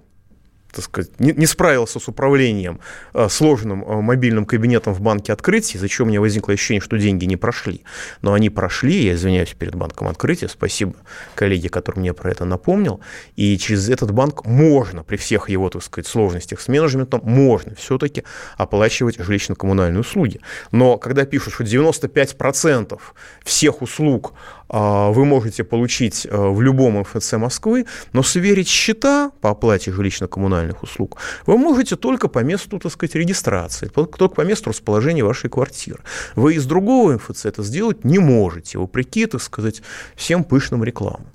так 0.71 0.83
сказать, 0.85 1.19
не, 1.19 1.33
не 1.33 1.45
справился 1.45 1.99
с 1.99 2.07
управлением 2.07 2.79
э, 3.13 3.27
сложным 3.29 3.83
э, 3.83 4.01
мобильным 4.01 4.45
кабинетом 4.45 4.93
в 4.93 5.01
банке 5.01 5.33
открытия, 5.33 5.77
из-за 5.77 6.03
у 6.03 6.05
меня 6.05 6.21
возникло 6.21 6.53
ощущение, 6.53 6.81
что 6.81 6.97
деньги 6.97 7.25
не 7.25 7.35
прошли. 7.35 7.83
Но 8.21 8.33
они 8.33 8.49
прошли, 8.49 9.03
я 9.03 9.13
извиняюсь 9.13 9.53
перед 9.57 9.75
банком 9.75 10.07
открытия, 10.07 10.47
спасибо 10.47 10.93
коллеге, 11.35 11.69
который 11.69 11.99
мне 11.99 12.13
про 12.13 12.31
это 12.31 12.45
напомнил, 12.45 12.99
и 13.35 13.57
через 13.57 13.89
этот 13.89 14.11
банк 14.11 14.45
можно, 14.45 15.03
при 15.03 15.17
всех 15.17 15.49
его, 15.49 15.69
так 15.69 15.83
сказать, 15.83 16.07
сложностях 16.07 16.61
с 16.61 16.67
менеджментом, 16.67 17.21
можно 17.23 17.75
все-таки 17.75 18.23
оплачивать 18.57 19.17
жилищно-коммунальные 19.19 19.99
услуги. 19.99 20.39
Но 20.71 20.97
когда 20.97 21.25
пишут, 21.25 21.53
что 21.53 21.63
95% 21.63 22.99
всех 23.43 23.81
услуг 23.81 24.33
а, 24.69 25.09
вы 25.09 25.25
можете 25.25 25.63
получить 25.63 26.27
э, 26.29 26.37
в 26.37 26.61
любом 26.61 26.99
МФЦ 26.99 27.33
Москвы, 27.33 27.87
но 28.13 28.21
сверить 28.21 28.67
счета 28.67 29.31
по 29.41 29.49
оплате 29.49 29.91
жилищно-коммунальных 29.91 30.58
услуг 30.81 31.17
вы 31.45 31.57
можете 31.57 31.95
только 31.95 32.27
по 32.27 32.39
месту, 32.39 32.79
так 32.79 32.91
сказать, 32.91 33.15
регистрации, 33.15 33.87
только 33.87 34.27
по 34.27 34.41
месту 34.41 34.69
расположения 34.69 35.23
вашей 35.23 35.49
квартиры. 35.49 35.99
Вы 36.35 36.55
из 36.55 36.65
другого 36.65 37.13
МФЦ 37.13 37.45
это 37.45 37.63
сделать 37.63 38.03
не 38.03 38.19
можете, 38.19 38.77
вопреки, 38.77 39.25
так 39.25 39.41
сказать, 39.41 39.81
всем 40.15 40.43
пышным 40.43 40.83
рекламам. 40.83 41.27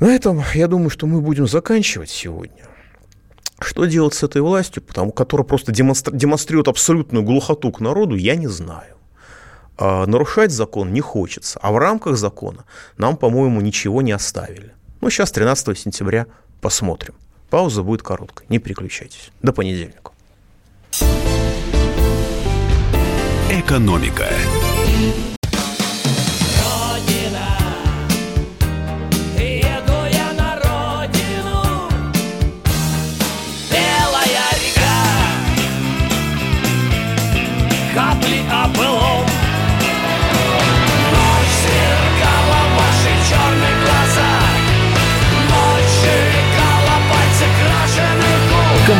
На 0.00 0.14
этом, 0.14 0.42
я 0.54 0.66
думаю, 0.66 0.90
что 0.90 1.06
мы 1.06 1.20
будем 1.20 1.46
заканчивать 1.46 2.10
сегодня. 2.10 2.64
Что 3.60 3.84
делать 3.84 4.14
с 4.14 4.22
этой 4.24 4.42
властью, 4.42 4.82
потому, 4.82 5.12
которая 5.12 5.46
просто 5.46 5.70
демонстрирует 5.70 6.68
абсолютную 6.68 7.24
глухоту 7.24 7.70
к 7.70 7.80
народу, 7.80 8.16
я 8.16 8.34
не 8.34 8.48
знаю. 8.48 8.96
А, 9.78 10.06
нарушать 10.06 10.50
закон 10.50 10.92
не 10.92 11.00
хочется, 11.00 11.58
а 11.62 11.72
в 11.72 11.78
рамках 11.78 12.16
закона 12.16 12.64
нам, 12.96 13.16
по-моему, 13.16 13.60
ничего 13.60 14.02
не 14.02 14.12
оставили. 14.12 14.72
Ну, 15.00 15.10
сейчас 15.10 15.32
13 15.32 15.78
сентября 15.78 16.26
посмотрим. 16.60 17.14
Пауза 17.52 17.82
будет 17.82 18.02
короткой, 18.02 18.46
не 18.48 18.58
переключайтесь. 18.58 19.30
До 19.42 19.52
понедельника. 19.52 20.12
Экономика. 23.50 24.26